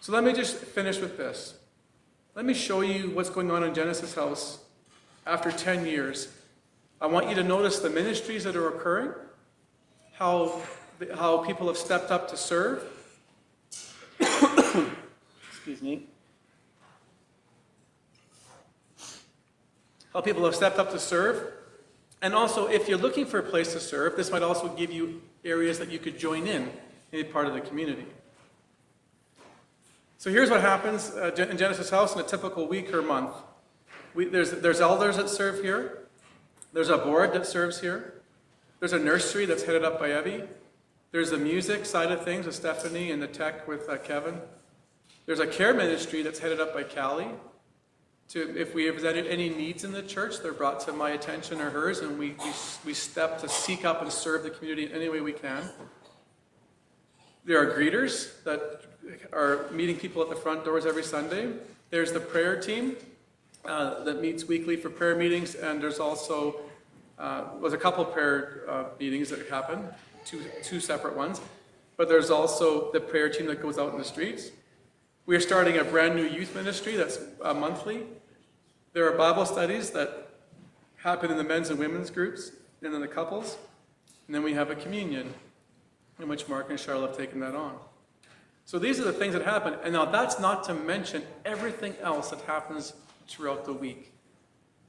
So 0.00 0.12
let 0.12 0.24
me 0.24 0.32
just 0.32 0.56
finish 0.56 0.98
with 0.98 1.16
this. 1.16 1.54
Let 2.34 2.44
me 2.44 2.54
show 2.54 2.80
you 2.80 3.10
what's 3.10 3.30
going 3.30 3.50
on 3.50 3.62
in 3.62 3.74
Genesis 3.74 4.14
House 4.14 4.58
after 5.26 5.52
10 5.52 5.86
years. 5.86 6.28
I 7.00 7.06
want 7.06 7.28
you 7.28 7.34
to 7.36 7.44
notice 7.44 7.78
the 7.78 7.90
ministries 7.90 8.44
that 8.44 8.56
are 8.56 8.68
occurring, 8.68 9.12
how, 10.14 10.60
how 11.14 11.38
people 11.38 11.66
have 11.66 11.76
stepped 11.76 12.10
up 12.10 12.28
to 12.30 12.36
serve. 12.36 12.82
Excuse 15.50 15.82
me. 15.82 16.06
How 20.12 20.20
people 20.20 20.44
have 20.44 20.54
stepped 20.54 20.78
up 20.78 20.90
to 20.90 20.98
serve. 20.98 21.52
And 22.22 22.34
also, 22.34 22.68
if 22.68 22.88
you're 22.88 22.98
looking 22.98 23.26
for 23.26 23.40
a 23.40 23.42
place 23.42 23.72
to 23.72 23.80
serve, 23.80 24.16
this 24.16 24.30
might 24.30 24.44
also 24.44 24.68
give 24.68 24.92
you 24.92 25.20
areas 25.44 25.80
that 25.80 25.90
you 25.90 25.98
could 25.98 26.16
join 26.16 26.46
in, 26.46 26.70
be 27.10 27.24
part 27.24 27.46
of 27.48 27.52
the 27.52 27.60
community. 27.60 28.06
So 30.18 30.30
here's 30.30 30.48
what 30.48 30.60
happens 30.60 31.10
uh, 31.10 31.34
in 31.50 31.58
Genesis 31.58 31.90
House 31.90 32.14
in 32.14 32.20
a 32.20 32.24
typical 32.24 32.68
week 32.68 32.94
or 32.94 33.02
month. 33.02 33.34
We, 34.14 34.26
there's, 34.26 34.52
there's 34.52 34.80
elders 34.80 35.16
that 35.16 35.28
serve 35.28 35.64
here. 35.64 36.06
There's 36.72 36.90
a 36.90 36.98
board 36.98 37.32
that 37.32 37.44
serves 37.44 37.80
here. 37.80 38.22
There's 38.78 38.92
a 38.92 39.00
nursery 39.00 39.44
that's 39.44 39.64
headed 39.64 39.84
up 39.84 39.98
by 39.98 40.16
Evie. 40.16 40.44
There's 41.10 41.30
the 41.30 41.38
music 41.38 41.84
side 41.84 42.12
of 42.12 42.24
things 42.24 42.46
with 42.46 42.54
Stephanie 42.54 43.10
and 43.10 43.20
the 43.20 43.26
tech 43.26 43.66
with 43.66 43.88
uh, 43.88 43.96
Kevin. 43.98 44.40
There's 45.26 45.40
a 45.40 45.46
care 45.46 45.74
ministry 45.74 46.22
that's 46.22 46.38
headed 46.38 46.60
up 46.60 46.72
by 46.72 46.84
Callie 46.84 47.28
to, 48.32 48.58
if 48.58 48.74
we 48.74 48.86
have 48.86 49.04
any 49.04 49.50
needs 49.50 49.84
in 49.84 49.92
the 49.92 50.02
church, 50.02 50.40
they're 50.42 50.54
brought 50.54 50.80
to 50.80 50.92
my 50.92 51.10
attention 51.10 51.60
or 51.60 51.68
hers, 51.68 51.98
and 51.98 52.18
we, 52.18 52.30
we, 52.30 52.52
we 52.86 52.94
step 52.94 53.38
to 53.40 53.48
seek 53.48 53.84
up 53.84 54.00
and 54.00 54.10
serve 54.10 54.42
the 54.42 54.48
community 54.48 54.86
in 54.86 54.92
any 54.92 55.10
way 55.10 55.20
we 55.20 55.34
can. 55.34 55.62
There 57.44 57.60
are 57.60 57.78
greeters 57.78 58.42
that 58.44 58.84
are 59.34 59.70
meeting 59.70 59.96
people 59.96 60.22
at 60.22 60.30
the 60.30 60.36
front 60.36 60.64
doors 60.64 60.86
every 60.86 61.02
Sunday. 61.02 61.52
There's 61.90 62.12
the 62.12 62.20
prayer 62.20 62.58
team 62.58 62.96
uh, 63.66 64.02
that 64.04 64.22
meets 64.22 64.46
weekly 64.46 64.76
for 64.76 64.88
prayer 64.88 65.14
meetings, 65.14 65.54
and 65.54 65.82
there's 65.82 66.00
also 66.00 66.60
uh, 67.18 67.44
was 67.60 67.74
a 67.74 67.78
couple 67.78 68.02
prayer 68.06 68.64
uh, 68.66 68.84
meetings 68.98 69.28
that 69.28 69.46
happen, 69.48 69.86
two 70.24 70.42
two 70.62 70.80
separate 70.80 71.16
ones. 71.16 71.40
But 71.98 72.08
there's 72.08 72.30
also 72.30 72.90
the 72.92 73.00
prayer 73.00 73.28
team 73.28 73.46
that 73.46 73.60
goes 73.60 73.78
out 73.78 73.92
in 73.92 73.98
the 73.98 74.04
streets. 74.04 74.50
We 75.26 75.36
are 75.36 75.40
starting 75.40 75.76
a 75.78 75.84
brand 75.84 76.16
new 76.16 76.24
youth 76.24 76.54
ministry 76.54 76.96
that's 76.96 77.18
uh, 77.42 77.52
monthly. 77.52 78.04
There 78.92 79.10
are 79.10 79.16
Bible 79.16 79.46
studies 79.46 79.90
that 79.90 80.28
happen 80.96 81.30
in 81.30 81.38
the 81.38 81.44
men's 81.44 81.70
and 81.70 81.78
women's 81.78 82.10
groups 82.10 82.52
and 82.82 82.94
in 82.94 83.00
the 83.00 83.08
couples. 83.08 83.56
And 84.26 84.34
then 84.34 84.42
we 84.42 84.52
have 84.52 84.70
a 84.70 84.74
communion 84.74 85.32
in 86.20 86.28
which 86.28 86.46
Mark 86.46 86.68
and 86.68 86.78
Charlotte 86.78 87.08
have 87.08 87.16
taken 87.16 87.40
that 87.40 87.54
on. 87.54 87.76
So 88.66 88.78
these 88.78 89.00
are 89.00 89.04
the 89.04 89.12
things 89.12 89.32
that 89.32 89.44
happen. 89.44 89.76
And 89.82 89.94
now 89.94 90.04
that's 90.04 90.38
not 90.38 90.64
to 90.64 90.74
mention 90.74 91.22
everything 91.46 91.94
else 92.02 92.30
that 92.30 92.42
happens 92.42 92.92
throughout 93.28 93.64
the 93.64 93.72
week. 93.72 94.12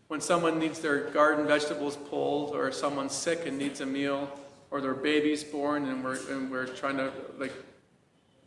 When 0.10 0.20
someone 0.20 0.60
needs 0.60 0.80
their 0.80 1.10
garden 1.10 1.48
vegetables 1.48 1.96
pulled, 1.96 2.52
or 2.52 2.74
someone's 2.74 3.14
sick 3.14 3.46
and 3.46 3.58
needs 3.58 3.80
a 3.80 3.86
meal, 3.86 4.30
or 4.70 4.82
their 4.82 4.94
baby's 4.94 5.46
born 5.46 5.88
and 5.88 6.04
we're, 6.04 6.20
and 6.30 6.52
we're 6.52 6.68
trying 6.68 6.98
to 6.98 7.12
like 7.38 7.54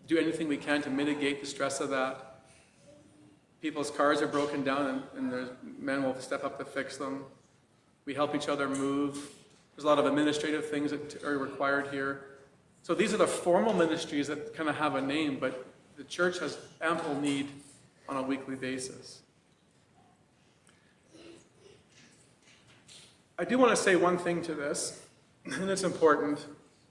do 0.06 0.18
anything 0.18 0.48
we 0.48 0.58
can 0.58 0.82
to 0.82 0.90
mitigate 0.90 1.40
the 1.40 1.46
stress 1.46 1.80
of 1.80 1.88
that 1.90 2.25
people's 3.66 3.90
cars 3.90 4.22
are 4.22 4.28
broken 4.28 4.62
down 4.62 4.86
and, 4.86 5.02
and 5.16 5.32
the 5.32 5.50
men 5.80 6.04
will 6.04 6.14
step 6.20 6.44
up 6.44 6.56
to 6.56 6.64
fix 6.64 6.96
them. 6.98 7.24
We 8.04 8.14
help 8.14 8.32
each 8.32 8.48
other 8.48 8.68
move. 8.68 9.14
There's 9.74 9.82
a 9.82 9.88
lot 9.88 9.98
of 9.98 10.06
administrative 10.06 10.70
things 10.70 10.92
that 10.92 11.24
are 11.24 11.36
required 11.36 11.88
here. 11.88 12.26
So 12.84 12.94
these 12.94 13.12
are 13.12 13.16
the 13.16 13.26
formal 13.26 13.74
ministries 13.74 14.28
that 14.28 14.54
kind 14.54 14.68
of 14.68 14.76
have 14.76 14.94
a 14.94 15.00
name, 15.00 15.38
but 15.40 15.66
the 15.96 16.04
church 16.04 16.38
has 16.38 16.58
ample 16.80 17.20
need 17.20 17.48
on 18.08 18.16
a 18.16 18.22
weekly 18.22 18.54
basis. 18.54 19.22
I 23.36 23.44
do 23.44 23.58
want 23.58 23.74
to 23.74 23.82
say 23.82 23.96
one 23.96 24.16
thing 24.16 24.42
to 24.42 24.54
this, 24.54 25.04
and 25.44 25.68
it's 25.68 25.82
important, 25.82 26.46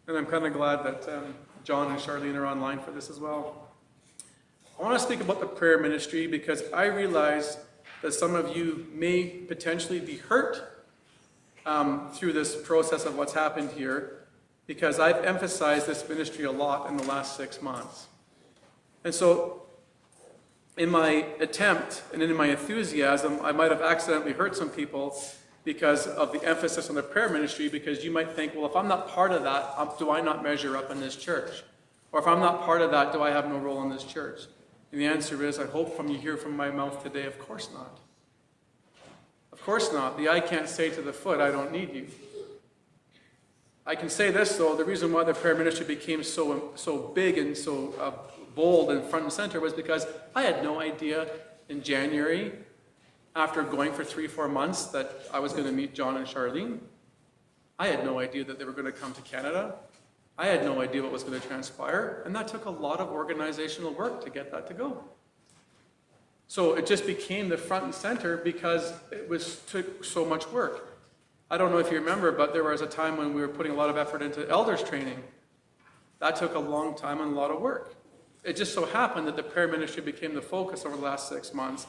and 0.08 0.18
I'm 0.18 0.26
kind 0.26 0.46
of 0.46 0.52
glad 0.52 0.84
that 0.84 1.08
um, 1.08 1.36
John 1.64 1.90
and 1.90 2.02
Charlene 2.02 2.36
are 2.36 2.46
online 2.46 2.80
for 2.80 2.92
this 2.92 3.10
as 3.10 3.18
well. 3.18 3.65
I 4.78 4.84
want 4.84 5.00
to 5.00 5.04
speak 5.04 5.22
about 5.22 5.40
the 5.40 5.48
prayer 5.48 5.80
ministry 5.80 6.28
because 6.28 6.64
I 6.74 6.86
realize 6.86 7.58
that 8.02 8.14
some 8.14 8.36
of 8.36 8.56
you 8.56 8.88
may 8.94 9.24
potentially 9.24 10.02
be 10.02 10.18
hurt 10.18 10.86
um, 11.66 12.12
through 12.12 12.34
this 12.34 12.62
process 12.62 13.06
of 13.06 13.18
what's 13.18 13.32
happened 13.34 13.72
here 13.72 14.28
because 14.68 15.00
I've 15.00 15.24
emphasized 15.24 15.88
this 15.88 16.08
ministry 16.10 16.44
a 16.44 16.52
lot 16.52 16.90
in 16.90 16.98
the 16.98 17.06
last 17.06 17.38
six 17.38 17.62
months. 17.62 18.08
And 19.06 19.14
so, 19.14 19.62
in 20.78 20.90
my 20.90 21.26
attempt 21.40 22.04
and 22.12 22.22
in 22.22 22.36
my 22.36 22.48
enthusiasm, 22.48 23.40
I 23.42 23.54
might 23.54 23.72
have 23.72 23.82
accidentally 23.82 24.34
hurt 24.34 24.58
some 24.58 24.70
people 24.70 25.18
because 25.64 26.06
of 26.06 26.34
the 26.34 26.44
emphasis 26.44 26.90
on 26.90 26.96
the 26.96 27.04
prayer 27.04 27.30
ministry 27.30 27.70
because 27.70 28.04
you 28.04 28.12
might 28.12 28.32
think, 28.32 28.54
well, 28.54 28.66
if 28.66 28.76
I'm 28.76 28.90
not 28.90 29.08
part 29.08 29.32
of 29.32 29.44
that, 29.44 29.74
um, 29.78 29.92
do 29.98 30.12
I 30.12 30.20
not 30.20 30.44
measure 30.44 30.76
up 30.76 30.92
in 30.92 31.00
this 31.00 31.16
church? 31.16 31.64
Or 32.12 32.20
if 32.20 32.28
I'm 32.28 32.42
not 32.42 32.64
part 32.64 32.82
of 32.82 32.92
that, 32.92 33.14
do 33.14 33.22
I 33.22 33.32
have 33.32 33.48
no 33.48 33.58
role 33.58 33.82
in 33.82 33.90
this 33.90 34.04
church? 34.04 34.42
And 34.96 35.02
the 35.02 35.08
answer 35.08 35.44
is, 35.44 35.60
I 35.60 35.66
hope 35.66 35.98
from 35.98 36.08
you 36.08 36.18
hear 36.18 36.38
from 36.38 36.56
my 36.56 36.72
mouth 36.72 37.04
today, 37.04 37.26
of 37.26 37.38
course 37.38 37.68
not. 37.74 38.00
Of 39.52 39.62
course 39.62 39.92
not. 39.92 40.18
The 40.18 40.30
eye 40.30 40.40
can't 40.40 40.70
say 40.70 40.90
to 40.90 41.02
the 41.02 41.12
foot, 41.12 41.42
I 41.42 41.52
don't 41.52 41.74
need 41.74 41.94
you. 41.94 42.08
I 43.86 43.96
can 43.96 44.10
say 44.10 44.32
this, 44.32 44.56
though, 44.56 44.74
the 44.74 44.86
reason 44.86 45.12
why 45.12 45.26
the 45.26 45.34
prayer 45.34 45.54
ministry 45.54 45.86
became 45.86 46.24
so, 46.24 46.72
so 46.76 46.98
big 47.14 47.38
and 47.38 47.58
so 47.58 47.94
uh, 48.00 48.12
bold 48.56 48.90
and 48.90 49.04
front 49.04 49.26
and 49.26 49.34
center 49.34 49.60
was 49.60 49.74
because 49.74 50.08
I 50.34 50.44
had 50.44 50.64
no 50.64 50.80
idea 50.80 51.28
in 51.68 51.84
January, 51.84 52.54
after 53.36 53.64
going 53.64 53.92
for 53.92 54.06
three, 54.06 54.28
four 54.28 54.48
months, 54.48 54.86
that 54.86 55.12
I 55.34 55.40
was 55.40 55.52
going 55.52 55.66
to 55.66 55.74
meet 55.74 55.94
John 55.94 56.16
and 56.16 56.26
Charlene. 56.26 56.80
I 57.78 57.88
had 57.88 58.06
no 58.06 58.20
idea 58.20 58.46
that 58.46 58.60
they 58.60 58.64
were 58.64 58.72
going 58.72 58.86
to 58.86 58.94
come 58.94 59.12
to 59.12 59.22
Canada. 59.24 59.76
I 60.38 60.48
had 60.48 60.66
no 60.66 60.82
idea 60.82 61.02
what 61.02 61.12
was 61.12 61.24
going 61.24 61.40
to 61.40 61.48
transpire, 61.48 62.22
and 62.26 62.36
that 62.36 62.48
took 62.48 62.66
a 62.66 62.70
lot 62.70 63.00
of 63.00 63.10
organizational 63.10 63.94
work 63.94 64.24
to 64.26 64.30
get 64.30 64.52
that 64.52 64.68
to 64.68 64.74
go. 64.74 65.04
So 66.48 66.74
it 66.74 66.86
just 66.86 67.08
became 67.08 67.48
the 67.48 67.58
front 67.58 67.86
and 67.86 67.96
center 67.96 68.38
because 68.38 68.94
it 69.12 69.30
was 69.30 69.62
took 69.68 70.04
so 70.04 70.26
much 70.26 70.48
work. 70.52 71.00
I 71.50 71.58
don't 71.58 71.72
know 71.72 71.78
if 71.78 71.90
you 71.90 71.98
remember, 72.00 72.32
but 72.32 72.54
there 72.54 72.64
was 72.64 72.82
a 72.82 72.88
time 72.88 73.18
when 73.18 73.34
we 73.34 73.42
were 73.42 73.48
putting 73.48 73.72
a 73.72 73.76
lot 73.76 73.90
of 73.90 73.98
effort 73.98 74.22
into 74.22 74.48
elders 74.50 74.84
training. 74.84 75.24
That 76.20 76.36
took 76.36 76.56
a 76.56 76.60
long 76.60 76.96
time 76.96 77.22
and 77.22 77.32
a 77.32 77.36
lot 77.36 77.50
of 77.50 77.62
work. 77.62 77.96
It 78.44 78.56
just 78.56 78.74
so 78.74 78.86
happened 78.86 79.28
that 79.28 79.36
the 79.36 79.44
prayer 79.44 79.68
ministry 79.68 80.04
became 80.04 80.36
the 80.36 80.42
focus 80.42 80.86
over 80.86 80.96
the 80.96 81.02
last 81.02 81.30
six 81.30 81.54
months. 81.54 81.88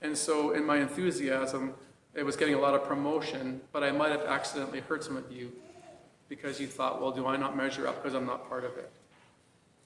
And 0.00 0.16
so, 0.16 0.52
in 0.52 0.64
my 0.64 0.78
enthusiasm, 0.78 1.74
it 2.14 2.24
was 2.24 2.36
getting 2.36 2.54
a 2.54 2.58
lot 2.58 2.74
of 2.74 2.84
promotion, 2.84 3.60
but 3.72 3.84
I 3.84 3.90
might 3.90 4.12
have 4.12 4.22
accidentally 4.22 4.80
hurt 4.80 5.04
some 5.04 5.16
of 5.16 5.30
you 5.30 5.52
because 6.30 6.60
you 6.60 6.68
thought, 6.68 7.02
well, 7.02 7.10
do 7.10 7.26
I 7.26 7.36
not 7.36 7.56
measure 7.56 7.86
up 7.86 8.02
because 8.02 8.14
I'm 8.14 8.24
not 8.24 8.48
part 8.48 8.64
of 8.64 8.78
it? 8.78 8.90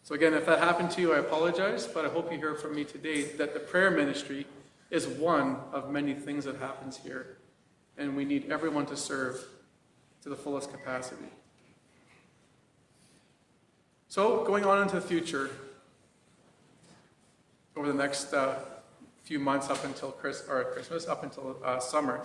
So, 0.05 0.15
again, 0.15 0.35
if 0.35 0.45
that 0.45 0.59
happened 0.59 0.91
to 0.93 1.01
you, 1.01 1.15
I 1.15 1.19
apologize, 1.19 1.87
but 1.87 2.05
I 2.05 2.09
hope 2.09 2.31
you 2.31 2.37
hear 2.37 2.55
from 2.55 2.77
me 2.77 2.85
today 2.85 3.23
that 3.23 3.55
the 3.55 3.61
prayer 3.61 3.91
ministry 3.91 4.47
is 4.91 5.09
one 5.09 5.57
of 5.73 5.91
many 5.91 6.13
things 6.13 6.45
that 6.45 6.57
happens 6.57 6.99
here, 6.99 7.39
and 7.97 8.15
we 8.15 8.27
need 8.27 8.53
everyone 8.53 8.85
to 8.87 8.97
serve 8.97 9.43
to 10.23 10.29
the 10.29 10.37
fullest 10.37 10.71
capacity. 10.71 11.25
So, 14.09 14.45
going 14.45 14.67
on 14.67 14.83
into 14.83 14.97
the 14.97 15.01
future, 15.01 15.51
over 17.75 17.89
the 17.89 17.95
next 17.95 18.35
uh, 18.35 18.57
few 19.23 19.39
months 19.39 19.71
up 19.71 19.83
until 19.85 20.13
Chris, 20.13 20.45
or 20.47 20.65
Christmas, 20.65 21.09
up 21.09 21.23
until 21.23 21.57
uh, 21.65 21.79
summer, 21.81 22.23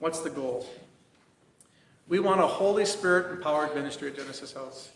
what's 0.00 0.18
the 0.18 0.30
goal? 0.30 0.66
We 2.12 2.18
want 2.18 2.42
a 2.42 2.46
Holy 2.46 2.84
Spirit 2.84 3.30
empowered 3.30 3.74
ministry 3.74 4.08
at 4.10 4.16
Genesis 4.16 4.52
House. 4.52 4.90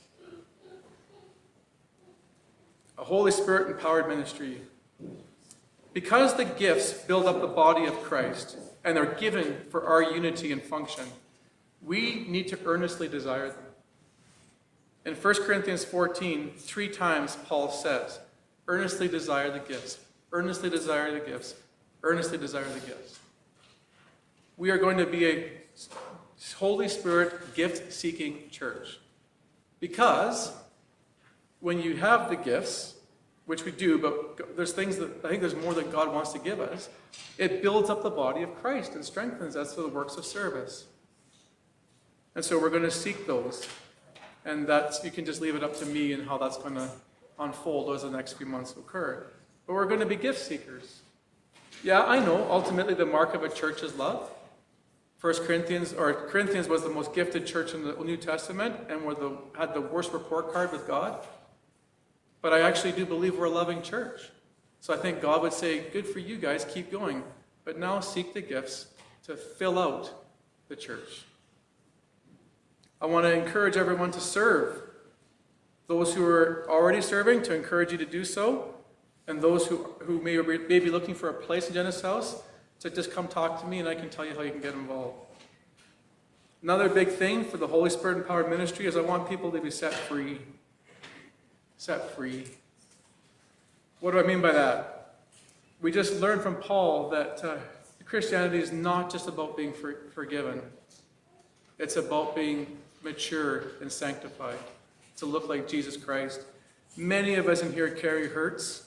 A 2.98 3.04
Holy 3.04 3.32
Spirit 3.32 3.70
empowered 3.70 4.06
ministry. 4.06 4.60
Because 5.94 6.34
the 6.34 6.44
gifts 6.44 6.92
build 6.92 7.24
up 7.24 7.40
the 7.40 7.46
body 7.46 7.86
of 7.86 7.94
Christ 8.02 8.58
and 8.84 8.94
they're 8.94 9.14
given 9.14 9.56
for 9.70 9.86
our 9.86 10.02
unity 10.02 10.52
and 10.52 10.62
function, 10.62 11.06
We 11.82 12.26
need 12.28 12.48
to 12.48 12.58
earnestly 12.66 13.08
desire 13.08 13.48
them. 13.48 13.64
In 15.06 15.14
1 15.14 15.34
Corinthians 15.44 15.86
14, 15.86 16.52
three 16.58 16.90
times 16.90 17.38
Paul 17.46 17.70
says, 17.70 18.20
earnestly 18.68 19.08
desire 19.08 19.50
the 19.50 19.60
gifts, 19.60 20.00
earnestly 20.32 20.68
desire 20.68 21.18
the 21.18 21.24
gifts, 21.24 21.54
earnestly 22.02 22.36
desire 22.36 22.68
the 22.68 22.86
gifts. 22.86 23.20
We 24.58 24.68
are 24.68 24.76
going 24.76 24.98
to 24.98 25.06
be 25.06 25.26
a 25.26 25.50
Holy 26.58 26.88
Spirit 26.88 27.54
gift 27.54 27.92
seeking 27.92 28.50
church. 28.50 28.98
Because 29.80 30.52
when 31.60 31.80
you 31.80 31.96
have 31.96 32.28
the 32.28 32.36
gifts, 32.36 32.94
which 33.46 33.64
we 33.64 33.70
do, 33.70 33.98
but 33.98 34.56
there's 34.56 34.72
things 34.72 34.96
that 34.96 35.24
I 35.24 35.28
think 35.28 35.40
there's 35.40 35.54
more 35.54 35.74
that 35.74 35.92
God 35.92 36.12
wants 36.12 36.32
to 36.32 36.38
give 36.38 36.60
us, 36.60 36.88
it 37.38 37.62
builds 37.62 37.90
up 37.90 38.02
the 38.02 38.10
body 38.10 38.42
of 38.42 38.54
Christ 38.56 38.94
and 38.94 39.04
strengthens 39.04 39.56
us 39.56 39.74
for 39.74 39.82
the 39.82 39.88
works 39.88 40.16
of 40.16 40.24
service. 40.24 40.86
And 42.34 42.44
so 42.44 42.60
we're 42.60 42.70
going 42.70 42.82
to 42.82 42.90
seek 42.90 43.26
those. 43.26 43.66
And 44.44 44.66
that's, 44.66 45.02
you 45.04 45.10
can 45.10 45.24
just 45.24 45.40
leave 45.40 45.56
it 45.56 45.64
up 45.64 45.76
to 45.78 45.86
me 45.86 46.12
and 46.12 46.28
how 46.28 46.38
that's 46.38 46.58
going 46.58 46.74
to 46.74 46.88
unfold 47.38 47.94
as 47.94 48.02
the 48.02 48.10
next 48.10 48.34
few 48.34 48.46
months 48.46 48.72
occur. 48.72 49.26
But 49.66 49.74
we're 49.74 49.86
going 49.86 50.00
to 50.00 50.06
be 50.06 50.16
gift 50.16 50.40
seekers. 50.40 51.00
Yeah, 51.82 52.04
I 52.04 52.18
know, 52.18 52.46
ultimately 52.50 52.94
the 52.94 53.06
mark 53.06 53.34
of 53.34 53.42
a 53.42 53.48
church 53.48 53.82
is 53.82 53.94
love. 53.96 54.30
First 55.18 55.44
Corinthians, 55.44 55.92
or 55.94 56.12
Corinthians 56.12 56.68
was 56.68 56.82
the 56.82 56.90
most 56.90 57.14
gifted 57.14 57.46
church 57.46 57.72
in 57.72 57.84
the 57.84 57.94
New 57.94 58.16
Testament 58.16 58.76
and 58.88 59.02
were 59.02 59.14
the, 59.14 59.38
had 59.56 59.72
the 59.72 59.80
worst 59.80 60.12
report 60.12 60.52
card 60.52 60.72
with 60.72 60.86
God. 60.86 61.26
But 62.42 62.52
I 62.52 62.60
actually 62.60 62.92
do 62.92 63.06
believe 63.06 63.38
we're 63.38 63.46
a 63.46 63.50
loving 63.50 63.82
church. 63.82 64.30
So 64.80 64.92
I 64.92 64.98
think 64.98 65.20
God 65.20 65.42
would 65.42 65.52
say, 65.52 65.80
Good 65.90 66.06
for 66.06 66.18
you 66.18 66.36
guys, 66.36 66.64
keep 66.64 66.90
going. 66.90 67.24
But 67.64 67.78
now 67.78 68.00
seek 68.00 68.34
the 68.34 68.42
gifts 68.42 68.86
to 69.24 69.36
fill 69.36 69.78
out 69.78 70.12
the 70.68 70.76
church. 70.76 71.24
I 73.00 73.06
want 73.06 73.24
to 73.24 73.32
encourage 73.32 73.76
everyone 73.76 74.10
to 74.12 74.20
serve. 74.20 74.82
Those 75.86 76.14
who 76.14 76.24
are 76.24 76.66
already 76.68 77.00
serving, 77.00 77.42
to 77.42 77.54
encourage 77.54 77.92
you 77.92 77.98
to 77.98 78.06
do 78.06 78.24
so. 78.24 78.74
And 79.26 79.40
those 79.40 79.66
who, 79.66 79.78
who 80.00 80.20
may, 80.20 80.36
may 80.36 80.78
be 80.78 80.90
looking 80.90 81.14
for 81.14 81.28
a 81.28 81.34
place 81.34 81.68
in 81.68 81.74
Genesis 81.74 82.02
House, 82.02 82.42
to 82.88 82.94
just 82.94 83.10
come 83.10 83.26
talk 83.26 83.60
to 83.60 83.66
me 83.66 83.80
and 83.80 83.88
I 83.88 83.96
can 83.96 84.08
tell 84.08 84.24
you 84.24 84.34
how 84.34 84.42
you 84.42 84.52
can 84.52 84.60
get 84.60 84.74
involved. 84.74 85.18
Another 86.62 86.88
big 86.88 87.08
thing 87.08 87.44
for 87.44 87.56
the 87.56 87.66
Holy 87.66 87.90
Spirit 87.90 88.18
empowered 88.18 88.48
ministry 88.48 88.86
is 88.86 88.96
I 88.96 89.00
want 89.00 89.28
people 89.28 89.50
to 89.50 89.60
be 89.60 89.70
set 89.70 89.92
free. 89.92 90.38
Set 91.76 92.14
free. 92.14 92.46
What 94.00 94.12
do 94.12 94.20
I 94.20 94.22
mean 94.22 94.40
by 94.40 94.52
that? 94.52 95.16
We 95.80 95.90
just 95.90 96.20
learned 96.20 96.42
from 96.42 96.56
Paul 96.56 97.10
that 97.10 97.44
uh, 97.44 97.56
Christianity 98.04 98.58
is 98.58 98.72
not 98.72 99.10
just 99.10 99.26
about 99.26 99.56
being 99.56 99.72
for, 99.72 99.96
forgiven, 100.14 100.62
it's 101.78 101.96
about 101.96 102.36
being 102.36 102.78
mature 103.02 103.64
and 103.80 103.90
sanctified, 103.90 104.58
to 105.16 105.26
look 105.26 105.48
like 105.48 105.68
Jesus 105.68 105.96
Christ. 105.96 106.42
Many 106.96 107.34
of 107.34 107.48
us 107.48 107.62
in 107.62 107.72
here 107.72 107.90
carry 107.90 108.28
hurts. 108.28 108.85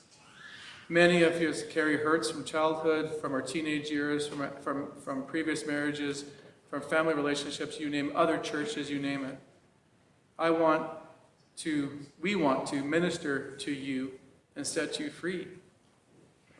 Many 0.90 1.22
of 1.22 1.34
us 1.34 1.62
carry 1.62 1.98
hurts 1.98 2.32
from 2.32 2.42
childhood, 2.42 3.12
from 3.20 3.32
our 3.32 3.40
teenage 3.40 3.90
years, 3.90 4.26
from, 4.26 4.50
from, 4.60 4.88
from 5.04 5.22
previous 5.22 5.64
marriages, 5.64 6.24
from 6.68 6.82
family 6.82 7.14
relationships, 7.14 7.78
you 7.78 7.88
name 7.88 8.10
other 8.16 8.38
churches, 8.38 8.90
you 8.90 8.98
name 8.98 9.24
it. 9.24 9.38
I 10.36 10.50
want 10.50 10.90
to, 11.58 11.96
we 12.20 12.34
want 12.34 12.66
to 12.70 12.82
minister 12.82 13.52
to 13.58 13.70
you 13.70 14.10
and 14.56 14.66
set 14.66 14.98
you 14.98 15.10
free. 15.10 15.46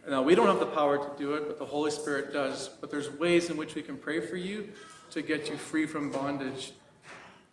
Now, 0.09 0.23
we 0.23 0.37
don't 0.37 0.47
have 0.47 0.61
the 0.61 0.67
power 0.67 0.99
to 0.99 1.11
do 1.19 1.35
it, 1.35 1.49
but 1.49 1.59
the 1.59 1.67
Holy 1.67 1.91
Spirit 1.91 2.33
does. 2.33 2.69
But 2.81 2.89
there's 2.89 3.11
ways 3.11 3.51
in 3.51 3.57
which 3.57 3.75
we 3.75 3.83
can 3.83 3.97
pray 3.97 4.21
for 4.21 4.37
you 4.37 4.69
to 5.11 5.23
get 5.23 5.51
you 5.51 5.57
free 5.57 5.87
from 5.87 6.13
bondage. 6.13 6.71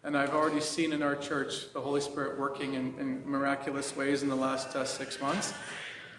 And 0.03 0.15
I've 0.15 0.35
already 0.35 0.61
seen 0.61 0.93
in 0.93 1.01
our 1.01 1.15
church 1.15 1.73
the 1.73 1.81
Holy 1.81 2.01
Spirit 2.01 2.37
working 2.37 2.75
in, 2.75 2.93
in 2.99 3.27
miraculous 3.27 3.95
ways 3.95 4.21
in 4.21 4.29
the 4.29 4.35
last 4.35 4.75
uh, 4.75 4.85
six 4.85 5.19
months. 5.19 5.55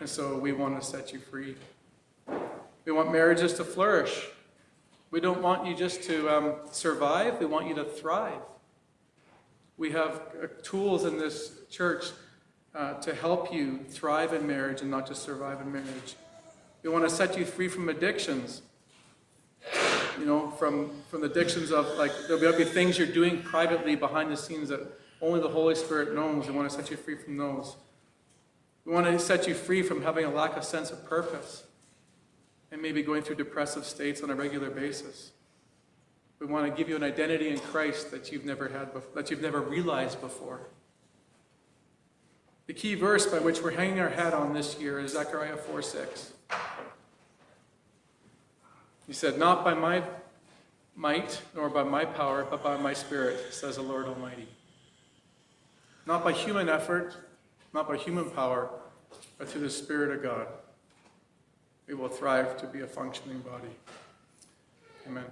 And 0.00 0.08
so 0.08 0.38
we 0.38 0.52
want 0.52 0.80
to 0.80 0.86
set 0.86 1.12
you 1.12 1.18
free. 1.18 1.56
We 2.84 2.92
want 2.92 3.12
marriages 3.12 3.52
to 3.54 3.64
flourish. 3.64 4.28
We 5.10 5.20
don't 5.20 5.42
want 5.42 5.66
you 5.66 5.74
just 5.74 6.02
to 6.04 6.28
um, 6.28 6.54
survive, 6.70 7.40
we 7.40 7.46
want 7.46 7.66
you 7.66 7.74
to 7.76 7.84
thrive. 7.84 8.40
We 9.76 9.90
have 9.92 10.20
uh, 10.42 10.46
tools 10.62 11.04
in 11.04 11.18
this 11.18 11.52
church 11.70 12.06
uh, 12.74 12.94
to 12.94 13.14
help 13.14 13.52
you 13.52 13.80
thrive 13.88 14.34
in 14.34 14.46
marriage 14.46 14.82
and 14.82 14.90
not 14.90 15.06
just 15.06 15.22
survive 15.22 15.60
in 15.60 15.72
marriage. 15.72 16.16
We 16.82 16.90
want 16.90 17.08
to 17.08 17.10
set 17.10 17.38
you 17.38 17.44
free 17.44 17.68
from 17.68 17.88
addictions. 17.88 18.62
You 20.18 20.26
know, 20.26 20.50
from, 20.50 20.90
from 21.10 21.22
the 21.22 21.26
addictions 21.30 21.72
of 21.72 21.86
like, 21.96 22.12
there'll 22.28 22.56
be 22.56 22.64
things 22.64 22.98
you're 22.98 23.06
doing 23.06 23.42
privately 23.42 23.96
behind 23.96 24.30
the 24.30 24.36
scenes 24.36 24.68
that 24.68 24.80
only 25.20 25.40
the 25.40 25.48
Holy 25.48 25.74
Spirit 25.74 26.14
knows. 26.14 26.46
We 26.46 26.52
want 26.52 26.70
to 26.70 26.74
set 26.74 26.90
you 26.90 26.96
free 26.96 27.16
from 27.16 27.36
those. 27.36 27.76
We 28.88 28.94
want 28.94 29.04
to 29.04 29.18
set 29.18 29.46
you 29.46 29.52
free 29.52 29.82
from 29.82 30.00
having 30.00 30.24
a 30.24 30.30
lack 30.30 30.56
of 30.56 30.64
sense 30.64 30.90
of 30.90 31.04
purpose 31.04 31.64
and 32.72 32.80
maybe 32.80 33.02
going 33.02 33.20
through 33.20 33.36
depressive 33.36 33.84
states 33.84 34.22
on 34.22 34.30
a 34.30 34.34
regular 34.34 34.70
basis. 34.70 35.32
We 36.40 36.46
want 36.46 36.66
to 36.66 36.74
give 36.74 36.88
you 36.88 36.96
an 36.96 37.02
identity 37.02 37.50
in 37.50 37.58
Christ 37.58 38.10
that 38.12 38.32
you've 38.32 38.46
never 38.46 38.68
had 38.68 38.94
before, 38.94 39.14
that 39.14 39.30
you've 39.30 39.42
never 39.42 39.60
realized 39.60 40.22
before. 40.22 40.60
The 42.66 42.72
key 42.72 42.94
verse 42.94 43.26
by 43.26 43.40
which 43.40 43.60
we're 43.60 43.72
hanging 43.72 44.00
our 44.00 44.08
hat 44.08 44.32
on 44.32 44.54
this 44.54 44.80
year 44.80 44.98
is 45.00 45.12
Zechariah 45.12 45.58
4 45.58 45.82
6. 45.82 46.32
He 49.06 49.12
said, 49.12 49.38
Not 49.38 49.64
by 49.64 49.74
my 49.74 50.02
might 50.96 51.42
nor 51.54 51.68
by 51.68 51.82
my 51.82 52.06
power, 52.06 52.46
but 52.48 52.62
by 52.62 52.78
my 52.78 52.94
spirit, 52.94 53.52
says 53.52 53.76
the 53.76 53.82
Lord 53.82 54.06
Almighty. 54.06 54.48
Not 56.06 56.24
by 56.24 56.32
human 56.32 56.70
effort, 56.70 57.27
not 57.72 57.88
by 57.88 57.96
human 57.96 58.30
power, 58.30 58.70
but 59.38 59.48
through 59.48 59.62
the 59.62 59.70
Spirit 59.70 60.16
of 60.16 60.22
God. 60.22 60.46
We 61.86 61.94
will 61.94 62.08
thrive 62.08 62.56
to 62.58 62.66
be 62.66 62.80
a 62.80 62.86
functioning 62.86 63.40
body. 63.40 63.74
Amen. 65.06 65.24